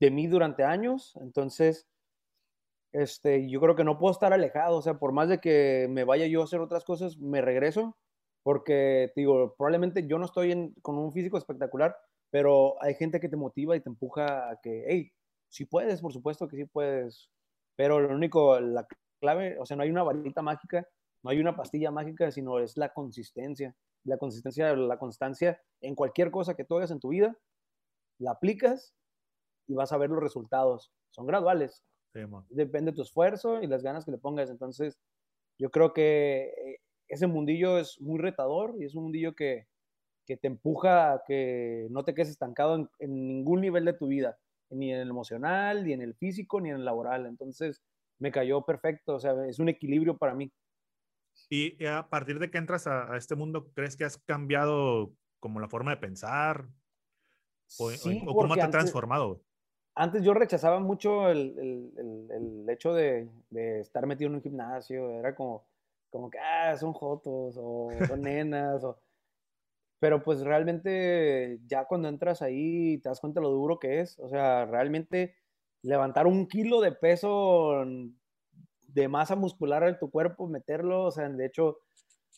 de 0.00 0.10
mí 0.10 0.26
durante 0.26 0.64
años. 0.64 1.16
Entonces, 1.20 1.88
este, 2.92 3.48
yo 3.48 3.60
creo 3.60 3.76
que 3.76 3.84
no 3.84 3.98
puedo 3.98 4.12
estar 4.12 4.32
alejado, 4.32 4.78
o 4.78 4.82
sea, 4.82 4.98
por 4.98 5.12
más 5.12 5.28
de 5.28 5.38
que 5.38 5.86
me 5.90 6.04
vaya 6.04 6.26
yo 6.26 6.40
a 6.40 6.44
hacer 6.44 6.60
otras 6.60 6.84
cosas, 6.84 7.18
me 7.18 7.42
regreso, 7.42 7.96
porque, 8.42 9.12
digo, 9.14 9.54
probablemente 9.56 10.06
yo 10.06 10.18
no 10.18 10.24
estoy 10.24 10.74
con 10.82 10.96
un 10.96 11.12
físico 11.12 11.36
espectacular, 11.36 11.96
pero 12.30 12.82
hay 12.82 12.94
gente 12.94 13.20
que 13.20 13.28
te 13.28 13.36
motiva 13.36 13.76
y 13.76 13.80
te 13.80 13.90
empuja 13.90 14.50
a 14.50 14.60
que, 14.62 14.84
hey, 14.88 15.12
si 15.48 15.66
puedes, 15.66 16.00
por 16.00 16.12
supuesto 16.12 16.48
que 16.48 16.56
sí 16.56 16.64
puedes, 16.64 17.30
pero 17.76 18.00
lo 18.00 18.14
único, 18.14 18.58
la 18.60 18.86
clave, 19.20 19.58
o 19.58 19.66
sea, 19.66 19.76
no 19.76 19.82
hay 19.82 19.90
una 19.90 20.02
varita 20.02 20.42
mágica, 20.42 20.88
no 21.22 21.30
hay 21.30 21.38
una 21.38 21.56
pastilla 21.56 21.90
mágica, 21.90 22.30
sino 22.30 22.60
es 22.60 22.76
la 22.76 22.92
consistencia, 22.92 23.76
la 24.04 24.16
consistencia, 24.16 24.74
la 24.74 24.98
constancia 24.98 25.60
en 25.80 25.94
cualquier 25.94 26.30
cosa 26.30 26.54
que 26.54 26.64
tú 26.64 26.76
hagas 26.76 26.90
en 26.90 27.00
tu 27.00 27.08
vida, 27.08 27.36
la 28.18 28.32
aplicas 28.32 28.94
y 29.66 29.74
vas 29.74 29.92
a 29.92 29.98
ver 29.98 30.10
los 30.10 30.22
resultados. 30.22 30.92
Son 31.10 31.26
graduales, 31.26 31.84
Depende 32.48 32.90
de 32.90 32.96
tu 32.96 33.02
esfuerzo 33.02 33.62
y 33.62 33.66
las 33.66 33.82
ganas 33.82 34.04
que 34.04 34.10
le 34.10 34.18
pongas. 34.18 34.50
Entonces, 34.50 34.98
yo 35.58 35.70
creo 35.70 35.92
que 35.92 36.46
eh, 36.46 36.80
ese 37.08 37.26
mundillo 37.26 37.78
es 37.78 38.00
muy 38.00 38.18
retador 38.18 38.74
y 38.78 38.84
es 38.84 38.94
un 38.94 39.04
mundillo 39.04 39.34
que, 39.34 39.66
que 40.26 40.36
te 40.36 40.46
empuja 40.46 41.12
a 41.12 41.22
que 41.26 41.88
no 41.90 42.04
te 42.04 42.14
quedes 42.14 42.30
estancado 42.30 42.90
en, 42.98 43.28
ningún 43.28 43.60
nivel 43.60 43.84
de 43.84 43.92
tu 43.92 44.06
vida, 44.06 44.38
ni 44.70 44.92
en 44.92 45.00
el 45.00 45.10
emocional, 45.10 45.84
ni 45.84 45.92
en 45.92 46.02
el 46.02 46.14
físico, 46.14 46.60
ni 46.60 46.70
en 46.70 46.76
el 46.76 46.84
laboral. 46.84 47.26
Entonces, 47.26 47.82
me 48.18 48.32
cayó 48.32 48.62
perfecto, 48.62 49.14
o 49.14 49.20
sea, 49.20 49.34
es 49.46 49.58
un 49.58 49.68
equilibrio 49.68 50.16
para 50.16 50.34
mí. 50.34 50.50
Y 51.50 51.84
a 51.84 52.08
partir 52.08 52.38
de 52.38 52.50
que 52.50 52.58
entras 52.58 52.86
a, 52.86 53.14
este 53.16 53.34
mundo, 53.34 53.70
¿crees 53.74 53.96
que 53.96 54.04
has 54.04 54.16
cambiado 54.16 55.12
como 55.38 55.60
la 55.60 55.68
forma 55.68 55.90
de 55.90 55.98
pensar? 55.98 56.66
¿O, 57.78 57.90
o 57.90 58.34
cómo 58.34 58.54
te 58.54 58.62
ha 58.62 58.70
transformado? 58.70 59.42
Antes 59.96 60.22
yo 60.22 60.34
rechazaba 60.34 60.78
mucho 60.78 61.30
el, 61.30 61.58
el, 61.96 62.30
el, 62.30 62.68
hecho 62.68 62.92
de, 62.92 63.28
de, 63.48 63.80
estar 63.80 64.06
metido 64.06 64.28
en 64.28 64.36
un 64.36 64.42
gimnasio, 64.42 65.10
era 65.18 65.34
como, 65.34 65.64
como 66.10 66.30
que, 66.30 66.38
ah, 66.38 66.76
son 66.76 66.92
jotos 66.92 67.56
o 67.58 67.88
son 68.06 68.20
nenas, 68.20 68.84
o... 68.84 68.98
pero 69.98 70.22
pues 70.22 70.42
realmente 70.42 71.58
ya 71.66 71.86
cuando 71.86 72.08
entras 72.08 72.42
ahí 72.42 72.98
te 72.98 73.08
das 73.08 73.20
cuenta 73.20 73.40
lo 73.40 73.48
duro 73.48 73.78
que 73.78 74.00
es, 74.00 74.18
o 74.18 74.28
sea, 74.28 74.66
realmente 74.66 75.34
levantar 75.82 76.26
un 76.26 76.46
kilo 76.46 76.82
de 76.82 76.92
peso 76.92 77.82
de 78.88 79.08
masa 79.08 79.34
muscular 79.34 79.82
en 79.84 79.98
tu 79.98 80.10
cuerpo, 80.10 80.46
meterlo, 80.46 81.04
o 81.04 81.10
sea, 81.10 81.26
de 81.28 81.46
hecho, 81.46 81.78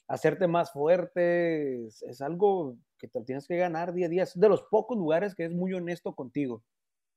hacerte 0.06 0.46
más 0.46 0.72
fuerte, 0.72 1.86
es, 1.86 2.02
es 2.02 2.20
algo 2.22 2.76
que 2.98 3.08
te 3.08 3.20
tienes 3.22 3.48
que 3.48 3.56
ganar 3.56 3.92
día 3.92 4.06
a 4.06 4.10
día, 4.10 4.22
es 4.22 4.38
de 4.38 4.48
los 4.48 4.62
pocos 4.62 4.96
lugares 4.96 5.34
que 5.34 5.44
es 5.46 5.52
muy 5.52 5.72
honesto 5.72 6.14
contigo 6.14 6.62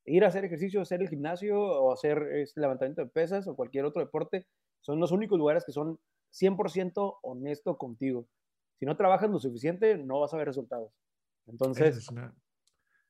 ir 0.05 0.23
a 0.23 0.27
hacer 0.27 0.45
ejercicio, 0.45 0.81
hacer 0.81 1.01
el 1.01 1.09
gimnasio 1.09 1.59
o 1.59 1.93
hacer 1.93 2.47
levantamiento 2.55 3.01
de 3.01 3.09
pesas 3.09 3.47
o 3.47 3.55
cualquier 3.55 3.85
otro 3.85 4.01
deporte, 4.01 4.47
son 4.81 4.99
los 4.99 5.11
únicos 5.11 5.37
lugares 5.37 5.63
que 5.65 5.71
son 5.71 5.99
100% 6.31 7.19
honesto 7.21 7.77
contigo. 7.77 8.27
Si 8.79 8.85
no 8.85 8.97
trabajas 8.97 9.29
lo 9.29 9.39
suficiente, 9.39 9.97
no 9.97 10.19
vas 10.19 10.33
a 10.33 10.37
ver 10.37 10.47
resultados. 10.47 10.91
Entonces, 11.47 11.97
es 11.97 12.09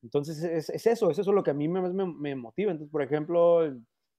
entonces 0.04 0.44
es, 0.44 0.70
es, 0.70 0.88
eso, 0.88 1.12
es 1.12 1.20
eso 1.20 1.32
lo 1.32 1.44
que 1.44 1.52
a 1.52 1.54
mí 1.54 1.68
me, 1.68 1.82
me, 1.82 2.36
motiva. 2.36 2.72
Entonces, 2.72 2.92
por 2.92 3.04
ejemplo, 3.04 3.72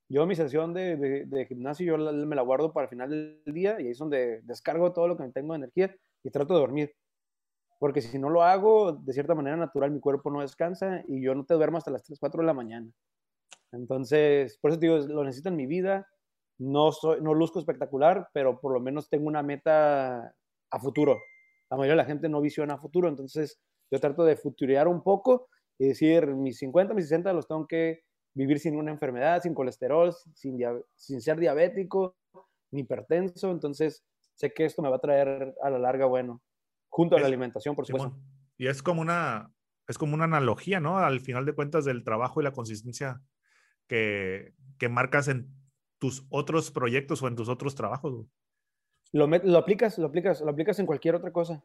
yo 0.09 0.27
mi 0.27 0.37
sesión 0.37 0.73
de, 0.73 0.97
de, 1.27 1.47
gimnasio, 1.47 1.97
yo 1.97 2.13
me 2.27 2.37
la 2.37 2.43
guardo 2.43 2.73
para 2.73 2.85
el 2.85 2.91
final 2.91 3.11
del 3.11 3.55
día 3.55 3.81
y 3.81 3.87
ahí 3.87 3.91
es 3.91 3.99
donde 3.99 4.41
descargo 4.43 4.93
todo 4.93 5.09
lo 5.09 5.17
que 5.17 5.29
tengo 5.31 5.55
de 5.55 5.59
energía 5.59 5.95
y 6.23 6.31
trato 6.31 6.55
de 6.55 6.61
dormir 6.61 6.95
porque 7.83 8.01
si 8.01 8.17
no 8.17 8.31
lo 8.31 8.45
hago, 8.45 8.93
de 8.93 9.13
cierta 9.13 9.35
manera 9.35 9.57
natural, 9.57 9.91
mi 9.91 9.99
cuerpo 9.99 10.31
no 10.31 10.41
descansa 10.41 11.03
y 11.09 11.21
yo 11.21 11.35
no 11.35 11.45
te 11.45 11.55
duermo 11.55 11.79
hasta 11.79 11.91
las 11.91 12.05
3, 12.05 12.17
4 12.21 12.41
de 12.41 12.47
la 12.47 12.55
mañana. 12.55 12.89
Entonces, 13.73 14.57
por 14.59 14.71
eso 14.71 14.79
te 14.79 14.87
digo, 14.87 14.99
lo 14.99 15.25
necesito 15.25 15.49
en 15.49 15.57
mi 15.57 15.67
vida. 15.67 16.07
No, 16.59 16.93
soy, 16.93 17.21
no 17.21 17.35
luzco 17.35 17.59
espectacular, 17.59 18.29
pero 18.33 18.61
por 18.61 18.73
lo 18.73 18.79
menos 18.79 19.11
tengo 19.11 19.27
una 19.27 19.43
meta 19.43 20.33
a 20.71 20.79
futuro. 20.79 21.19
La 21.71 21.77
mayoría 21.77 21.95
de 21.95 21.97
la 21.97 22.05
gente 22.05 22.29
no 22.29 22.41
visiona 22.41 22.75
a 22.75 22.79
futuro, 22.79 23.09
entonces 23.09 23.61
yo 23.91 23.99
trato 23.99 24.23
de 24.23 24.37
futurear 24.37 24.87
un 24.87 25.03
poco 25.03 25.49
y 25.77 25.89
decir, 25.89 26.29
mis 26.29 26.59
50, 26.59 26.95
mis 26.95 27.07
60 27.07 27.33
los 27.33 27.49
tengo 27.49 27.67
que 27.67 28.05
vivir 28.33 28.61
sin 28.61 28.77
una 28.77 28.93
enfermedad, 28.93 29.43
sin 29.43 29.55
colesterol, 29.55 30.15
sin, 30.35 30.57
sin 30.95 31.21
ser 31.21 31.41
diabético, 31.41 32.15
ni 32.71 32.83
hipertenso, 32.83 33.51
entonces 33.51 34.05
sé 34.37 34.53
que 34.53 34.67
esto 34.67 34.83
me 34.83 34.89
va 34.89 34.99
a 34.99 35.01
traer 35.01 35.57
a 35.61 35.69
la 35.69 35.81
larga 35.81 36.07
bueno 36.07 36.41
junto 36.93 37.17
a 37.17 37.21
la 37.21 37.27
alimentación, 37.27 37.75
por 37.75 37.87
supuesto. 37.87 38.15
Y 38.59 38.67
es 38.67 38.83
como 38.83 39.01
una, 39.01 39.51
es 39.89 39.97
como 39.97 40.15
una 40.15 40.25
analogía, 40.25 40.79
¿no? 40.79 40.99
Al 40.99 41.21
final 41.21 41.47
de 41.47 41.55
cuentas 41.55 41.87
del 41.87 42.05
trabajo 42.05 42.41
y 42.41 42.45
la 42.45 42.53
consistencia 42.53 43.23
que, 43.89 44.53
que 44.79 44.91
marcas 44.91 45.29
en 45.29 45.49
tus 45.99 46.27
otros 46.29 46.71
proyectos 46.71 47.23
o 47.23 47.29
en 47.29 47.37
tus 47.37 47.49
otros 47.49 47.75
trabajos. 47.75 48.27
Lo, 49.11 49.27
lo, 49.27 49.59
aplicas, 49.59 49.97
lo 49.99 50.07
aplicas, 50.07 50.43
lo 50.43 50.51
aplicas 50.51 50.79
en 50.79 50.87
cualquier 50.87 51.15
otra 51.15 51.33
cosa. 51.33 51.65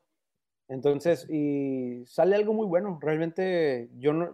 Entonces, 0.69 1.30
y 1.30 2.05
sale 2.05 2.36
algo 2.36 2.53
muy 2.53 2.65
bueno. 2.65 2.97
Realmente 3.01 3.89
yo 3.95 4.13
no, 4.13 4.34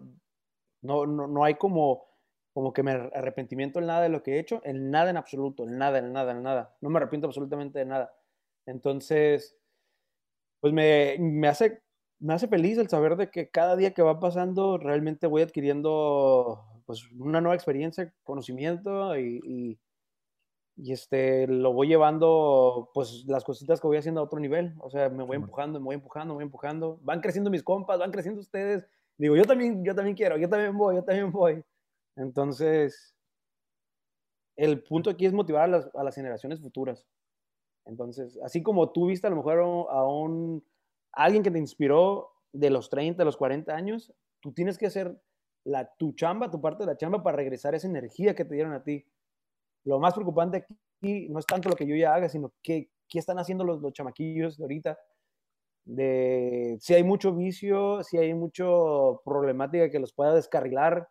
no, 0.83 1.07
no, 1.07 1.27
no 1.27 1.43
hay 1.43 1.55
como, 1.55 2.05
como 2.53 2.71
que 2.71 2.83
me 2.83 2.91
arrepentimiento 2.91 3.79
en 3.79 3.87
nada 3.87 4.03
de 4.03 4.09
lo 4.09 4.21
que 4.21 4.35
he 4.35 4.39
hecho, 4.39 4.61
en 4.63 4.91
nada 4.91 5.09
en 5.09 5.17
absoluto, 5.17 5.63
en 5.63 5.79
nada, 5.79 5.97
en 5.97 6.13
nada, 6.13 6.33
en 6.33 6.43
nada. 6.43 6.77
No 6.81 6.91
me 6.91 6.97
arrepiento 6.97 7.25
absolutamente 7.25 7.79
de 7.79 7.85
nada. 7.85 8.15
Entonces, 8.67 9.57
pues 10.63 10.71
me, 10.71 11.17
me, 11.19 11.49
hace, 11.49 11.81
me 12.19 12.33
hace 12.33 12.47
feliz 12.47 12.77
el 12.77 12.87
saber 12.87 13.17
de 13.17 13.29
que 13.29 13.49
cada 13.49 13.75
día 13.75 13.93
que 13.93 14.01
va 14.01 14.21
pasando 14.21 14.77
realmente 14.77 15.27
voy 15.27 15.41
adquiriendo 15.41 16.63
pues 16.85 17.11
una 17.19 17.41
nueva 17.41 17.55
experiencia, 17.55 18.13
conocimiento 18.23 19.19
y, 19.19 19.77
y, 20.77 20.91
este, 20.93 21.47
lo 21.47 21.73
voy 21.73 21.89
llevando 21.89 22.91
pues 22.93 23.25
las 23.27 23.43
cositas 23.43 23.81
que 23.81 23.87
voy 23.87 23.97
haciendo 23.97 24.21
a 24.21 24.23
otro 24.23 24.39
nivel. 24.39 24.73
O 24.79 24.89
sea, 24.89 25.09
me 25.09 25.25
voy 25.25 25.35
empujando, 25.35 25.81
me 25.81 25.85
voy 25.87 25.95
empujando, 25.95 26.33
me 26.33 26.37
voy 26.37 26.45
empujando. 26.45 26.97
Van 27.01 27.19
creciendo 27.19 27.49
mis 27.51 27.61
compas, 27.61 27.99
van 27.99 28.13
creciendo 28.13 28.39
ustedes. 28.39 28.87
Digo, 29.17 29.35
yo 29.35 29.43
también, 29.43 29.83
yo 29.83 29.93
también 29.93 30.15
quiero, 30.15 30.37
yo 30.37 30.47
también 30.47 30.77
voy, 30.77 30.95
yo 30.95 31.03
también 31.03 31.29
voy. 31.29 31.61
Entonces, 32.15 33.13
el 34.55 34.81
punto 34.81 35.09
aquí 35.09 35.25
es 35.25 35.33
motivar 35.33 35.63
a 35.63 35.67
las, 35.67 35.89
a 35.93 36.05
las 36.05 36.15
generaciones 36.15 36.61
futuras. 36.61 37.05
Entonces, 37.85 38.39
así 38.43 38.63
como 38.63 38.91
tú 38.91 39.07
viste 39.07 39.27
a 39.27 39.29
lo 39.29 39.35
mejor 39.37 39.59
a 39.89 40.07
un 40.07 40.63
alguien 41.11 41.43
que 41.43 41.51
te 41.51 41.59
inspiró 41.59 42.31
de 42.51 42.69
los 42.69 42.89
30, 42.89 43.19
de 43.19 43.25
los 43.25 43.37
40 43.37 43.73
años, 43.73 44.13
tú 44.39 44.53
tienes 44.53 44.77
que 44.77 44.87
hacer 44.87 45.19
la, 45.63 45.93
tu 45.95 46.13
chamba, 46.13 46.51
tu 46.51 46.61
parte 46.61 46.83
de 46.83 46.87
la 46.87 46.97
chamba 46.97 47.23
para 47.23 47.37
regresar 47.37 47.75
esa 47.75 47.87
energía 47.87 48.35
que 48.35 48.45
te 48.45 48.55
dieron 48.55 48.73
a 48.73 48.83
ti. 48.83 49.05
Lo 49.85 49.99
más 49.99 50.13
preocupante 50.13 50.57
aquí 50.57 51.29
no 51.29 51.39
es 51.39 51.45
tanto 51.45 51.69
lo 51.69 51.75
que 51.75 51.87
yo 51.87 51.95
ya 51.95 52.13
haga, 52.13 52.29
sino 52.29 52.53
qué, 52.61 52.89
qué 53.07 53.19
están 53.19 53.39
haciendo 53.39 53.63
los, 53.63 53.81
los 53.81 53.93
chamaquillos 53.93 54.57
de 54.57 54.63
ahorita. 54.63 54.99
De 55.85 56.77
si 56.79 56.93
hay 56.93 57.03
mucho 57.03 57.33
vicio, 57.33 58.03
si 58.03 58.17
hay 58.17 58.33
mucho 58.33 59.21
problemática 59.25 59.89
que 59.89 59.99
los 59.99 60.13
pueda 60.13 60.33
descarrilar, 60.33 61.09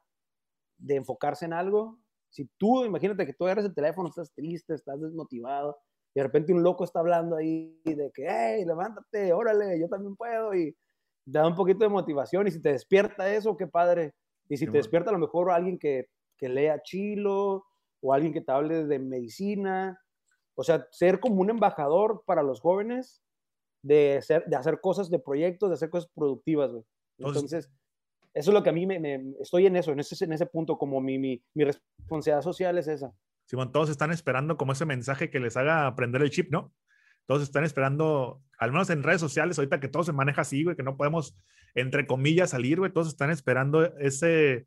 de 0.79 0.97
enfocarse 0.97 1.45
en 1.45 1.53
algo. 1.53 1.99
Si 2.31 2.49
tú, 2.57 2.85
imagínate 2.85 3.27
que 3.27 3.35
tú 3.35 3.45
agarras 3.45 3.67
el 3.67 3.75
teléfono, 3.75 4.09
estás 4.09 4.33
triste, 4.33 4.75
estás 4.75 5.01
desmotivado, 5.01 5.79
y 6.15 6.21
de 6.21 6.25
repente 6.25 6.53
un 6.53 6.63
loco 6.63 6.85
está 6.85 7.01
hablando 7.01 7.37
ahí 7.37 7.81
de 7.85 8.11
que, 8.13 8.27
hey, 8.29 8.65
levántate, 8.65 9.33
órale, 9.33 9.79
yo 9.81 9.89
también 9.89 10.17
puedo, 10.17 10.55
y 10.55 10.77
da 11.25 11.47
un 11.47 11.55
poquito 11.55 11.85
de 11.85 11.89
motivación, 11.89 12.47
y 12.47 12.51
si 12.51 12.61
te 12.61 12.73
despierta 12.73 13.33
eso, 13.33 13.57
qué 13.57 13.67
padre. 13.67 14.15
Y 14.49 14.57
si 14.57 14.67
te 14.67 14.73
despierta 14.73 15.11
a 15.11 15.13
lo 15.15 15.19
mejor 15.19 15.51
alguien 15.51 15.79
que, 15.79 16.09
que 16.37 16.49
lea 16.49 16.83
chilo, 16.83 17.65
o 18.03 18.13
alguien 18.13 18.33
que 18.33 18.41
te 18.41 18.53
hable 18.53 18.85
de 18.85 18.99
medicina, 18.99 19.99
o 20.55 20.65
sea, 20.65 20.87
ser 20.91 21.21
como 21.21 21.41
un 21.41 21.51
embajador 21.51 22.25
para 22.27 22.43
los 22.43 22.61
jóvenes 22.61 23.23
de, 23.83 24.21
ser, 24.23 24.45
de 24.47 24.57
hacer 24.57 24.81
cosas, 24.81 25.09
de 25.09 25.19
proyectos, 25.19 25.71
de 25.71 25.75
hacer 25.75 25.89
cosas 25.89 26.11
productivas, 26.15 26.73
güey. 26.73 26.85
Entonces, 27.19 27.71
eso 28.35 28.51
es 28.51 28.55
lo 28.55 28.63
que 28.63 28.71
a 28.71 28.73
mí 28.73 28.87
me, 28.87 28.99
me, 28.99 29.35
estoy 29.41 29.67
en 29.67 29.77
eso, 29.77 29.93
en 29.93 30.01
ese, 30.01 30.25
en 30.25 30.33
ese 30.33 30.47
punto, 30.47 30.77
como 30.77 31.01
mi, 31.01 31.19
mi, 31.19 31.43
mi 31.55 31.65
responsabilidad 31.65 32.43
social 32.43 32.77
es 32.79 32.89
esa. 32.89 33.15
Todos 33.73 33.91
están 33.91 34.11
esperando 34.11 34.57
como 34.57 34.73
ese 34.73 34.87
mensaje 34.87 35.31
que 35.31 35.41
les 35.41 35.57
haga 35.57 35.87
aprender 35.87 36.23
el 36.23 36.31
chip, 36.31 36.51
¿no? 36.51 36.73
Todos 37.27 37.43
están 37.43 37.65
esperando, 37.65 38.43
al 38.59 38.73
menos 38.73 38.91
en 38.91 39.03
redes 39.03 39.21
sociales, 39.21 39.59
ahorita 39.59 39.81
que 39.81 39.89
todo 39.89 40.03
se 40.05 40.13
maneja 40.13 40.43
así, 40.43 40.65
güey, 40.65 40.77
que 40.77 40.83
no 40.83 40.97
podemos, 40.97 41.37
entre 41.75 42.07
comillas, 42.07 42.51
salir, 42.51 42.79
güey, 42.79 42.93
todos 42.93 43.09
están 43.09 43.31
esperando 43.31 43.85
ese, 43.99 44.67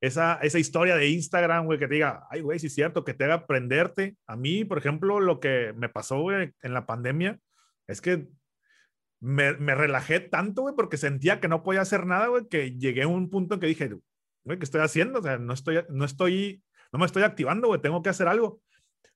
esa, 0.00 0.34
esa 0.42 0.58
historia 0.58 0.96
de 0.96 1.08
Instagram, 1.08 1.66
güey, 1.66 1.78
que 1.78 1.88
te 1.88 1.94
diga, 1.94 2.26
ay, 2.30 2.42
güey, 2.42 2.58
sí 2.58 2.68
es 2.68 2.74
cierto, 2.74 3.04
que 3.04 3.14
te 3.14 3.24
haga 3.24 3.34
aprenderte. 3.34 4.16
A 4.26 4.36
mí, 4.36 4.64
por 4.64 4.78
ejemplo, 4.78 5.20
lo 5.20 5.40
que 5.40 5.72
me 5.76 5.88
pasó, 5.88 6.30
en 6.30 6.54
la 6.62 6.86
pandemia, 6.86 7.40
es 7.86 8.00
que 8.00 8.28
me, 9.20 9.54
me 9.54 9.74
relajé 9.74 10.20
tanto, 10.20 10.62
güey, 10.62 10.74
porque 10.74 10.96
sentía 10.96 11.40
que 11.40 11.48
no 11.48 11.62
podía 11.62 11.80
hacer 11.80 12.06
nada, 12.06 12.28
güey, 12.28 12.46
que 12.48 12.72
llegué 12.72 13.02
a 13.02 13.08
un 13.08 13.30
punto 13.30 13.54
en 13.54 13.60
que 13.60 13.66
dije, 13.66 13.90
güey, 14.44 14.58
¿qué 14.58 14.64
estoy 14.64 14.82
haciendo? 14.82 15.20
O 15.20 15.22
sea, 15.22 15.38
no 15.38 15.52
estoy, 15.52 15.80
no 15.88 16.04
estoy, 16.04 16.62
no 16.96 17.00
me 17.00 17.06
estoy 17.06 17.24
activando, 17.24 17.68
güey, 17.68 17.80
tengo 17.80 18.02
que 18.02 18.08
hacer 18.08 18.26
algo. 18.26 18.62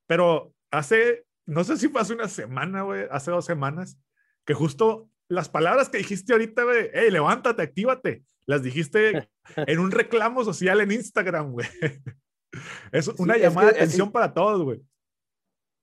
Pero 0.07 0.55
hace, 0.71 1.25
no 1.47 1.65
sé 1.65 1.79
si 1.79 1.89
fue 1.89 2.03
hace 2.03 2.13
una 2.13 2.29
semana, 2.29 2.83
güey, 2.83 3.07
hace 3.11 3.31
dos 3.31 3.47
semanas, 3.47 3.99
que 4.45 4.53
justo 4.53 5.09
las 5.29 5.49
palabras 5.49 5.89
que 5.89 5.97
dijiste 5.97 6.35
ahorita, 6.35 6.65
güey, 6.65 6.91
hey, 6.93 7.11
levántate, 7.11 7.63
actívate, 7.63 8.23
las 8.45 8.63
dijiste 8.63 9.31
en 9.57 9.79
un 9.79 9.91
reclamo 9.91 10.45
social 10.45 10.83
en 10.83 10.93
Instagram, 10.93 11.53
güey. 11.53 11.67
Es 12.91 13.07
una 13.07 13.37
llamada 13.37 13.71
de 13.71 13.77
atención 13.77 14.11
para 14.11 14.35
todos, 14.35 14.61
güey. 14.63 14.83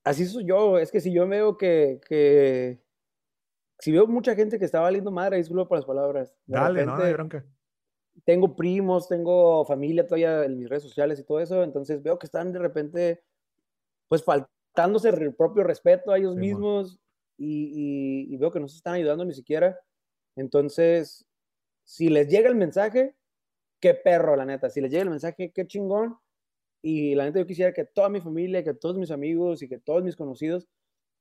Así 0.03 0.25
soy 0.25 0.45
yo, 0.45 0.77
es 0.77 0.91
que 0.91 0.99
si 0.99 1.13
yo 1.13 1.25
veo 1.25 1.57
que, 1.57 2.01
que 2.05 2.83
si 3.79 3.93
veo 3.93 4.05
mucha 4.05 4.35
gente 4.35 4.59
que 4.59 4.65
está 4.65 4.81
valiendo 4.81 5.09
madre, 5.09 5.37
disculpa 5.37 5.69
por 5.69 5.77
las 5.77 5.85
palabras. 5.85 6.35
Dale, 6.45 6.85
no, 6.85 6.97
hay 6.97 7.13
bronca. 7.13 7.45
Tengo 8.25 8.55
primos, 8.55 9.07
tengo 9.07 9.65
familia 9.65 10.05
todavía 10.05 10.43
en 10.43 10.57
mis 10.57 10.69
redes 10.69 10.83
sociales 10.83 11.19
y 11.19 11.23
todo 11.23 11.39
eso, 11.39 11.63
entonces 11.63 12.01
veo 12.01 12.17
que 12.17 12.25
están 12.25 12.51
de 12.51 12.59
repente, 12.59 13.23
pues 14.07 14.23
faltándose 14.23 15.09
el 15.09 15.35
propio 15.35 15.63
respeto 15.63 16.11
a 16.11 16.17
ellos 16.17 16.35
mismos 16.35 16.99
y, 17.37 18.35
veo 18.37 18.51
que 18.51 18.59
no 18.59 18.67
se 18.67 18.77
están 18.77 18.95
ayudando 18.95 19.25
ni 19.25 19.33
siquiera. 19.33 19.79
Entonces, 20.35 21.25
si 21.83 22.09
les 22.09 22.27
llega 22.27 22.49
el 22.49 22.55
mensaje, 22.55 23.15
qué 23.79 23.93
perro, 23.93 24.35
la 24.35 24.45
neta. 24.45 24.69
Si 24.69 24.81
les 24.81 24.91
llega 24.91 25.03
el 25.03 25.09
mensaje, 25.09 25.51
qué 25.51 25.67
chingón. 25.67 26.17
Y 26.81 27.15
la 27.15 27.25
neta, 27.25 27.39
yo 27.39 27.47
quisiera 27.47 27.73
que 27.73 27.85
toda 27.85 28.09
mi 28.09 28.21
familia, 28.21 28.63
que 28.63 28.73
todos 28.73 28.97
mis 28.97 29.11
amigos 29.11 29.61
y 29.61 29.67
que 29.67 29.79
todos 29.79 30.03
mis 30.03 30.15
conocidos 30.15 30.67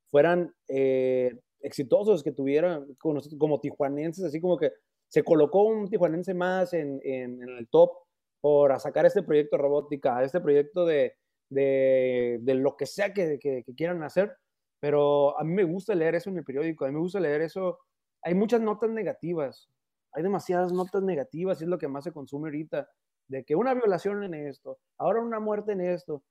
fueran 0.09 0.53
eh, 0.67 1.35
exitosos, 1.61 2.23
que 2.23 2.31
tuvieran 2.31 2.93
como, 2.95 3.21
como, 3.37 3.59
tijuanenses, 3.59 4.23
así 4.23 4.39
como 4.39 4.57
que 4.57 4.71
se 5.09 5.23
colocó 5.23 5.63
un 5.63 5.89
tijuanense 5.89 6.33
más 6.33 6.73
en, 6.73 6.99
en, 7.03 7.41
el 7.41 7.67
top 7.69 7.91
por 8.41 8.79
sacar 8.79 9.05
este 9.05 9.23
proyecto 9.23 9.57
robótica, 9.57 10.23
este 10.23 10.41
proyecto 10.41 10.85
de, 10.85 11.15
de, 11.49 12.39
de 12.41 12.53
lo 12.55 12.75
que 12.75 12.85
sea 12.85 13.13
que, 13.13 13.39
que, 13.39 13.63
quieran 13.75 14.03
hacer. 14.03 14.35
Pero 14.79 15.37
a 15.39 15.43
mí 15.43 15.53
me 15.53 15.63
gusta 15.63 15.95
leer 15.95 16.15
eso 16.15 16.29
en 16.29 16.37
el 16.37 16.43
periódico, 16.43 16.85
a 16.85 16.89
mí 16.89 16.93
me 16.93 16.99
gusta 16.99 17.19
leer 17.19 17.41
eso. 17.41 17.79
Hay 18.21 18.35
muchas 18.35 18.61
notas 18.61 18.89
negativas, 18.89 19.69
hay 20.11 20.23
demasiadas 20.23 20.71
notas 20.71 21.01
negativas 21.03 21.59
y 21.61 21.63
es 21.63 21.69
lo 21.69 21.77
que 21.77 21.87
más 21.87 22.03
se 22.03 22.11
consume 22.11 22.49
ahorita, 22.49 22.87
de 23.27 23.43
que 23.43 23.55
una 23.55 23.73
violación 23.73 24.23
en 24.23 24.33
esto, 24.33 24.79
ahora 24.97 25.21
una 25.21 25.39
muerte 25.39 25.71
en 25.71 25.81
esto. 25.81 26.23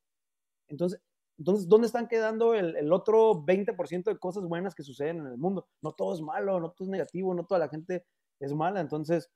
Entonces, 0.68 1.00
entonces, 1.38 1.68
¿dónde 1.68 1.86
están 1.86 2.08
quedando 2.08 2.54
el, 2.54 2.76
el 2.76 2.92
otro 2.92 3.34
20% 3.44 4.04
de 4.04 4.18
cosas 4.18 4.44
buenas 4.44 4.74
que 4.74 4.82
suceden 4.82 5.18
en 5.18 5.26
el 5.26 5.36
mundo? 5.36 5.68
No 5.82 5.92
todo 5.92 6.14
es 6.14 6.20
malo, 6.22 6.60
no 6.60 6.70
todo 6.70 6.86
es 6.86 6.90
negativo, 6.90 7.34
no 7.34 7.44
toda 7.44 7.58
la 7.58 7.68
gente 7.68 8.06
es 8.40 8.52
mala. 8.52 8.80
Entonces, 8.80 9.30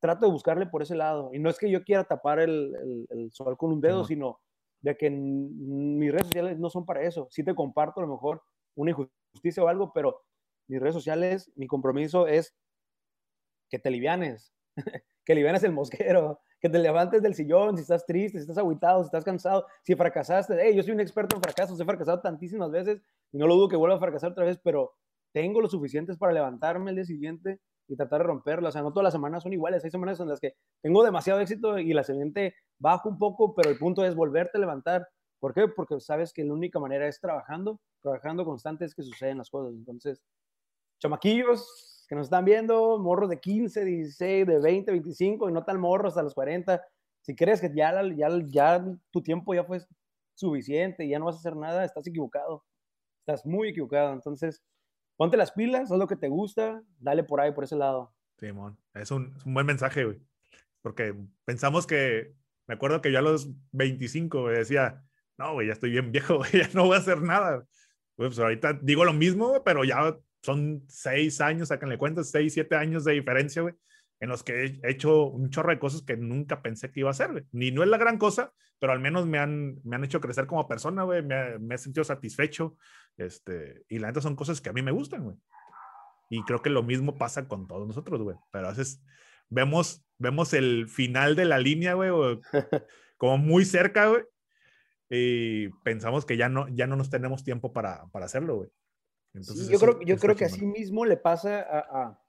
trato 0.00 0.26
de 0.26 0.32
buscarle 0.32 0.66
por 0.66 0.82
ese 0.82 0.94
lado. 0.94 1.30
Y 1.32 1.38
no 1.38 1.48
es 1.48 1.58
que 1.58 1.70
yo 1.70 1.82
quiera 1.82 2.04
tapar 2.04 2.38
el, 2.38 3.06
el, 3.08 3.32
sol 3.32 3.56
con 3.56 3.72
un 3.72 3.80
dedo, 3.80 4.04
sino 4.04 4.38
de 4.82 4.96
que 4.96 5.10
mis 5.10 6.12
redes 6.12 6.26
sociales 6.26 6.58
no 6.58 6.68
son 6.68 6.84
para 6.84 7.02
eso. 7.02 7.26
Sí 7.30 7.42
te 7.42 7.54
comparto 7.54 8.00
a 8.00 8.06
lo 8.06 8.12
mejor 8.12 8.42
una 8.76 8.90
injusticia 8.90 9.62
o 9.62 9.68
algo, 9.68 9.92
pero 9.94 10.20
mis 10.68 10.80
redes 10.80 10.94
sociales, 10.94 11.50
mi 11.56 11.66
compromiso 11.66 12.26
es 12.26 12.54
que 13.70 13.78
te 13.78 13.90
livianes, 13.90 14.52
que 15.24 15.34
livianes 15.34 15.64
el 15.64 15.72
mosquero, 15.72 16.40
que 16.60 16.68
te 16.68 16.78
levantes 16.78 17.22
del 17.22 17.34
sillón 17.34 17.76
si 17.76 17.82
estás 17.82 18.04
triste, 18.04 18.38
si 18.38 18.42
estás 18.42 18.58
aguitado, 18.58 19.02
si 19.02 19.06
estás 19.06 19.24
cansado, 19.24 19.66
si 19.82 19.94
fracasaste. 19.94 20.56
Hey, 20.60 20.76
yo 20.76 20.82
soy 20.82 20.92
un 20.92 21.00
experto 21.00 21.36
en 21.36 21.42
fracasos, 21.42 21.80
he 21.80 21.84
fracasado 21.84 22.20
tantísimas 22.20 22.70
veces 22.70 23.00
y 23.32 23.38
no 23.38 23.46
lo 23.46 23.54
dudo 23.54 23.68
que 23.68 23.76
vuelva 23.76 23.96
a 23.96 24.00
fracasar 24.00 24.32
otra 24.32 24.44
vez, 24.44 24.58
pero 24.62 24.94
tengo 25.32 25.60
lo 25.60 25.68
suficientes 25.68 26.16
para 26.16 26.32
levantarme 26.32 26.90
el 26.90 26.96
día 26.96 27.04
siguiente 27.04 27.60
y 27.88 27.96
tratar 27.96 28.20
de 28.20 28.26
romperlo. 28.26 28.68
O 28.68 28.72
sea, 28.72 28.82
no 28.82 28.92
todas 28.92 29.04
las 29.04 29.12
semanas 29.12 29.42
son 29.42 29.52
iguales. 29.52 29.84
Hay 29.84 29.90
semanas 29.90 30.20
en 30.20 30.28
las 30.28 30.40
que 30.40 30.54
tengo 30.82 31.04
demasiado 31.04 31.40
éxito 31.40 31.78
y 31.78 31.92
la 31.92 32.04
siguiente 32.04 32.54
bajo 32.78 33.08
un 33.08 33.18
poco, 33.18 33.54
pero 33.54 33.70
el 33.70 33.78
punto 33.78 34.04
es 34.04 34.14
volverte 34.14 34.58
a 34.58 34.60
levantar. 34.60 35.06
¿Por 35.40 35.52
qué? 35.54 35.68
Porque 35.68 36.00
sabes 36.00 36.32
que 36.32 36.44
la 36.44 36.54
única 36.54 36.78
manera 36.78 37.06
es 37.06 37.20
trabajando, 37.20 37.80
trabajando 38.02 38.44
constante 38.44 38.84
es 38.84 38.94
que 38.94 39.02
suceden 39.02 39.38
las 39.38 39.50
cosas. 39.50 39.74
Entonces, 39.74 40.22
chamaquillos, 41.00 42.06
que 42.08 42.14
nos 42.14 42.26
están 42.26 42.44
viendo, 42.44 42.98
morros 42.98 43.28
de 43.28 43.40
15, 43.40 43.84
16, 43.84 44.46
de 44.46 44.58
20, 44.58 44.90
25 44.90 45.48
y 45.48 45.52
no 45.52 45.64
tan 45.64 45.80
morros 45.80 46.12
hasta 46.12 46.22
los 46.22 46.34
40. 46.34 46.82
Si 47.22 47.34
crees 47.34 47.60
que 47.60 47.70
ya, 47.74 48.02
ya, 48.16 48.28
ya 48.46 48.84
tu 49.10 49.22
tiempo 49.22 49.54
ya 49.54 49.64
fue 49.64 49.80
suficiente 50.34 51.04
y 51.04 51.10
ya 51.10 51.18
no 51.18 51.26
vas 51.26 51.36
a 51.36 51.38
hacer 51.38 51.56
nada, 51.56 51.84
estás 51.84 52.06
equivocado. 52.06 52.64
Estás 53.20 53.46
muy 53.46 53.68
equivocado. 53.68 54.12
Entonces, 54.12 54.62
ponte 55.16 55.36
las 55.36 55.52
pilas, 55.52 55.90
haz 55.90 55.98
lo 55.98 56.06
que 56.06 56.16
te 56.16 56.28
gusta, 56.28 56.82
dale 56.98 57.24
por 57.24 57.40
ahí, 57.40 57.52
por 57.52 57.64
ese 57.64 57.76
lado. 57.76 58.14
Simón, 58.38 58.78
es 58.94 59.10
un, 59.10 59.34
es 59.36 59.46
un 59.46 59.54
buen 59.54 59.66
mensaje, 59.66 60.04
güey. 60.04 60.20
Porque 60.82 61.14
pensamos 61.44 61.86
que, 61.86 62.34
me 62.66 62.74
acuerdo 62.74 63.00
que 63.00 63.12
yo 63.12 63.18
a 63.18 63.22
los 63.22 63.48
25 63.72 64.48
decía, 64.48 65.02
no, 65.38 65.54
güey, 65.54 65.68
ya 65.68 65.72
estoy 65.72 65.90
bien 65.90 66.12
viejo, 66.12 66.36
güey, 66.38 66.52
ya 66.52 66.68
no 66.74 66.84
voy 66.86 66.96
a 66.96 67.00
hacer 67.00 67.22
nada. 67.22 67.64
Pues 68.16 68.38
ahorita 68.38 68.78
digo 68.82 69.04
lo 69.04 69.12
mismo, 69.12 69.62
pero 69.64 69.84
ya 69.84 70.16
son 70.42 70.84
seis 70.88 71.40
años, 71.40 71.68
sáquenle 71.68 71.98
cuentas, 71.98 72.30
seis, 72.30 72.52
siete 72.52 72.76
años 72.76 73.04
de 73.04 73.12
diferencia, 73.12 73.62
güey, 73.62 73.74
en 74.20 74.28
los 74.28 74.42
que 74.42 74.64
he 74.82 74.90
hecho 74.90 75.26
un 75.26 75.50
chorro 75.50 75.70
de 75.70 75.78
cosas 75.78 76.02
que 76.02 76.16
nunca 76.16 76.62
pensé 76.62 76.90
que 76.90 77.00
iba 77.00 77.10
a 77.10 77.12
hacer, 77.12 77.32
güey. 77.32 77.44
Ni 77.52 77.70
no 77.70 77.82
es 77.82 77.88
la 77.88 77.98
gran 77.98 78.18
cosa, 78.18 78.52
pero 78.78 78.92
al 78.92 79.00
menos 79.00 79.26
me 79.26 79.38
han, 79.38 79.80
me 79.84 79.96
han 79.96 80.04
hecho 80.04 80.20
crecer 80.20 80.46
como 80.46 80.66
persona, 80.68 81.02
güey, 81.02 81.22
me, 81.22 81.58
me, 81.58 81.74
he 81.74 81.78
sentido 81.78 82.04
satisfecho, 82.04 82.76
este, 83.16 83.84
y 83.88 83.98
la 83.98 84.08
neta 84.08 84.20
son 84.20 84.36
cosas 84.36 84.60
que 84.60 84.70
a 84.70 84.72
mí 84.72 84.82
me 84.82 84.92
gustan, 84.92 85.24
güey. 85.24 85.36
Y 86.30 86.42
creo 86.44 86.62
que 86.62 86.70
lo 86.70 86.82
mismo 86.82 87.16
pasa 87.18 87.46
con 87.48 87.66
todos 87.66 87.86
nosotros, 87.86 88.22
güey. 88.22 88.36
Pero 88.50 88.66
a 88.66 88.70
veces 88.70 89.02
vemos, 89.50 90.04
vemos 90.18 90.54
el 90.54 90.88
final 90.88 91.36
de 91.36 91.44
la 91.44 91.58
línea, 91.58 91.94
güey, 91.94 92.10
como 93.16 93.38
muy 93.38 93.64
cerca, 93.64 94.08
güey, 94.08 94.22
y 95.10 95.68
pensamos 95.84 96.24
que 96.24 96.36
ya 96.36 96.48
no, 96.48 96.66
ya 96.68 96.86
no 96.86 96.96
nos 96.96 97.10
tenemos 97.10 97.44
tiempo 97.44 97.72
para, 97.72 98.06
para 98.08 98.26
hacerlo, 98.26 98.56
güey 98.56 98.70
yo 99.40 99.78
creo, 99.78 100.00
yo 100.02 100.16
creo 100.16 100.36
que 100.36 100.44
así 100.44 100.64
mismo 100.64 101.04
le 101.04 101.16
pasa 101.16 101.60
a, 101.60 102.20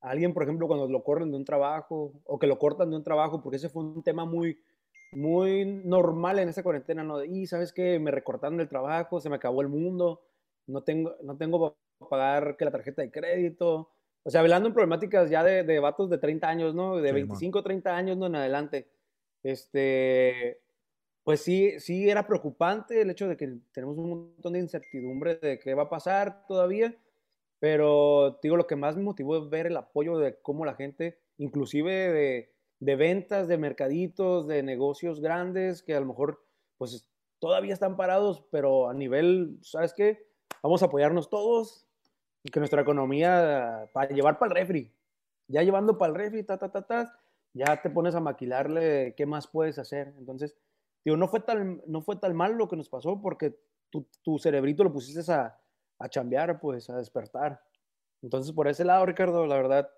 alguien, 0.00 0.32
por 0.32 0.42
ejemplo, 0.42 0.66
cuando 0.66 0.88
lo 0.88 1.02
corren 1.02 1.30
de 1.30 1.36
un 1.36 1.44
trabajo 1.44 2.12
o 2.24 2.38
que 2.38 2.46
lo 2.46 2.58
cortan 2.58 2.90
de 2.90 2.96
un 2.96 3.04
trabajo, 3.04 3.42
porque 3.42 3.56
ese 3.56 3.68
fue 3.68 3.82
un 3.82 4.02
tema 4.02 4.24
muy, 4.24 4.58
muy 5.12 5.64
normal 5.64 6.38
en 6.38 6.48
esa 6.48 6.62
cuarentena, 6.62 7.02
¿no? 7.02 7.22
Y 7.24 7.46
sabes 7.46 7.72
que 7.72 7.98
me 7.98 8.10
recortaron 8.10 8.60
el 8.60 8.68
trabajo, 8.68 9.20
se 9.20 9.30
me 9.30 9.36
acabó 9.36 9.62
el 9.62 9.68
mundo, 9.68 10.22
no 10.66 10.82
tengo, 10.82 11.14
no 11.22 11.36
tengo 11.36 11.76
para 11.98 12.10
pagar 12.10 12.56
que 12.56 12.64
la 12.64 12.70
tarjeta 12.70 13.02
de 13.02 13.10
crédito. 13.10 13.90
O 14.22 14.30
sea, 14.30 14.40
hablando 14.40 14.68
en 14.68 14.74
problemáticas 14.74 15.30
ya 15.30 15.42
de, 15.44 15.62
de 15.62 15.78
vatos 15.78 16.10
de 16.10 16.18
30 16.18 16.48
años, 16.48 16.74
¿no? 16.74 16.96
De 16.96 17.12
25, 17.12 17.62
30 17.62 17.96
años, 17.96 18.16
¿no? 18.16 18.26
En 18.26 18.36
adelante. 18.36 18.88
Este, 19.42 20.60
pues 21.26 21.40
sí, 21.40 21.80
sí 21.80 22.08
era 22.08 22.26
preocupante 22.26 23.00
el 23.00 23.10
hecho 23.10 23.26
de 23.28 23.36
que 23.36 23.58
tenemos 23.72 23.98
un 23.98 24.10
montón 24.10 24.52
de 24.52 24.60
incertidumbre 24.60 25.34
de 25.36 25.58
qué 25.58 25.74
va 25.74 25.82
a 25.82 25.90
pasar 25.90 26.46
todavía, 26.46 26.94
pero 27.66 28.38
digo, 28.44 28.56
lo 28.56 28.68
que 28.68 28.76
más 28.76 28.96
me 28.96 29.02
motivó 29.02 29.36
es 29.38 29.50
ver 29.50 29.66
el 29.66 29.76
apoyo 29.76 30.18
de 30.18 30.38
cómo 30.40 30.64
la 30.64 30.76
gente, 30.76 31.18
inclusive 31.36 32.48
de, 32.78 32.94
ventas, 32.94 33.48
de 33.48 33.58
mercaditos, 33.58 34.46
de 34.46 34.62
negocios 34.62 35.20
grandes, 35.20 35.82
que 35.82 35.92
a 35.92 35.98
lo 35.98 36.06
mejor 36.06 36.46
pues 36.78 37.10
todavía 37.40 37.74
están 37.74 37.96
parados, 37.96 38.46
pero 38.52 38.88
a 38.88 38.94
nivel, 38.94 39.58
¿sabes 39.62 39.92
qué? 39.94 40.28
Vamos 40.62 40.80
a 40.84 40.86
apoyarnos 40.86 41.28
todos 41.28 41.88
y 42.44 42.50
que 42.50 42.60
nuestra 42.60 42.82
economía, 42.82 43.90
para 43.92 44.14
llevar 44.14 44.38
para 44.38 44.52
el 44.52 44.58
refri, 44.60 44.94
ya 45.48 45.64
llevando 45.64 45.98
para 45.98 46.12
el 46.12 46.18
refri, 46.18 46.44
ta, 46.44 46.58
ta, 46.58 46.70
ta, 46.70 46.86
ta, 46.86 47.18
ya 47.52 47.82
te 47.82 47.90
pones 47.90 48.14
a 48.14 48.20
maquilarle 48.20 49.16
qué 49.16 49.26
más 49.26 49.48
puedes 49.48 49.80
hacer. 49.80 50.14
Entonces, 50.18 50.54
Digo, 51.04 51.16
no 51.16 51.26
fue 51.26 51.40
tan, 51.40 51.82
no 51.86 52.00
fue 52.00 52.14
tan 52.16 52.34
mal 52.34 52.54
lo 52.54 52.68
que 52.68 52.76
nos 52.76 52.88
pasó 52.88 53.20
porque 53.20 53.56
tu, 53.90 54.08
tu 54.22 54.38
cerebrito 54.38 54.82
lo 54.82 54.92
pusiste 54.92 55.32
a, 55.32 55.56
a 55.98 56.08
chambear, 56.08 56.60
pues, 56.60 56.90
a 56.90 56.96
despertar. 56.96 57.60
Entonces, 58.22 58.52
por 58.52 58.68
ese 58.68 58.84
lado, 58.84 59.06
Ricardo, 59.06 59.46
la 59.46 59.56
verdad, 59.56 59.88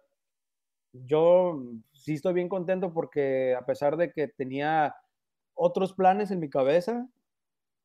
yo 0.92 1.62
sí 1.92 2.14
estoy 2.14 2.34
bien 2.34 2.48
contento 2.48 2.92
porque 2.92 3.54
a 3.54 3.64
pesar 3.64 3.96
de 3.96 4.12
que 4.12 4.28
tenía 4.28 4.94
otros 5.54 5.92
planes 5.92 6.30
en 6.30 6.40
mi 6.40 6.48
cabeza 6.48 7.08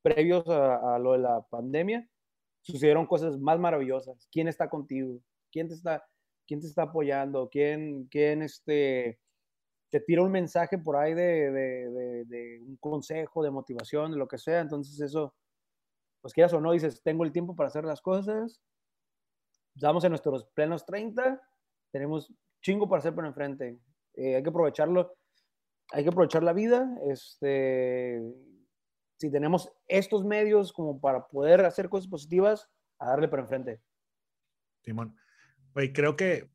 previos 0.02 0.48
a, 0.48 1.00
lo 1.00 1.14
de 1.14 1.20
la 1.20 1.42
pandemia, 1.50 2.08
sucedieron 2.62 3.08
cosas 3.08 3.40
más 3.40 3.58
maravillosas. 3.58 4.28
¿Quién 4.32 4.48
está 4.48 4.70
contigo? 4.70 5.20
¿Quién 5.52 5.70
te 5.70 5.76
está, 5.76 6.04
quién 6.46 6.60
te 6.60 6.68
está 6.68 6.84
apoyando? 6.84 7.50
¿Quién, 7.50 8.06
quién 8.12 8.42
este, 8.42 9.20
te 9.94 10.00
tira 10.00 10.24
un 10.24 10.32
mensaje 10.32 10.80
por 10.80 10.96
ahí 10.98 11.14
de, 11.14 11.52
de, 12.26 12.62
un 12.68 12.78
consejo, 12.78 13.44
de 13.44 13.52
motivación, 13.52 14.12
de 14.12 14.18
lo 14.18 14.28
que 14.28 14.40
sea. 14.40 14.60
Entonces 14.60 15.00
eso, 15.00 15.36
pues 16.24 16.34
quieras 16.34 16.54
o 16.54 16.62
no, 16.62 16.72
dices, 16.72 17.04
tengo 17.04 17.26
el 17.26 17.34
tiempo 17.34 17.54
para 17.54 17.68
hacer 17.68 17.84
las 17.84 18.02
cosas. 18.02 18.62
Estamos 19.76 20.06
en 20.06 20.12
nuestros 20.12 20.46
plenos 20.56 20.86
30, 20.86 21.42
tenemos 21.92 22.34
chingo 22.62 22.88
para 22.88 23.00
hacer 23.00 23.14
por 23.14 23.26
enfrente. 23.26 23.78
Eh, 24.16 24.38
hay 24.38 24.42
que 24.42 24.50
aprovecharlo, 24.50 25.18
hay 25.92 26.04
que 26.04 26.10
aprovechar 26.10 26.42
la 26.42 26.54
vida. 26.54 26.98
Este, 27.10 28.22
si 29.18 29.30
tenemos 29.32 29.70
estos 29.86 30.24
medios 30.24 30.72
como 30.72 31.02
para 31.02 31.28
poder 31.28 31.66
hacer 31.66 31.90
cosas 31.90 32.10
positivas, 32.10 32.70
a 33.00 33.10
darle 33.10 33.28
por 33.28 33.40
enfrente. 33.40 33.82
Simón, 34.82 35.18
güey, 35.74 35.92
creo 35.92 36.16
que, 36.16 36.50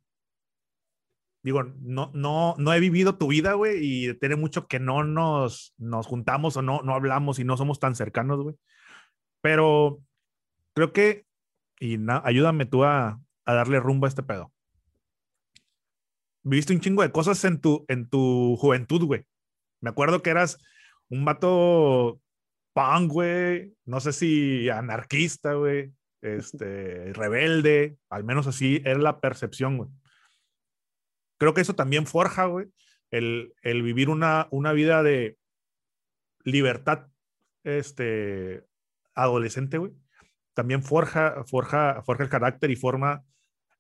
digo, 1.43 1.63
no, 1.63 2.11
no, 2.15 2.55
no 2.57 2.73
he 2.73 2.81
vivido 2.81 3.19
tu 3.19 3.29
vida, 3.29 3.53
güey, 3.53 3.81
y 3.83 4.15
tiene 4.15 4.37
mucho 4.37 4.67
que 4.67 4.81
no 4.81 5.05
nos, 5.05 5.75
nos 5.77 6.07
juntamos 6.07 6.57
o 6.57 6.63
no, 6.63 6.81
no 6.81 6.95
hablamos 6.95 7.39
y 7.39 7.45
no 7.45 7.59
somos 7.59 7.79
tan 7.79 7.95
cercanos, 7.95 8.43
güey. 8.43 8.57
Pero 9.41 10.01
creo 10.75 10.93
que, 10.93 11.27
y 11.81 11.99
ayúdame 12.25 12.67
tú 12.67 12.85
a, 12.85 13.21
a 13.45 13.55
darle 13.55 13.81
rumbo 13.81 14.07
a 14.07 14.09
este 14.09 14.23
pedo. 14.23 14.53
Viste 16.43 16.73
un 16.73 16.81
chingo 16.81 17.03
de 17.03 17.13
cosas 17.13 17.45
en 17.45 17.61
tu, 17.61 17.85
en 17.89 18.09
tu 18.09 18.57
juventud, 18.57 19.05
güey. 19.05 19.25
Me 19.81 19.91
acuerdo 19.91 20.23
que 20.23 20.31
eras 20.31 20.59
un 21.09 21.25
vato 21.25 22.21
punk, 22.73 23.11
güey, 23.11 23.75
no 23.85 24.01
sé 24.01 24.13
si 24.13 24.69
anarquista, 24.69 25.55
güey, 25.55 25.93
este, 26.23 27.13
rebelde, 27.13 27.99
al 28.09 28.25
menos 28.25 28.47
así 28.47 28.83
es 28.85 28.99
la 28.99 29.21
percepción, 29.21 29.79
güey. 29.79 29.91
Creo 31.39 31.55
que 31.55 31.61
eso 31.61 31.75
también 31.75 32.07
forja, 32.07 32.47
güey, 32.47 32.67
el, 33.11 33.55
el 33.63 33.83
vivir 33.83 34.11
una, 34.11 34.49
una 34.51 34.73
vida 34.73 35.03
de 35.03 35.39
libertad, 36.45 37.09
este, 37.65 38.65
adolescente, 39.23 39.79
güey. 39.79 39.93
También 40.55 40.83
forja, 40.83 41.45
forja, 41.45 42.03
forja 42.03 42.25
el 42.25 42.31
carácter 42.31 42.71
y 42.71 42.77
forma 42.77 43.25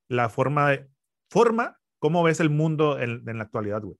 la 0.09 0.29
forma 0.29 0.71
de, 0.71 0.89
forma 1.29 1.79
cómo 1.99 2.23
ves 2.23 2.41
el 2.41 2.51
mundo 2.51 2.99
en, 2.99 3.29
en 3.29 3.39
la 3.39 3.45
actualidad, 3.45 3.83
güey. 3.83 3.99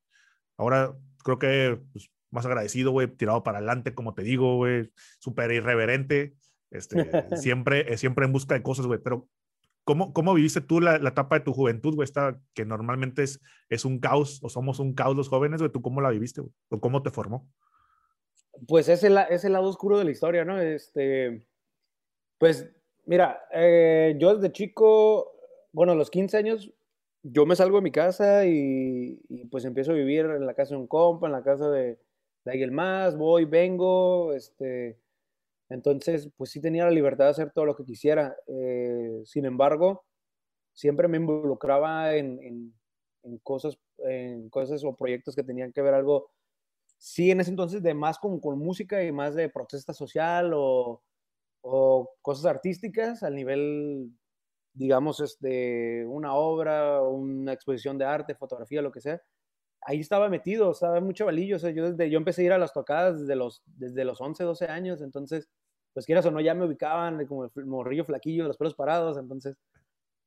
Ahora 0.57 0.95
creo 1.23 1.39
que 1.39 1.81
pues, 1.93 2.11
más 2.31 2.47
agradecido, 2.47 2.91
güey, 2.91 3.09
tirado 3.09 3.43
para 3.43 3.59
adelante, 3.59 3.95
como 3.95 4.15
te 4.15 4.23
digo, 4.23 4.57
güey, 4.57 4.91
súper 5.19 5.51
irreverente, 5.53 6.35
este, 6.71 6.97
siempre, 7.37 7.97
siempre 7.97 8.27
en 8.27 8.33
busca 8.33 8.55
de 8.55 8.63
cosas, 8.63 8.87
güey, 8.87 9.01
pero 9.03 9.29
¿cómo, 9.85 10.13
¿cómo 10.13 10.35
viviste 10.35 10.61
tú 10.61 10.81
la, 10.81 10.99
la 10.99 11.11
etapa 11.11 11.39
de 11.39 11.45
tu 11.45 11.53
juventud, 11.53 11.95
güey, 11.95 12.05
esta 12.05 12.39
que 12.55 12.65
normalmente 12.65 13.23
es, 13.23 13.41
es 13.69 13.85
un 13.85 13.99
caos, 13.99 14.41
o 14.43 14.49
somos 14.49 14.79
un 14.79 14.95
caos 14.95 15.17
los 15.17 15.29
jóvenes, 15.29 15.61
güey, 15.61 15.73
¿tú 15.73 15.83
cómo 15.83 16.01
la 16.01 16.11
viviste, 16.11 16.41
güey? 16.41 16.53
¿O 16.69 16.81
cómo 16.81 17.03
te 17.03 17.11
formó? 17.11 17.49
Pues 18.67 18.89
es 18.89 19.05
el, 19.05 19.17
es 19.31 19.45
el 19.45 19.53
lado 19.53 19.69
oscuro 19.69 19.99
de 19.99 20.05
la 20.05 20.11
historia, 20.11 20.45
¿no? 20.45 20.61
Este, 20.61 21.47
pues, 22.39 22.69
mira, 23.07 23.43
eh, 23.53 24.17
yo 24.19 24.35
desde 24.35 24.53
chico, 24.53 25.33
bueno, 25.73 25.93
a 25.93 25.97
los 25.97 26.11
15 26.11 26.37
años, 26.37 26.73
yo 27.23 27.47
me 27.47 27.57
salgo 27.57 27.77
de 27.79 27.83
mi 27.83 27.93
casa 27.93 28.47
y, 28.47 29.21
pues 29.51 29.65
empiezo 29.65 29.93
a 29.93 29.95
vivir 29.95 30.27
en 30.27 30.47
la 30.47 30.55
casa 30.55 30.75
de 30.75 30.81
un 30.81 30.87
compa, 30.87 31.27
en 31.27 31.33
la 31.33 31.43
casa 31.43 31.71
de, 31.71 31.99
alguien 32.47 32.73
más, 32.73 33.17
voy, 33.17 33.45
vengo, 33.45 34.33
este, 34.33 34.99
entonces, 35.69 36.31
pues 36.37 36.51
sí 36.51 36.61
tenía 36.61 36.85
la 36.85 36.91
libertad 36.91 37.27
de 37.27 37.31
hacer 37.31 37.51
todo 37.53 37.67
lo 37.67 37.77
que 37.77 37.85
quisiera. 37.85 38.35
Eh, 38.47 39.21
sin 39.25 39.45
embargo, 39.45 40.05
siempre 40.73 41.09
me 41.09 41.19
involucraba 41.19 42.15
en, 42.15 42.73
en, 43.23 43.39
cosas, 43.43 43.79
en 43.99 44.49
cosas 44.49 44.83
o 44.85 44.97
proyectos 44.97 45.37
que 45.37 45.43
tenían 45.43 45.73
que 45.73 45.83
ver 45.83 45.93
algo, 45.93 46.31
sí, 46.99 47.31
en 47.31 47.41
ese 47.41 47.51
entonces 47.51 47.83
de 47.83 47.95
más 47.95 48.19
con, 48.19 48.41
con 48.41 48.59
música 48.59 49.03
y 49.03 49.13
más 49.13 49.35
de 49.35 49.49
protesta 49.49 49.93
social 49.93 50.53
o, 50.55 51.03
cosas 52.23 52.47
artísticas 52.47 53.23
al 53.23 53.35
nivel, 53.35 54.11
digamos, 54.73 55.21
este, 55.21 56.07
una 56.07 56.35
obra, 56.35 57.03
una 57.03 57.53
exposición 57.53 57.99
de 57.99 58.05
arte, 58.05 58.35
fotografía, 58.35 58.81
lo 58.81 58.93
que 58.93 59.01
sea 59.01 59.21
ahí 59.83 60.01
estaba 60.01 60.29
metido, 60.29 60.71
estaba 60.71 61.01
mucho 61.01 61.27
valillo. 61.27 61.57
O 61.57 61.59
sea, 61.59 61.71
yo, 61.71 61.91
desde, 61.91 62.11
yo 62.11 62.19
empecé 62.19 62.43
a 62.43 62.45
ir 62.47 62.53
a 62.53 62.59
las 62.59 62.73
tocadas 62.73 63.21
desde 63.21 63.37
los, 63.37 63.63
desde 63.67 64.05
los 64.05 64.21
11, 64.21 64.45
12 64.45 64.67
años, 64.67 65.03
entonces, 65.03 65.49
pues 65.93 66.07
quieras 66.07 66.27
o 66.27 66.31
no, 66.31 66.41
ya 66.41 66.55
me 66.55 66.67
ubicaban 66.67 67.25
como 67.27 67.45
el 67.45 67.67
morrillo 67.67 68.05
flaquillo, 68.05 68.47
los 68.47 68.57
pelos 68.57 68.75
parados, 68.75 69.19
entonces, 69.19 69.57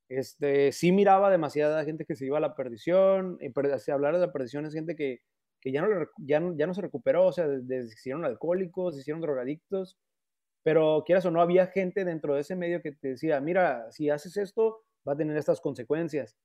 este, 0.09 0.71
sí 0.71 0.91
miraba 0.91 1.29
demasiada 1.29 1.85
gente 1.85 2.05
que 2.05 2.15
se 2.15 2.25
iba 2.25 2.37
a 2.37 2.41
la 2.41 2.55
perdición, 2.55 3.37
y 3.41 3.51
si 3.79 3.91
hablar 3.91 4.15
de 4.15 4.21
la 4.21 4.33
perdición 4.33 4.65
es 4.65 4.73
gente 4.73 4.95
que, 4.95 5.21
que 5.61 5.71
ya, 5.71 5.81
no, 5.81 5.87
ya, 6.17 6.41
ya 6.55 6.67
no 6.67 6.73
se 6.73 6.81
recuperó, 6.81 7.27
o 7.27 7.31
sea, 7.31 7.47
se 7.47 7.83
hicieron 7.83 8.25
alcohólicos, 8.25 8.95
se 8.95 9.01
hicieron 9.01 9.21
drogadictos, 9.21 9.97
pero 10.63 11.03
quieras 11.05 11.25
o 11.25 11.31
no, 11.31 11.41
había 11.41 11.67
gente 11.67 12.03
dentro 12.05 12.35
de 12.35 12.41
ese 12.41 12.55
medio 12.55 12.81
que 12.81 12.91
te 12.91 13.09
decía, 13.09 13.39
mira, 13.41 13.91
si 13.91 14.09
haces 14.09 14.37
esto, 14.37 14.83
va 15.07 15.13
a 15.13 15.17
tener 15.17 15.37
estas 15.37 15.61
consecuencias 15.61 16.37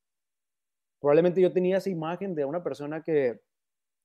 probablemente 1.00 1.40
yo 1.40 1.52
tenía 1.52 1.78
esa 1.78 1.90
imagen 1.90 2.34
de 2.34 2.44
una 2.44 2.62
persona 2.62 3.02
que, 3.02 3.40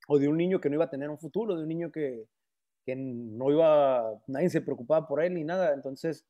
o 0.07 0.19
de 0.19 0.27
un 0.27 0.37
niño 0.37 0.59
que 0.59 0.69
no 0.69 0.75
iba 0.75 0.85
a 0.85 0.89
tener 0.89 1.09
un 1.09 1.17
futuro, 1.17 1.55
de 1.55 1.63
un 1.63 1.67
niño 1.67 1.91
que, 1.91 2.25
que 2.85 2.95
no 2.95 3.51
iba, 3.51 4.21
nadie 4.27 4.49
se 4.49 4.61
preocupaba 4.61 5.07
por 5.07 5.23
él 5.23 5.33
ni 5.33 5.43
nada. 5.43 5.73
Entonces, 5.73 6.25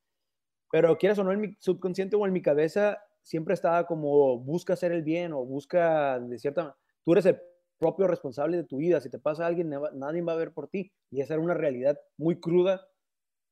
pero 0.70 0.96
quieras 0.98 1.18
o 1.18 1.24
no, 1.24 1.32
en 1.32 1.40
mi 1.40 1.56
subconsciente 1.58 2.16
o 2.16 2.26
en 2.26 2.32
mi 2.32 2.42
cabeza 2.42 2.98
siempre 3.22 3.54
estaba 3.54 3.86
como 3.86 4.38
busca 4.38 4.72
hacer 4.72 4.92
el 4.92 5.02
bien 5.02 5.32
o 5.32 5.44
busca 5.44 6.18
de 6.18 6.38
cierta 6.38 6.76
tú 7.04 7.12
eres 7.12 7.26
el 7.26 7.40
propio 7.82 8.06
responsable 8.06 8.56
de 8.56 8.62
tu 8.62 8.76
vida. 8.76 9.00
Si 9.00 9.10
te 9.10 9.18
pasa 9.18 9.42
a 9.42 9.48
alguien, 9.48 9.68
nadie 9.94 10.22
va 10.22 10.34
a 10.34 10.36
ver 10.36 10.52
por 10.52 10.68
ti. 10.68 10.92
Y 11.10 11.20
esa 11.20 11.34
era 11.34 11.42
una 11.42 11.54
realidad 11.54 11.98
muy 12.16 12.38
cruda 12.38 12.86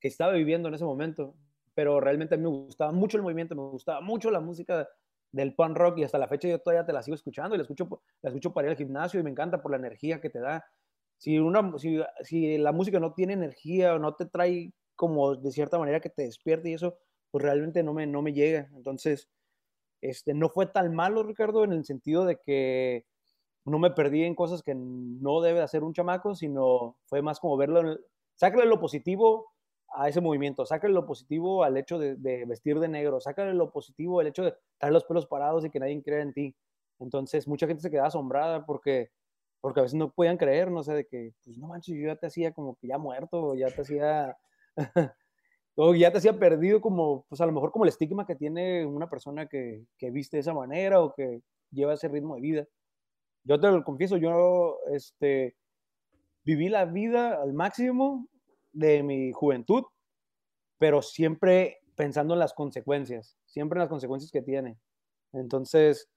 que 0.00 0.06
estaba 0.06 0.32
viviendo 0.32 0.68
en 0.68 0.74
ese 0.74 0.84
momento. 0.84 1.34
Pero 1.74 2.00
realmente 2.00 2.36
a 2.36 2.38
mí 2.38 2.44
me 2.44 2.50
gustaba 2.50 2.92
mucho 2.92 3.16
el 3.16 3.24
movimiento, 3.24 3.56
me 3.56 3.62
gustaba 3.62 4.00
mucho 4.00 4.30
la 4.30 4.40
música 4.40 4.88
del 5.32 5.54
punk 5.54 5.76
rock 5.76 5.98
y 5.98 6.04
hasta 6.04 6.18
la 6.18 6.28
fecha 6.28 6.48
yo 6.48 6.60
todavía 6.60 6.86
te 6.86 6.92
la 6.92 7.02
sigo 7.02 7.16
escuchando 7.16 7.54
y 7.54 7.58
la 7.58 7.62
escucho, 7.62 8.02
la 8.22 8.30
escucho 8.30 8.52
para 8.52 8.68
ir 8.68 8.70
al 8.70 8.76
gimnasio 8.76 9.18
y 9.18 9.22
me 9.24 9.30
encanta 9.30 9.60
por 9.60 9.72
la 9.72 9.78
energía 9.78 10.20
que 10.20 10.30
te 10.30 10.38
da. 10.38 10.64
Si, 11.18 11.38
una, 11.38 11.76
si, 11.78 12.00
si 12.22 12.56
la 12.58 12.70
música 12.72 13.00
no 13.00 13.14
tiene 13.14 13.32
energía 13.32 13.94
o 13.94 13.98
no 13.98 14.14
te 14.14 14.26
trae 14.26 14.72
como 14.94 15.34
de 15.34 15.50
cierta 15.50 15.78
manera 15.78 16.00
que 16.00 16.10
te 16.10 16.22
despierte 16.22 16.70
y 16.70 16.74
eso, 16.74 16.98
pues 17.32 17.42
realmente 17.42 17.82
no 17.82 17.94
me, 17.94 18.06
no 18.06 18.22
me 18.22 18.32
llega. 18.32 18.68
Entonces, 18.76 19.28
este, 20.00 20.34
no 20.34 20.48
fue 20.50 20.66
tan 20.66 20.94
malo, 20.94 21.24
Ricardo, 21.24 21.64
en 21.64 21.72
el 21.72 21.84
sentido 21.84 22.24
de 22.24 22.38
que 22.44 23.06
no 23.64 23.78
me 23.78 23.90
perdí 23.90 24.24
en 24.24 24.34
cosas 24.34 24.62
que 24.62 24.74
no 24.74 25.40
debe 25.40 25.60
hacer 25.60 25.84
un 25.84 25.92
chamaco, 25.92 26.34
sino 26.34 26.96
fue 27.06 27.22
más 27.22 27.40
como 27.40 27.56
verlo, 27.56 27.98
sácale 28.34 28.66
lo 28.66 28.80
positivo 28.80 29.52
a 29.92 30.08
ese 30.08 30.20
movimiento, 30.20 30.64
sácale 30.64 30.94
lo 30.94 31.06
positivo 31.06 31.64
al 31.64 31.76
hecho 31.76 31.98
de, 31.98 32.16
vestir 32.46 32.78
de 32.78 32.88
negro, 32.88 33.20
sácale 33.20 33.54
lo 33.54 33.70
positivo 33.70 34.20
al 34.20 34.28
hecho 34.28 34.44
de 34.44 34.54
traer 34.78 34.92
los 34.92 35.04
pelos 35.04 35.26
parados 35.26 35.64
y 35.64 35.70
que 35.70 35.80
nadie 35.80 36.02
crea 36.02 36.22
en 36.22 36.32
ti. 36.32 36.56
Entonces, 36.98 37.48
mucha 37.48 37.66
gente 37.66 37.82
se 37.82 37.90
queda 37.90 38.06
asombrada 38.06 38.64
porque, 38.64 39.10
porque 39.60 39.80
a 39.80 39.82
veces 39.84 39.98
no 39.98 40.10
podían 40.12 40.36
creer, 40.36 40.70
no 40.70 40.82
sé, 40.82 40.94
de 40.94 41.06
que, 41.06 41.32
pues 41.44 41.58
no 41.58 41.66
manches, 41.66 41.96
yo 41.96 42.06
ya 42.06 42.16
te 42.16 42.26
hacía 42.26 42.52
como 42.52 42.76
que 42.76 42.88
ya 42.88 42.98
muerto, 42.98 43.54
ya 43.54 43.68
te 43.68 43.82
hacía, 43.82 44.36
o 45.74 45.94
ya 45.94 46.12
te 46.12 46.18
hacía 46.18 46.38
perdido 46.38 46.80
como, 46.80 47.24
pues 47.28 47.40
a 47.40 47.46
lo 47.46 47.52
mejor 47.52 47.72
como 47.72 47.84
el 47.84 47.88
estigma 47.88 48.26
que 48.26 48.36
tiene 48.36 48.86
una 48.86 49.08
persona 49.08 49.46
que, 49.46 49.86
que 49.98 50.10
viste 50.10 50.36
de 50.36 50.42
esa 50.42 50.54
manera 50.54 51.02
o 51.02 51.14
que 51.14 51.42
lleva 51.70 51.94
ese 51.94 52.08
ritmo 52.08 52.36
de 52.36 52.40
vida. 52.40 52.66
Yo 53.44 53.58
te 53.58 53.70
lo 53.70 53.82
confieso, 53.84 54.16
yo, 54.16 54.78
este, 54.92 55.56
viví 56.44 56.68
la 56.68 56.84
vida 56.84 57.40
al 57.42 57.52
máximo 57.52 58.28
de 58.72 59.02
mi 59.02 59.32
juventud, 59.32 59.84
pero 60.78 61.02
siempre 61.02 61.78
pensando 61.94 62.34
en 62.34 62.40
las 62.40 62.54
consecuencias, 62.54 63.36
siempre 63.44 63.76
en 63.76 63.80
las 63.80 63.88
consecuencias 63.88 64.30
que 64.30 64.42
tiene. 64.42 64.78
Entonces, 65.32 66.08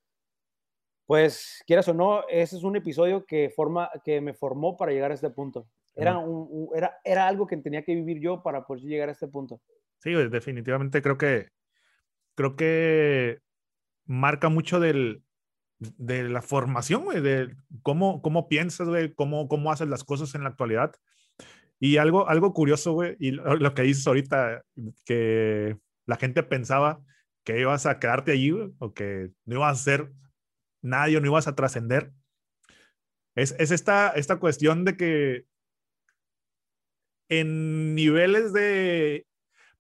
pues, 1.06 1.62
quieras 1.68 1.88
o 1.90 1.94
no, 1.94 2.28
ese 2.30 2.58
es 2.58 2.64
un 2.64 2.76
episodio 2.76 3.26
que, 3.26 3.50
forma, 3.50 3.90
que 4.04 4.22
me 4.22 4.34
formó 4.34 4.78
para 4.78 4.92
llegar 4.92 5.12
a 5.12 5.16
este 5.16 5.30
punto. 5.30 5.68
Era, 5.96 6.18
un, 6.18 6.70
era, 6.76 6.98
era 7.04 7.28
algo 7.28 7.46
que 7.46 7.58
tenía 7.58 7.84
que 7.84 7.94
vivir 7.94 8.20
yo 8.20 8.42
para 8.42 8.66
poder 8.66 8.84
llegar 8.84 9.10
a 9.10 9.12
este 9.12 9.28
punto. 9.28 9.62
Sí, 10.00 10.12
definitivamente 10.14 11.02
creo 11.02 11.18
que, 11.18 11.50
creo 12.36 12.56
que 12.56 13.40
marca 14.06 14.50
mucho 14.50 14.80
del, 14.80 15.24
de 15.98 16.30
la 16.30 16.42
formación, 16.42 17.06
de 17.24 17.56
cómo, 17.82 18.22
cómo 18.22 18.48
piensas, 18.48 18.88
cómo, 19.16 19.48
cómo 19.48 19.72
haces 19.72 19.88
las 19.88 20.04
cosas 20.04 20.34
en 20.36 20.44
la 20.44 20.50
actualidad. 20.50 20.94
Y 21.80 21.98
algo, 21.98 22.30
algo 22.30 22.54
curioso, 22.54 22.94
güey, 22.94 23.16
y 23.20 23.32
lo, 23.32 23.74
que 23.74 23.82
dices 23.82 24.08
ahorita, 24.08 24.64
que 25.06 25.78
la 26.06 26.16
gente 26.16 26.44
pensaba 26.44 27.02
que 27.44 27.60
ibas 27.60 27.86
a 27.86 28.00
quedarte 28.00 28.32
allí, 28.32 28.52
o 28.52 28.94
que 28.94 29.32
no 29.46 29.56
ibas 29.56 29.80
a 29.80 29.84
ser 29.84 30.12
nadie, 30.82 31.18
o 31.18 31.20
no 31.20 31.28
ibas 31.28 31.48
a 31.48 31.56
trascender. 31.56 32.12
Es, 33.36 33.56
es 33.60 33.72
esta, 33.72 34.12
esta 34.12 34.38
cuestión 34.38 34.86
de 34.86 34.96
que 34.96 35.46
en 37.28 37.96
niveles 37.96 38.54
de 38.54 39.26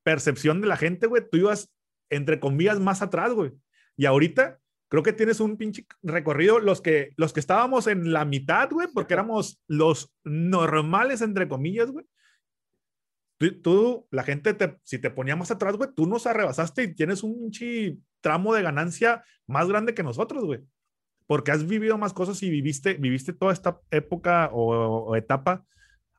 percepción 0.03 0.61
de 0.61 0.67
la 0.67 0.77
gente, 0.77 1.07
güey, 1.07 1.23
tú 1.29 1.37
ibas, 1.37 1.71
entre 2.09 2.39
comillas, 2.39 2.79
más 2.79 3.01
atrás, 3.01 3.31
güey. 3.33 3.53
Y 3.95 4.05
ahorita 4.05 4.59
creo 4.93 5.01
que 5.01 5.13
tienes 5.13 5.39
un 5.39 5.57
pinche 5.57 5.87
recorrido. 6.03 6.59
Los 6.59 6.79
que, 6.79 7.13
los 7.17 7.33
que 7.33 7.39
estábamos 7.39 7.87
en 7.87 8.13
la 8.13 8.25
mitad, 8.25 8.69
güey, 8.69 8.87
porque 8.93 9.15
éramos 9.15 9.59
los 9.65 10.13
normales, 10.23 11.23
entre 11.23 11.47
comillas, 11.47 11.89
güey. 11.89 12.05
Tú, 13.63 14.05
la 14.11 14.21
gente, 14.21 14.53
te, 14.53 14.77
si 14.83 14.99
te 14.99 15.09
poníamos 15.09 15.49
atrás, 15.49 15.77
güey, 15.77 15.89
tú 15.95 16.05
nos 16.05 16.27
arrebasaste 16.27 16.83
y 16.83 16.93
tienes 16.93 17.23
un 17.23 17.39
pinche 17.39 17.97
tramo 18.21 18.53
de 18.53 18.61
ganancia 18.61 19.23
más 19.47 19.67
grande 19.67 19.95
que 19.95 20.03
nosotros, 20.03 20.45
güey. 20.45 20.59
Porque 21.25 21.49
has 21.49 21.65
vivido 21.65 21.97
más 21.97 22.13
cosas 22.13 22.43
y 22.43 22.51
viviste, 22.51 22.93
viviste 22.93 23.33
toda 23.33 23.51
esta 23.51 23.81
época 23.89 24.51
o 24.53 25.15
etapa, 25.15 25.65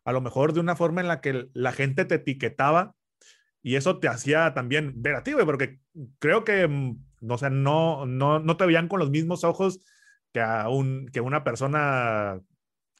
a 0.04 0.10
lo 0.10 0.20
mejor 0.20 0.52
de 0.52 0.58
una 0.58 0.74
forma 0.74 1.00
en 1.00 1.06
la 1.06 1.20
que 1.20 1.48
la 1.52 1.70
gente 1.70 2.04
te 2.06 2.16
etiquetaba 2.16 2.96
y 3.64 3.76
eso 3.76 3.98
te 3.98 4.08
hacía 4.08 4.52
también 4.52 4.92
ver 4.96 5.14
a 5.14 5.24
ti, 5.24 5.32
güey, 5.32 5.46
porque 5.46 5.80
creo 6.18 6.44
que, 6.44 6.68
mm, 6.68 7.00
o 7.30 7.38
sea, 7.38 7.48
no, 7.48 8.04
no, 8.04 8.38
no 8.38 8.56
te 8.58 8.66
veían 8.66 8.88
con 8.88 9.00
los 9.00 9.08
mismos 9.08 9.42
ojos 9.42 9.80
que 10.34 10.40
a 10.40 10.68
un, 10.68 11.08
que 11.10 11.22
una 11.22 11.44
persona 11.44 12.42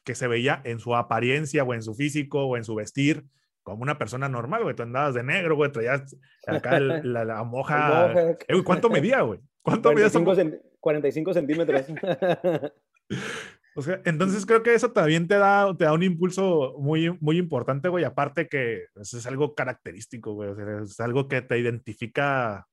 que 0.03 0.15
se 0.15 0.27
veía 0.27 0.61
en 0.65 0.79
su 0.79 0.95
apariencia 0.95 1.63
o 1.63 1.75
en 1.75 1.83
su 1.83 1.93
físico 1.93 2.45
o 2.45 2.57
en 2.57 2.63
su 2.63 2.73
vestir 2.73 3.25
como 3.61 3.83
una 3.83 3.99
persona 3.99 4.27
normal, 4.27 4.63
güey. 4.63 4.75
Tú 4.75 4.81
andabas 4.81 5.13
de 5.13 5.21
negro, 5.21 5.55
güey, 5.55 5.71
traías 5.71 6.17
acá 6.47 6.79
la, 6.79 7.23
la, 7.23 7.43
moja. 7.43 8.11
Eh, 8.47 8.63
¿Cuánto 8.63 8.89
medía, 8.89 9.21
güey? 9.21 9.39
¿Cuánto 9.61 9.91
45 9.91 10.35
medía? 10.35 10.59
45 10.79 11.33
centímetros. 11.33 11.85
O 13.77 13.81
sea, 13.81 14.01
entonces 14.05 14.45
creo 14.45 14.63
que 14.63 14.73
eso 14.73 14.93
también 14.93 15.27
te 15.27 15.35
da, 15.35 15.75
te 15.77 15.83
da 15.83 15.91
un 15.91 16.01
impulso 16.01 16.75
muy, 16.79 17.11
muy 17.19 17.37
importante, 17.37 17.89
güey. 17.89 18.05
Aparte 18.05 18.47
que 18.47 18.85
pues, 18.93 19.13
es 19.13 19.25
algo 19.25 19.53
característico, 19.53 20.33
güey. 20.33 20.51
es 20.81 20.97
algo 21.01 21.27
que 21.27 21.41
te 21.41 21.59
identifica 21.59 22.67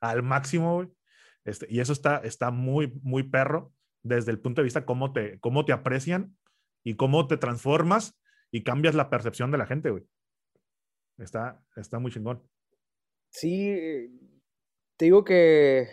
al 0.00 0.24
máximo, 0.24 0.74
güey. 0.74 0.88
Este, 1.44 1.66
y 1.70 1.78
eso 1.78 1.92
está, 1.92 2.16
está 2.18 2.50
muy, 2.50 2.98
muy 3.02 3.22
perro 3.22 3.72
desde 4.02 4.32
el 4.32 4.40
punto 4.40 4.60
de 4.60 4.64
vista 4.64 4.84
cómo 4.84 5.12
te, 5.12 5.38
cómo 5.38 5.64
te 5.64 5.72
aprecian 5.72 6.36
y 6.82 6.96
cómo 6.96 7.28
te 7.28 7.36
transformas 7.36 8.18
y 8.50 8.64
cambias 8.64 8.96
la 8.96 9.10
percepción 9.10 9.52
de 9.52 9.58
la 9.58 9.66
gente, 9.66 9.90
güey. 9.90 10.04
Está, 11.16 11.62
está 11.76 12.00
muy 12.00 12.10
chingón. 12.10 12.42
Sí, 13.30 14.10
te 14.96 15.04
digo 15.04 15.22
que 15.22 15.88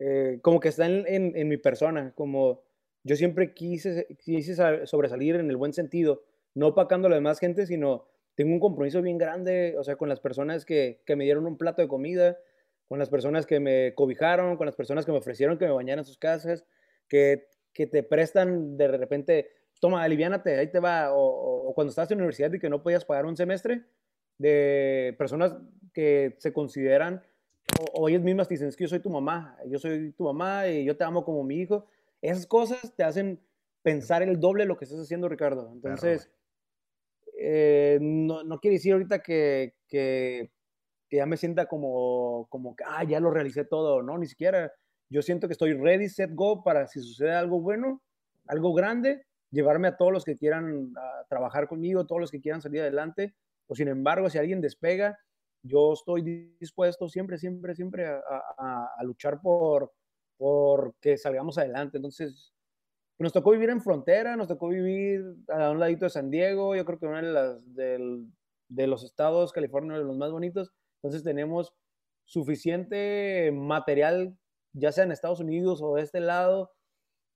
eh, 0.00 0.40
como 0.42 0.58
que 0.58 0.68
está 0.68 0.86
en, 0.86 1.04
en, 1.06 1.36
en 1.36 1.48
mi 1.48 1.58
persona, 1.58 2.12
como 2.16 2.67
yo 3.04 3.16
siempre 3.16 3.54
quise, 3.54 4.06
quise 4.18 4.54
sobresalir 4.86 5.36
en 5.36 5.48
el 5.50 5.56
buen 5.56 5.72
sentido, 5.72 6.24
no 6.54 6.68
opacando 6.68 7.06
a 7.06 7.10
la 7.10 7.16
demás 7.16 7.38
gente, 7.38 7.66
sino 7.66 8.06
tengo 8.34 8.52
un 8.52 8.60
compromiso 8.60 9.02
bien 9.02 9.18
grande, 9.18 9.74
o 9.78 9.84
sea, 9.84 9.96
con 9.96 10.08
las 10.08 10.20
personas 10.20 10.64
que, 10.64 11.00
que 11.04 11.16
me 11.16 11.24
dieron 11.24 11.46
un 11.46 11.58
plato 11.58 11.82
de 11.82 11.88
comida, 11.88 12.38
con 12.86 12.98
las 12.98 13.10
personas 13.10 13.46
que 13.46 13.60
me 13.60 13.94
cobijaron, 13.94 14.56
con 14.56 14.66
las 14.66 14.76
personas 14.76 15.04
que 15.04 15.12
me 15.12 15.18
ofrecieron 15.18 15.58
que 15.58 15.66
me 15.66 15.72
bañaran 15.72 16.00
en 16.00 16.04
sus 16.04 16.18
casas, 16.18 16.64
que, 17.08 17.48
que 17.72 17.86
te 17.86 18.02
prestan 18.02 18.76
de 18.76 18.88
repente, 18.88 19.50
toma, 19.80 20.02
aliviánate, 20.02 20.56
ahí 20.58 20.70
te 20.70 20.80
va, 20.80 21.10
o, 21.12 21.72
cuando 21.74 21.90
estás 21.90 22.10
en 22.10 22.18
universidad 22.18 22.52
y 22.52 22.58
que 22.58 22.70
no 22.70 22.82
podías 22.82 23.04
pagar 23.04 23.26
un 23.26 23.36
semestre, 23.36 23.84
de 24.38 25.14
personas 25.18 25.56
que 25.92 26.36
se 26.38 26.52
consideran, 26.52 27.22
o, 27.80 28.02
o 28.02 28.08
ellas 28.08 28.22
mismas 28.22 28.48
te 28.48 28.54
dicen, 28.54 28.68
es 28.68 28.76
que 28.76 28.84
yo 28.84 28.88
soy 28.88 29.00
tu 29.00 29.10
mamá, 29.10 29.58
yo 29.66 29.78
soy 29.78 30.12
tu 30.12 30.24
mamá 30.24 30.68
y 30.68 30.84
yo 30.84 30.96
te 30.96 31.04
amo 31.04 31.24
como 31.24 31.42
mi 31.44 31.56
hijo, 31.56 31.86
esas 32.22 32.46
cosas 32.46 32.94
te 32.96 33.04
hacen 33.04 33.40
pensar 33.82 34.22
el 34.22 34.40
doble 34.40 34.64
de 34.64 34.68
lo 34.68 34.76
que 34.76 34.84
estás 34.84 35.00
haciendo, 35.00 35.28
Ricardo. 35.28 35.70
Entonces, 35.72 36.30
eh, 37.38 37.98
no, 38.00 38.42
no, 38.44 38.58
quiere 38.58 38.76
decir 38.76 38.92
ahorita 38.92 39.22
que, 39.22 39.74
que, 39.86 40.50
que, 41.08 41.16
ya 41.16 41.26
me 41.26 41.36
sienta 41.36 41.66
como, 41.66 42.46
como 42.50 42.74
que, 42.74 42.84
ah, 42.86 43.04
ya 43.04 43.20
lo 43.20 43.30
realicé 43.30 43.64
todo, 43.64 44.02
no, 44.02 44.18
ni 44.18 44.26
siquiera. 44.26 44.72
Yo 45.08 45.22
siento 45.22 45.48
que 45.48 45.52
estoy 45.52 45.72
ready, 45.72 46.08
set, 46.08 46.30
go 46.34 46.62
para 46.62 46.86
si 46.86 47.00
sucede 47.00 47.32
algo 47.32 47.60
bueno, 47.60 48.02
algo 48.46 48.74
grande, 48.74 49.24
llevarme 49.50 49.88
a 49.88 49.96
todos 49.96 50.12
los 50.12 50.24
que 50.24 50.36
quieran 50.36 50.92
ah, 50.96 51.24
trabajar 51.28 51.68
conmigo, 51.68 52.06
todos 52.06 52.20
los 52.20 52.30
que 52.30 52.40
quieran 52.40 52.60
salir 52.60 52.80
adelante. 52.80 53.34
O 53.68 53.74
sin 53.74 53.88
embargo, 53.88 54.28
si 54.28 54.38
alguien 54.38 54.60
despega, 54.60 55.18
yo 55.62 55.92
estoy 55.92 56.54
dispuesto 56.58 57.08
siempre, 57.08 57.38
siempre, 57.38 57.74
siempre 57.74 58.06
a, 58.06 58.20
a, 58.58 58.90
a 58.96 59.04
luchar 59.04 59.40
por, 59.40 59.92
porque 60.38 61.18
salgamos 61.18 61.58
adelante. 61.58 61.98
Entonces, 61.98 62.54
nos 63.18 63.32
tocó 63.32 63.50
vivir 63.50 63.70
en 63.70 63.82
frontera, 63.82 64.36
nos 64.36 64.48
tocó 64.48 64.68
vivir 64.68 65.22
a 65.48 65.70
un 65.70 65.80
ladito 65.80 66.06
de 66.06 66.10
San 66.10 66.30
Diego, 66.30 66.76
yo 66.76 66.84
creo 66.84 66.98
que 66.98 67.06
uno 67.06 67.16
de, 67.16 67.22
las, 67.22 67.74
de 67.74 68.86
los 68.86 69.02
estados, 69.02 69.52
California, 69.52 69.98
de 69.98 70.04
los 70.04 70.16
más 70.16 70.30
bonitos. 70.30 70.72
Entonces 71.02 71.24
tenemos 71.24 71.74
suficiente 72.24 73.50
material, 73.52 74.36
ya 74.72 74.92
sea 74.92 75.04
en 75.04 75.12
Estados 75.12 75.40
Unidos 75.40 75.80
o 75.82 75.96
de 75.96 76.02
este 76.02 76.20
lado, 76.20 76.70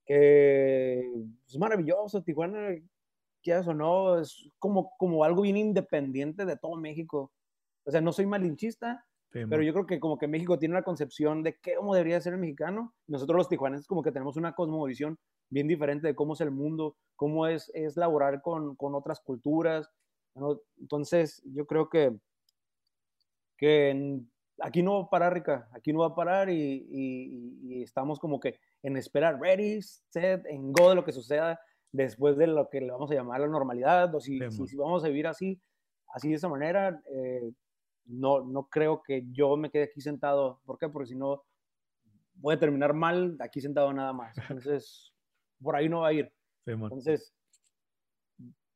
que 0.07 1.01
es 1.47 1.59
maravilloso. 1.59 2.23
Tijuana, 2.23 2.77
quieras 3.43 3.67
o 3.67 3.75
no, 3.75 4.21
es 4.21 4.49
como, 4.59 4.93
como 4.99 5.25
algo 5.25 5.43
bien 5.43 5.57
independiente 5.57 6.45
de 6.45 6.57
todo 6.57 6.77
México. 6.77 7.33
O 7.85 7.91
sea, 7.91 8.01
no 8.01 8.13
soy 8.13 8.27
malinchista, 8.27 9.05
pero 9.33 9.63
yo 9.63 9.73
creo 9.73 9.87
que 9.87 9.99
como 9.99 10.19
que 10.19 10.29
México 10.29 10.59
tiene 10.59 10.75
una 10.75 10.83
concepción 10.83 11.43
de 11.43 11.59
cómo 11.77 11.95
debería 11.95 12.21
ser 12.21 12.35
el 12.35 12.41
mexicano. 12.41 12.95
Nosotros 13.07 13.39
los 13.39 13.49
tijuaneses 13.49 13.87
como 13.87 14.03
que 14.03 14.13
tenemos 14.13 14.37
una 14.37 14.55
cosmovisión 14.55 15.19
bien 15.49 15.69
diferente 15.69 16.07
de 16.07 16.15
cómo 16.15 16.35
es 16.35 16.41
el 16.43 16.51
mundo, 16.51 16.97
cómo 17.17 17.47
es, 17.47 17.71
es 17.75 17.97
laborar 17.97 18.43
con, 18.43 18.77
con 18.77 18.95
otras 18.95 19.21
culturas. 19.21 19.89
Entonces 20.79 21.43
yo 21.47 21.67
creo 21.67 21.89
que, 21.89 22.15
que 23.57 24.21
aquí 24.61 24.83
no 24.83 24.95
va 24.95 25.07
a 25.07 25.11
parar, 25.11 25.35
Rica, 25.35 25.69
aquí 25.73 25.93
no 25.93 26.01
va 26.01 26.09
a 26.09 26.15
parar 26.15 26.51
y, 26.51 26.87
y, 26.91 27.83
estamos 27.83 28.19
como 28.19 28.39
que 28.39 28.59
en 28.83 28.97
esperar, 28.97 29.41
ready, 29.41 29.81
set, 29.83 30.45
en 30.47 30.73
go 30.73 30.91
de 30.91 30.95
lo 30.95 31.05
que 31.05 31.13
suceda 31.13 31.59
después 31.91 32.37
de 32.37 32.47
lo 32.47 32.69
que 32.71 32.81
le 32.81 32.91
vamos 32.91 33.11
a 33.11 33.15
llamar 33.15 33.41
la 33.41 33.49
normalidad, 33.49 34.15
o 34.15 34.21
si, 34.21 34.39
si, 34.51 34.77
vamos 34.77 35.05
a 35.05 35.09
vivir 35.09 35.27
así, 35.27 35.61
así 36.15 36.31
de 36.31 36.37
esa 36.37 36.49
manera, 36.49 37.03
eh, 37.15 37.53
no, 38.05 38.45
no 38.45 38.69
creo 38.69 39.03
que 39.03 39.25
yo 39.31 39.57
me 39.57 39.71
quede 39.71 39.85
aquí 39.85 40.01
sentado. 40.01 40.61
¿Por 40.65 40.79
qué? 40.79 40.89
Porque 40.89 41.09
si 41.09 41.17
no, 41.17 41.45
voy 42.35 42.55
a 42.55 42.59
terminar 42.59 42.93
mal 42.95 43.37
aquí 43.41 43.61
sentado 43.61 43.93
nada 43.93 44.13
más. 44.13 44.37
Entonces, 44.51 45.13
por 45.61 45.77
ahí 45.77 45.89
no 45.89 46.01
va 46.01 46.09
a 46.09 46.13
ir. 46.13 46.33
Entonces, 46.67 47.35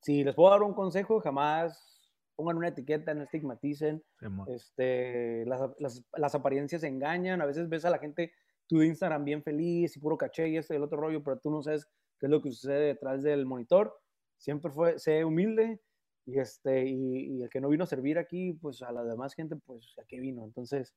si 0.01 0.25
les 0.25 0.35
puedo 0.35 0.51
dar 0.51 0.63
un 0.63 0.75
consejo, 0.75 1.21
jamás 1.21 2.13
pongan 2.37 2.59
una 2.59 2.69
etiqueta, 2.69 3.15
no 3.15 3.23
estigmaticen. 3.23 4.03
este, 4.49 5.45
las, 5.47 5.61
las, 5.79 6.05
las, 6.15 6.35
apariencias 6.35 6.83
engañan. 6.83 7.41
A 7.41 7.47
veces 7.47 7.69
ves 7.69 7.85
a 7.85 7.91
la 7.91 7.99
gente 7.99 8.33
tu 8.69 8.83
Instagram 8.83 9.25
bien 9.25 9.43
feliz 9.43 9.97
y 9.97 10.01
puro 10.01 10.19
caché 10.19 10.49
y 10.49 10.57
este 10.57 10.77
el 10.77 10.83
otro 10.83 11.01
rollo, 11.01 11.23
pero 11.23 11.39
tú 11.39 11.51
no 11.51 11.63
sabes 11.63 11.87
qué 12.19 12.27
es 12.27 12.31
lo 12.31 12.43
que 12.43 12.53
sucede 12.53 12.87
detrás 12.87 13.23
del 13.23 13.47
monitor. 13.47 13.97
Siempre 14.37 14.71
fue, 14.71 14.99
sé 14.99 15.25
humilde, 15.25 15.81
y, 16.27 16.41
este, 16.41 16.87
y, 16.87 17.43
el 17.43 17.49
que 17.49 17.61
no 17.61 17.69
vino 17.69 17.85
a 17.85 17.87
servir 17.87 18.19
aquí, 18.19 18.53
pues 18.61 18.83
a 18.83 18.91
la 18.91 19.05
demás 19.05 19.35
gente, 19.35 19.55
pues 19.57 19.95
a 19.99 20.05
qué 20.07 20.19
vino. 20.19 20.45
Entonces, 20.45 20.93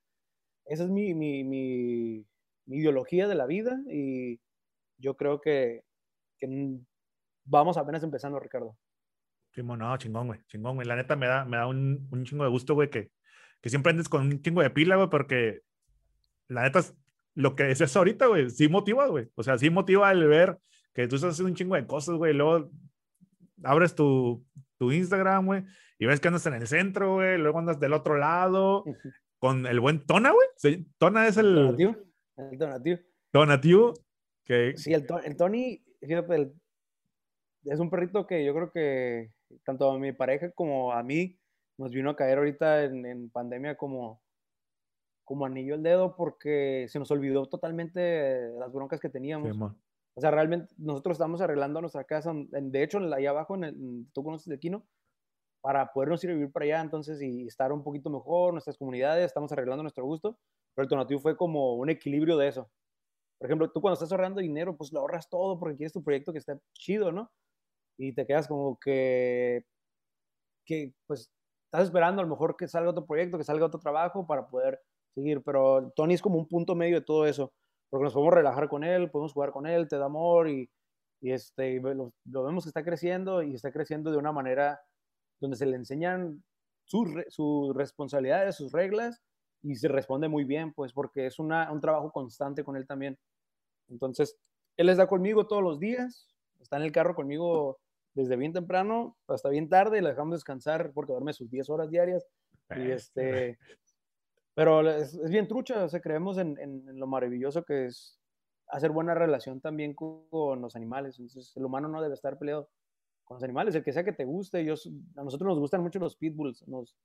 esa 0.65 0.83
es 0.83 0.89
mi, 0.89 1.13
mi, 1.13 1.43
mi, 1.43 2.25
ideología 2.65 3.27
de 3.27 3.35
la 3.35 3.45
vida 3.45 3.79
y 3.87 4.39
yo 4.97 5.15
creo 5.15 5.39
que, 5.39 5.83
que 6.37 6.79
vamos 7.45 7.77
apenas 7.77 8.03
empezando, 8.03 8.39
Ricardo. 8.39 8.75
Sí, 9.51 9.61
no, 9.63 9.97
chingón, 9.97 10.27
güey, 10.27 10.39
chingón, 10.47 10.75
güey. 10.75 10.87
La 10.87 10.95
neta 10.95 11.15
me 11.15 11.27
da, 11.27 11.45
me 11.45 11.57
da 11.57 11.67
un, 11.67 12.07
un 12.11 12.25
chingo 12.25 12.43
de 12.43 12.49
gusto, 12.49 12.73
güey, 12.73 12.89
que, 12.89 13.11
que 13.61 13.69
siempre 13.69 13.91
andes 13.91 14.09
con 14.09 14.25
un 14.25 14.41
chingo 14.41 14.61
de 14.61 14.69
pila, 14.71 14.95
güey, 14.95 15.09
porque 15.09 15.61
la 16.47 16.63
neta, 16.63 16.81
lo 17.35 17.55
que 17.55 17.69
es 17.69 17.81
eso 17.81 17.99
ahorita, 17.99 18.27
güey, 18.27 18.49
sí 18.49 18.67
motiva, 18.67 19.07
güey. 19.07 19.29
O 19.35 19.43
sea, 19.43 19.57
sí 19.59 19.69
motiva 19.69 20.11
el 20.11 20.27
ver 20.27 20.57
que 20.93 21.07
tú 21.07 21.15
estás 21.15 21.33
haciendo 21.33 21.49
un 21.49 21.55
chingo 21.55 21.75
de 21.75 21.85
cosas, 21.85 22.15
güey. 22.15 22.33
Luego 22.33 22.71
abres 23.63 23.95
tu, 23.95 24.43
tu 24.79 24.91
Instagram, 24.91 25.45
güey, 25.45 25.63
y 25.99 26.05
ves 26.05 26.19
que 26.19 26.29
andas 26.29 26.45
en 26.47 26.55
el 26.55 26.65
centro, 26.65 27.15
güey, 27.15 27.37
luego 27.37 27.59
andas 27.59 27.79
del 27.79 27.93
otro 27.93 28.17
lado, 28.17 28.83
con 29.37 29.67
el 29.67 29.79
buen 29.79 30.05
Tona, 30.05 30.31
güey. 30.31 30.87
Tona 30.97 31.27
es 31.27 31.37
el... 31.37 31.53
Donativo. 31.53 31.95
El 32.37 32.57
donativo. 32.57 32.99
Donativo. 33.31 33.93
Que... 34.45 34.75
Sí, 34.77 34.93
el, 34.93 35.05
el 35.25 35.37
Tony, 35.37 35.83
fíjate, 36.01 36.53
es 37.65 37.79
un 37.79 37.89
perrito 37.89 38.25
que 38.25 38.45
yo 38.45 38.53
creo 38.53 38.71
que 38.71 39.31
tanto 39.63 39.91
a 39.91 39.99
mi 39.99 40.11
pareja 40.13 40.51
como 40.51 40.93
a 40.93 41.03
mí 41.03 41.37
nos 41.77 41.91
vino 41.91 42.09
a 42.09 42.15
caer 42.15 42.37
ahorita 42.37 42.83
en, 42.83 43.29
pandemia 43.29 43.75
como, 43.75 44.21
como 45.23 45.45
anillo 45.45 45.75
el 45.75 45.83
dedo 45.83 46.15
porque 46.15 46.87
se 46.89 46.99
nos 46.99 47.11
olvidó 47.11 47.47
totalmente 47.47 48.49
las 48.59 48.71
broncas 48.71 48.99
que 48.99 49.09
teníamos. 49.09 49.57
O 50.19 50.21
sea, 50.21 50.31
realmente 50.31 50.73
nosotros 50.77 51.15
estamos 51.15 51.39
arreglando 51.39 51.79
nuestra 51.79 52.03
casa, 52.03 52.33
de 52.35 52.83
hecho, 52.83 52.99
ahí 53.13 53.25
abajo, 53.25 53.55
en 53.55 53.63
el, 53.63 54.05
tú 54.11 54.21
conoces 54.21 54.49
el 54.49 54.59
Quino, 54.59 54.85
para 55.61 55.93
podernos 55.93 56.21
ir 56.25 56.31
a 56.31 56.33
vivir 56.33 56.51
para 56.51 56.65
allá, 56.65 56.81
entonces, 56.81 57.21
y 57.21 57.47
estar 57.47 57.71
un 57.71 57.85
poquito 57.85 58.09
mejor, 58.09 58.51
nuestras 58.51 58.77
comunidades, 58.77 59.27
estamos 59.27 59.49
arreglando 59.53 59.81
nuestro 59.81 60.03
gusto, 60.03 60.37
pero 60.75 60.83
el 60.83 60.89
donativo 60.89 61.21
fue 61.21 61.37
como 61.37 61.75
un 61.75 61.89
equilibrio 61.89 62.35
de 62.35 62.49
eso. 62.49 62.69
Por 63.39 63.47
ejemplo, 63.47 63.71
tú 63.71 63.79
cuando 63.79 63.93
estás 63.93 64.11
ahorrando 64.11 64.41
dinero, 64.41 64.75
pues 64.75 64.91
lo 64.91 64.99
ahorras 64.99 65.29
todo 65.29 65.57
porque 65.57 65.77
quieres 65.77 65.93
tu 65.93 66.03
proyecto 66.03 66.33
que 66.33 66.39
esté 66.39 66.59
chido, 66.73 67.13
¿no? 67.13 67.31
Y 67.97 68.13
te 68.13 68.27
quedas 68.27 68.49
como 68.49 68.77
que, 68.77 69.63
que, 70.65 70.93
pues, 71.07 71.31
estás 71.67 71.85
esperando 71.85 72.21
a 72.21 72.25
lo 72.25 72.29
mejor 72.29 72.57
que 72.57 72.67
salga 72.67 72.89
otro 72.89 73.05
proyecto, 73.05 73.37
que 73.37 73.45
salga 73.45 73.67
otro 73.67 73.79
trabajo 73.79 74.27
para 74.27 74.49
poder 74.49 74.81
seguir, 75.15 75.41
pero 75.45 75.93
Tony 75.95 76.15
es 76.15 76.21
como 76.21 76.37
un 76.37 76.49
punto 76.49 76.75
medio 76.75 76.99
de 76.99 77.05
todo 77.05 77.25
eso 77.25 77.53
porque 77.89 78.03
nos 78.03 78.13
podemos 78.13 78.33
relajar 78.33 78.69
con 78.69 78.83
él, 78.83 79.09
podemos 79.09 79.33
jugar 79.33 79.51
con 79.51 79.65
él, 79.65 79.87
te 79.87 79.97
da 79.97 80.05
amor 80.05 80.49
y, 80.49 80.69
y 81.21 81.31
este, 81.31 81.79
lo, 81.79 82.13
vemos 82.25 82.63
que 82.63 82.69
está 82.69 82.83
creciendo 82.83 83.41
y 83.41 83.55
está 83.55 83.71
creciendo 83.71 84.11
de 84.11 84.17
una 84.17 84.31
manera 84.31 84.79
donde 85.39 85.57
se 85.57 85.65
le 85.65 85.75
enseñan 85.75 86.43
sus, 86.85 87.09
sus 87.27 87.75
responsabilidades, 87.75 88.55
sus 88.55 88.71
reglas 88.71 89.21
y 89.61 89.75
se 89.75 89.87
responde 89.87 90.27
muy 90.27 90.43
bien, 90.43 90.73
pues 90.73 90.93
porque 90.93 91.25
es 91.25 91.39
una, 91.39 91.71
un 91.71 91.81
trabajo 91.81 92.11
constante 92.11 92.63
con 92.63 92.75
él 92.75 92.87
también. 92.87 93.17
Entonces, 93.89 94.37
él 94.77 94.89
está 94.89 95.07
conmigo 95.07 95.47
todos 95.47 95.63
los 95.63 95.79
días, 95.79 96.27
está 96.59 96.77
en 96.77 96.83
el 96.83 96.91
carro 96.91 97.15
conmigo 97.15 97.79
desde 98.13 98.35
bien 98.35 98.53
temprano 98.53 99.17
hasta 99.27 99.49
bien 99.49 99.69
tarde, 99.69 100.01
le 100.01 100.09
dejamos 100.09 100.35
descansar 100.35 100.91
porque 100.93 101.13
duerme 101.13 101.33
sus 101.33 101.49
10 101.49 101.69
horas 101.69 101.89
diarias. 101.89 102.25
Y 102.75 102.91
este, 102.91 103.57
pero 104.59 104.89
es, 104.89 105.17
bien 105.29 105.47
trucha, 105.47 105.85
o 105.85 105.87
sea, 105.87 106.01
creemos 106.01 106.37
en, 106.37 106.59
en, 106.59 106.99
lo 106.99 107.07
maravilloso 107.07 107.63
que 107.63 107.85
es 107.85 108.19
hacer 108.67 108.91
buena 108.91 109.15
relación 109.15 109.61
también 109.61 109.93
con, 109.93 110.61
los 110.61 110.75
animales. 110.75 111.17
Entonces, 111.17 111.55
el 111.55 111.63
humano 111.63 111.87
no 111.87 112.01
debe 112.01 112.13
estar 112.13 112.37
peleado 112.37 112.69
con 113.23 113.35
los 113.35 113.43
animales, 113.43 113.73
el 113.75 113.85
que 113.85 113.93
sea 113.93 114.03
que 114.03 114.11
te 114.11 114.25
guste. 114.25 114.65
Yo, 114.65 114.73
a 115.15 115.23
nosotros 115.23 115.47
nos 115.47 115.59
gustan 115.59 115.81
mucho 115.81 115.97
los 115.99 116.17
pitbulls, 116.17 116.67
nos, 116.67 116.97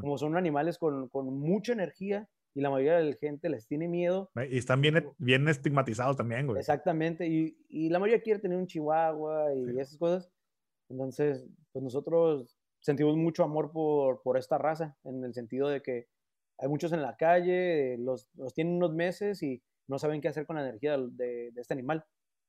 como 0.00 0.18
son 0.18 0.36
animales 0.36 0.78
con, 0.78 1.08
con, 1.08 1.36
mucha 1.36 1.72
energía 1.72 2.28
y 2.54 2.60
la 2.60 2.70
mayoría 2.70 2.98
de 2.98 3.10
la 3.10 3.16
gente 3.16 3.48
les 3.48 3.66
tiene 3.66 3.88
miedo. 3.88 4.30
Y 4.48 4.58
están 4.58 4.80
bien, 4.80 5.04
bien 5.18 5.48
estigmatizados 5.48 6.16
también, 6.16 6.46
güey. 6.46 6.60
Exactamente, 6.60 7.26
y, 7.26 7.58
y 7.68 7.88
la 7.88 7.98
mayoría 7.98 8.22
quiere 8.22 8.38
tener 8.38 8.56
un 8.56 8.68
chihuahua 8.68 9.52
y 9.52 9.80
esas 9.80 9.98
cosas. 9.98 10.30
Entonces, 10.88 11.44
pues 11.72 11.82
nosotros 11.82 12.56
sentimos 12.78 13.16
mucho 13.16 13.42
amor 13.42 13.72
por, 13.72 14.22
por 14.22 14.38
esta 14.38 14.58
raza, 14.58 14.96
en 15.02 15.24
el 15.24 15.34
sentido 15.34 15.66
de 15.66 15.82
que 15.82 16.06
hay 16.60 16.68
muchos 16.68 16.92
en 16.92 17.02
la 17.02 17.16
calle, 17.16 17.96
los, 17.98 18.28
los 18.34 18.52
tienen 18.52 18.74
unos 18.74 18.92
meses 18.92 19.42
y 19.42 19.62
no 19.88 19.98
saben 19.98 20.20
qué 20.20 20.28
hacer 20.28 20.46
con 20.46 20.56
la 20.56 20.62
energía 20.62 20.98
de, 20.98 21.50
de, 21.50 21.60
este 21.60 21.74
animal. 21.74 22.04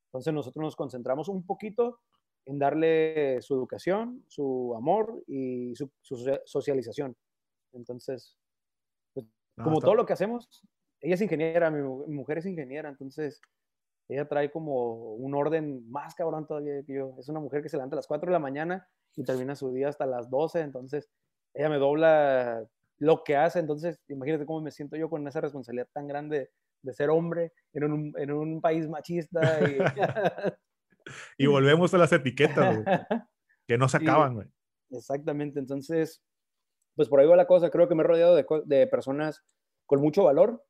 Entonces 0.10 0.34
nosotros 0.34 0.64
nos 0.64 0.76
concentramos 0.76 1.30
un 1.30 1.46
poquito 1.46 2.00
en 2.46 2.60
darle 2.60 3.42
su 3.42 3.56
educación, 3.56 4.24
su 4.28 4.74
amor 4.76 5.24
y 5.28 5.74
su, 5.76 5.90
socialización. 6.46 7.16
Entonces, 7.74 8.38
pues, 9.14 9.26
como 9.64 9.80
todo 9.80 9.96
lo 9.96 10.06
que 10.06 10.14
hacemos, 10.14 10.62
ella 11.00 11.16
es 11.16 11.22
ingeniera, 11.22 11.72
mi, 11.72 11.82
mujer 12.14 12.40
es 12.40 12.46
ingeniera, 12.46 12.90
entonces 12.90 13.42
ella 14.10 14.28
trae 14.28 14.52
como 14.52 15.14
un 15.14 15.34
orden 15.34 15.90
más 15.90 16.16
cabrón 16.16 16.46
todavía 16.46 16.84
que 16.84 16.94
yo. 16.94 17.16
Es 17.18 17.30
una 17.30 17.40
mujer 17.40 17.62
que 17.64 17.70
se 17.70 17.78
levanta 17.78 17.96
a 17.96 17.98
las 18.00 18.08
4 18.08 18.28
de 18.28 18.34
la 18.34 18.40
mañana 18.40 18.88
y 19.16 19.24
termina 19.24 19.56
su 19.56 19.72
día 19.72 19.88
hasta 19.88 20.06
las 20.06 20.30
12, 20.30 20.60
entonces 20.60 21.10
ella 21.54 21.70
me 21.70 21.78
dobla 21.78 22.68
lo 23.02 23.24
que 23.24 23.36
hace, 23.36 23.58
entonces 23.58 24.00
imagínate 24.10 24.46
cómo 24.46 24.62
me 24.62 24.70
siento 24.70 24.96
yo 24.96 25.10
con 25.10 25.28
esa 25.28 25.42
responsabilidad 25.42 25.88
tan 25.92 26.08
grande 26.08 26.52
de 26.84 26.94
ser 26.94 27.10
hombre 27.10 27.52
en 27.74 27.84
un, 27.84 28.14
en 28.16 28.32
un 28.32 28.62
país 28.62 28.88
machista. 28.88 29.60
Y... 29.68 29.78
y... 31.44 31.48
volvemos 31.48 31.92
a 31.96 31.98
las 31.98 32.14
etiquetas, 32.14 32.78
que 33.68 33.78
no 33.78 33.90
se 33.90 33.98
acaban, 33.98 34.36
güey. 34.36 34.48
Exactamente, 34.92 35.60
entonces, 35.60 36.22
pues 36.96 37.10
por 37.10 37.20
ahí 37.20 37.26
va 37.26 37.36
la 37.36 37.48
cosa, 37.48 37.72
creo 37.72 37.88
que 37.88 37.96
me 37.96 38.04
he 38.04 38.08
rodeado 38.08 38.36
de, 38.36 38.46
de 38.66 38.86
personas 38.86 39.42
con 39.88 40.00
mucho 40.00 40.26
valor, 40.26 40.64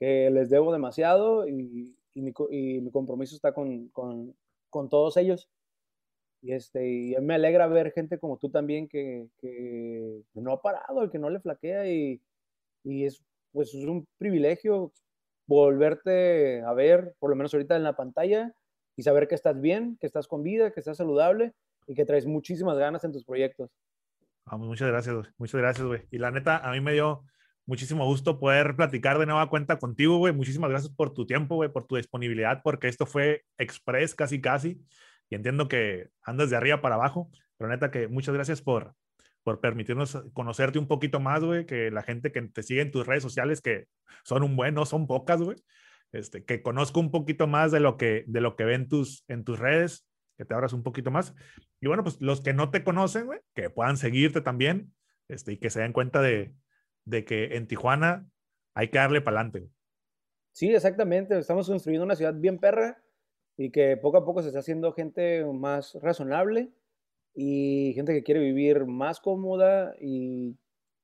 que 0.00 0.30
les 0.30 0.50
debo 0.50 0.72
demasiado 0.72 1.46
y, 1.46 1.96
y, 2.14 2.22
mi, 2.22 2.32
y 2.50 2.80
mi, 2.80 2.90
compromiso 2.90 3.36
está 3.36 3.54
con, 3.54 3.88
con, 3.90 4.34
con, 4.68 4.88
todos 4.88 5.16
ellos. 5.16 5.48
Y, 6.42 6.52
este, 6.52 6.86
y 6.86 7.16
me 7.20 7.34
alegra 7.34 7.68
ver 7.68 7.92
gente 7.92 8.18
como 8.18 8.36
tú 8.36 8.50
también 8.50 8.88
que, 8.88 9.28
que 9.38 10.22
no 10.34 10.52
ha 10.52 10.60
parado, 10.60 11.08
que 11.10 11.18
no 11.18 11.30
le 11.30 11.40
flaquea 11.40 11.88
y, 11.88 12.20
y 12.84 13.04
es, 13.04 13.22
pues, 13.52 13.72
es 13.74 13.84
un 13.84 14.06
privilegio 14.18 14.92
volverte 15.46 16.62
a 16.62 16.72
ver, 16.72 17.14
por 17.18 17.30
lo 17.30 17.36
menos 17.36 17.54
ahorita 17.54 17.76
en 17.76 17.84
la 17.84 17.96
pantalla, 17.96 18.52
y 18.96 19.02
saber 19.02 19.28
que 19.28 19.34
estás 19.34 19.60
bien, 19.60 19.96
que 20.00 20.06
estás 20.06 20.26
con 20.26 20.42
vida, 20.42 20.72
que 20.72 20.80
estás 20.80 20.96
saludable 20.96 21.52
y 21.86 21.94
que 21.94 22.04
traes 22.04 22.26
muchísimas 22.26 22.78
ganas 22.78 23.04
en 23.04 23.12
tus 23.12 23.24
proyectos. 23.24 23.70
Vamos, 24.44 24.66
muchas 24.66 24.88
gracias, 24.88 25.14
Muchas 25.38 25.60
gracias, 25.60 25.86
güey. 25.86 26.02
Y 26.10 26.18
la 26.18 26.30
neta, 26.30 26.58
a 26.58 26.72
mí 26.72 26.80
me 26.80 26.92
dio 26.92 27.24
muchísimo 27.64 28.04
gusto 28.04 28.38
poder 28.38 28.74
platicar 28.76 29.18
de 29.18 29.26
nueva 29.26 29.48
cuenta 29.48 29.78
contigo, 29.78 30.18
güey. 30.18 30.32
Muchísimas 30.32 30.70
gracias 30.70 30.92
por 30.92 31.14
tu 31.14 31.26
tiempo, 31.26 31.54
güey, 31.54 31.70
por 31.70 31.86
tu 31.86 31.96
disponibilidad, 31.96 32.60
porque 32.62 32.88
esto 32.88 33.06
fue 33.06 33.44
express 33.56 34.14
casi, 34.14 34.40
casi. 34.40 34.84
Y 35.32 35.34
entiendo 35.34 35.66
que 35.66 36.10
andas 36.20 36.50
de 36.50 36.56
arriba 36.56 36.82
para 36.82 36.96
abajo, 36.96 37.30
pero 37.56 37.70
neta 37.70 37.90
que 37.90 38.06
muchas 38.06 38.34
gracias 38.34 38.60
por, 38.60 38.94
por 39.42 39.62
permitirnos 39.62 40.22
conocerte 40.34 40.78
un 40.78 40.86
poquito 40.86 41.20
más, 41.20 41.42
güey, 41.42 41.64
que 41.64 41.90
la 41.90 42.02
gente 42.02 42.32
que 42.32 42.42
te 42.42 42.62
sigue 42.62 42.82
en 42.82 42.90
tus 42.90 43.06
redes 43.06 43.22
sociales, 43.22 43.62
que 43.62 43.86
son 44.24 44.42
un 44.42 44.56
buen, 44.56 44.74
no 44.74 44.84
son 44.84 45.06
pocas, 45.06 45.40
güey, 45.40 45.56
este, 46.12 46.44
que 46.44 46.60
conozco 46.60 47.00
un 47.00 47.10
poquito 47.10 47.46
más 47.46 47.72
de 47.72 47.80
lo 47.80 47.96
que, 47.96 48.24
de 48.26 48.42
lo 48.42 48.56
que 48.56 48.64
ven 48.64 48.90
tus, 48.90 49.24
en 49.26 49.42
tus 49.42 49.58
redes, 49.58 50.06
que 50.36 50.44
te 50.44 50.52
abras 50.52 50.74
un 50.74 50.82
poquito 50.82 51.10
más. 51.10 51.34
Y 51.80 51.86
bueno, 51.86 52.02
pues 52.02 52.20
los 52.20 52.42
que 52.42 52.52
no 52.52 52.70
te 52.70 52.84
conocen, 52.84 53.24
güey, 53.24 53.40
que 53.54 53.70
puedan 53.70 53.96
seguirte 53.96 54.42
también, 54.42 54.92
este, 55.28 55.52
y 55.52 55.56
que 55.56 55.70
se 55.70 55.80
den 55.80 55.94
cuenta 55.94 56.20
de, 56.20 56.54
de 57.06 57.24
que 57.24 57.56
en 57.56 57.66
Tijuana 57.66 58.26
hay 58.74 58.88
que 58.88 58.98
darle 58.98 59.22
para 59.22 59.40
adelante. 59.40 59.66
Sí, 60.52 60.74
exactamente. 60.74 61.38
Estamos 61.38 61.68
construyendo 61.68 62.04
una 62.04 62.16
ciudad 62.16 62.34
bien 62.34 62.58
perra 62.58 63.02
y 63.56 63.70
que 63.70 63.96
poco 63.96 64.18
a 64.18 64.24
poco 64.24 64.42
se 64.42 64.48
está 64.48 64.60
haciendo 64.60 64.92
gente 64.92 65.44
más 65.44 65.94
razonable 66.00 66.70
y 67.34 67.92
gente 67.94 68.12
que 68.12 68.22
quiere 68.22 68.40
vivir 68.40 68.86
más 68.86 69.20
cómoda 69.20 69.94
y 70.00 70.56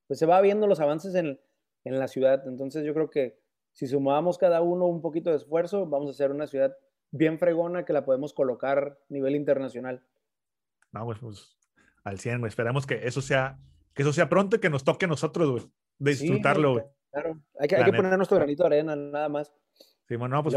pues 0.06 0.18
se 0.18 0.26
va 0.26 0.40
viendo 0.40 0.66
los 0.66 0.80
avances 0.80 1.14
en, 1.14 1.38
en 1.84 1.98
la 1.98 2.08
ciudad. 2.08 2.46
Entonces 2.46 2.84
yo 2.84 2.94
creo 2.94 3.10
que 3.10 3.38
si 3.72 3.86
sumamos 3.86 4.38
cada 4.38 4.60
uno 4.60 4.86
un 4.86 5.00
poquito 5.00 5.30
de 5.30 5.36
esfuerzo, 5.36 5.86
vamos 5.86 6.08
a 6.08 6.10
hacer 6.10 6.30
una 6.30 6.46
ciudad 6.46 6.76
bien 7.10 7.38
fregona 7.38 7.84
que 7.84 7.92
la 7.92 8.04
podemos 8.04 8.32
colocar 8.32 8.78
a 8.78 8.96
nivel 9.08 9.36
internacional. 9.36 10.02
Vamos, 10.90 11.18
pues, 11.20 11.56
al 12.04 12.18
100, 12.18 12.40
güey. 12.40 12.48
Esperamos 12.48 12.86
que 12.86 13.06
eso 13.06 13.20
sea, 13.20 13.58
que 13.94 14.02
eso 14.02 14.12
sea 14.12 14.28
pronto 14.28 14.56
y 14.56 14.60
que 14.60 14.70
nos 14.70 14.84
toque 14.84 15.04
a 15.04 15.08
nosotros, 15.08 15.50
güey. 15.50 15.62
De 15.98 16.12
disfrutarlo, 16.12 16.72
güey. 16.72 16.84
claro, 17.10 17.40
hay 17.58 17.68
que, 17.68 17.76
hay 17.76 17.84
que 17.84 17.92
poner 17.92 18.16
nuestro 18.16 18.36
granito 18.36 18.62
de 18.62 18.66
arena, 18.68 18.96
nada 18.96 19.28
más. 19.28 19.52
Sí, 20.06 20.16
bueno, 20.16 20.36
no, 20.36 20.42
pues 20.42 20.54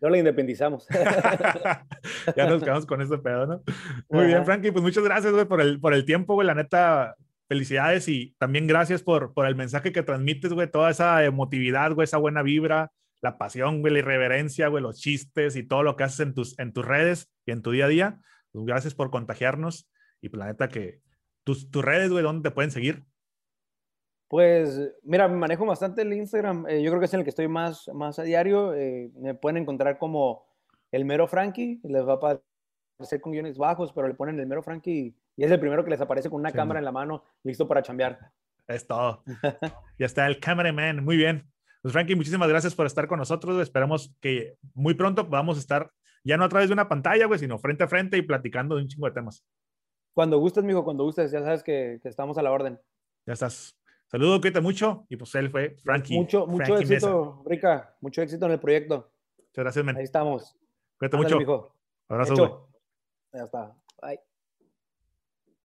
no 0.00 0.08
la 0.08 0.18
independizamos. 0.18 0.86
ya 2.36 2.46
nos 2.46 2.62
quedamos 2.62 2.86
con 2.86 3.02
ese 3.02 3.18
pedo, 3.18 3.46
¿no? 3.46 3.62
Muy 4.08 4.26
bien, 4.26 4.44
Frankie, 4.44 4.72
pues 4.72 4.82
muchas 4.82 5.04
gracias, 5.04 5.32
güey, 5.32 5.44
por 5.44 5.60
el, 5.60 5.78
por 5.78 5.94
el 5.94 6.04
tiempo, 6.04 6.34
güey. 6.34 6.46
La 6.46 6.54
neta, 6.54 7.16
felicidades 7.48 8.08
y 8.08 8.34
también 8.38 8.66
gracias 8.66 9.02
por, 9.02 9.34
por 9.34 9.46
el 9.46 9.56
mensaje 9.56 9.92
que 9.92 10.02
transmites, 10.02 10.52
güey. 10.52 10.70
Toda 10.70 10.90
esa 10.90 11.24
emotividad, 11.24 11.92
güey, 11.92 12.04
esa 12.04 12.16
buena 12.16 12.42
vibra, 12.42 12.92
la 13.20 13.36
pasión, 13.38 13.80
güey, 13.80 13.92
la 13.92 13.98
irreverencia, 13.98 14.68
güey, 14.68 14.82
los 14.82 14.98
chistes 14.98 15.56
y 15.56 15.62
todo 15.62 15.82
lo 15.82 15.96
que 15.96 16.04
haces 16.04 16.20
en 16.20 16.34
tus, 16.34 16.58
en 16.58 16.72
tus 16.72 16.84
redes 16.84 17.30
y 17.44 17.52
en 17.52 17.62
tu 17.62 17.70
día 17.72 17.84
a 17.84 17.88
día. 17.88 18.20
Pues 18.52 18.64
gracias 18.64 18.94
por 18.94 19.10
contagiarnos 19.10 19.90
y 20.22 20.28
pues 20.30 20.38
la 20.38 20.46
neta 20.46 20.68
que 20.68 21.00
tus, 21.44 21.70
tus 21.70 21.84
redes, 21.84 22.10
güey, 22.10 22.22
¿dónde 22.22 22.48
te 22.48 22.54
pueden 22.54 22.70
seguir? 22.70 23.04
Pues 24.30 24.80
mira, 25.02 25.26
me 25.26 25.36
manejo 25.36 25.66
bastante 25.66 26.02
el 26.02 26.12
Instagram. 26.12 26.64
Eh, 26.68 26.80
yo 26.84 26.90
creo 26.92 27.00
que 27.00 27.06
es 27.06 27.14
en 27.14 27.18
el 27.18 27.24
que 27.24 27.30
estoy 27.30 27.48
más, 27.48 27.90
más 27.92 28.16
a 28.20 28.22
diario. 28.22 28.72
Eh, 28.74 29.10
me 29.16 29.34
pueden 29.34 29.56
encontrar 29.56 29.98
como 29.98 30.46
el 30.92 31.04
mero 31.04 31.26
Frankie. 31.26 31.80
Les 31.82 32.06
va 32.06 32.12
a 32.12 32.14
aparecer 32.14 33.20
con 33.20 33.32
guiones 33.32 33.58
bajos, 33.58 33.92
pero 33.92 34.06
le 34.06 34.14
ponen 34.14 34.38
el 34.38 34.46
mero 34.46 34.62
Frankie 34.62 35.16
y, 35.36 35.42
es 35.42 35.50
el 35.50 35.58
primero 35.58 35.82
que 35.82 35.90
les 35.90 36.00
aparece 36.00 36.30
con 36.30 36.38
una 36.38 36.52
cámara 36.52 36.78
en 36.78 36.84
la 36.84 36.92
mano, 36.92 37.24
listo 37.42 37.66
para 37.66 37.82
chambear. 37.82 38.20
Es 38.68 38.86
todo. 38.86 39.24
ya 39.98 40.06
está 40.06 40.28
el 40.28 40.38
cameraman. 40.38 41.04
Muy 41.04 41.16
bien. 41.16 41.50
Pues 41.82 41.92
Frankie, 41.92 42.14
muchísimas 42.14 42.48
gracias 42.48 42.76
por 42.76 42.86
estar 42.86 43.08
con 43.08 43.18
nosotros. 43.18 43.60
Esperamos 43.60 44.14
que 44.20 44.54
muy 44.74 44.94
pronto 44.94 45.28
podamos 45.28 45.58
estar 45.58 45.90
ya 46.22 46.36
no 46.36 46.44
a 46.44 46.48
través 46.48 46.68
de 46.68 46.74
una 46.74 46.88
pantalla, 46.88 47.26
güey, 47.26 47.40
sino 47.40 47.58
frente 47.58 47.82
a 47.82 47.88
frente 47.88 48.16
y 48.16 48.22
platicando 48.22 48.76
de 48.76 48.82
un 48.82 48.88
chingo 48.88 49.06
de 49.06 49.12
temas. 49.12 49.44
Cuando 50.14 50.38
gustes, 50.38 50.62
mijo, 50.62 50.84
cuando 50.84 51.02
gustes, 51.02 51.32
ya 51.32 51.42
sabes 51.42 51.64
que, 51.64 51.98
que 52.00 52.08
estamos 52.08 52.38
a 52.38 52.42
la 52.42 52.52
orden. 52.52 52.78
Ya 53.26 53.32
estás. 53.32 53.79
Saludos, 54.10 54.40
cuídate 54.40 54.60
mucho. 54.60 55.06
Y 55.08 55.16
pues 55.16 55.32
él 55.36 55.50
fue 55.50 55.76
Frankie. 55.84 56.16
Mucho, 56.16 56.46
mucho 56.46 56.76
éxito, 56.76 57.44
Rica. 57.46 57.96
Mucho 58.00 58.22
éxito 58.22 58.46
en 58.46 58.52
el 58.52 58.58
proyecto. 58.58 59.12
Muchas 59.38 59.64
gracias, 59.64 59.84
men. 59.84 59.96
Ahí 59.96 60.04
estamos. 60.04 60.56
Cuídate 60.98 61.16
mucho. 61.16 61.38
Mijo. 61.38 61.76
Abrazo. 62.08 62.68
Ya 63.32 63.44
está. 63.44 63.76
Bye. 64.02 64.20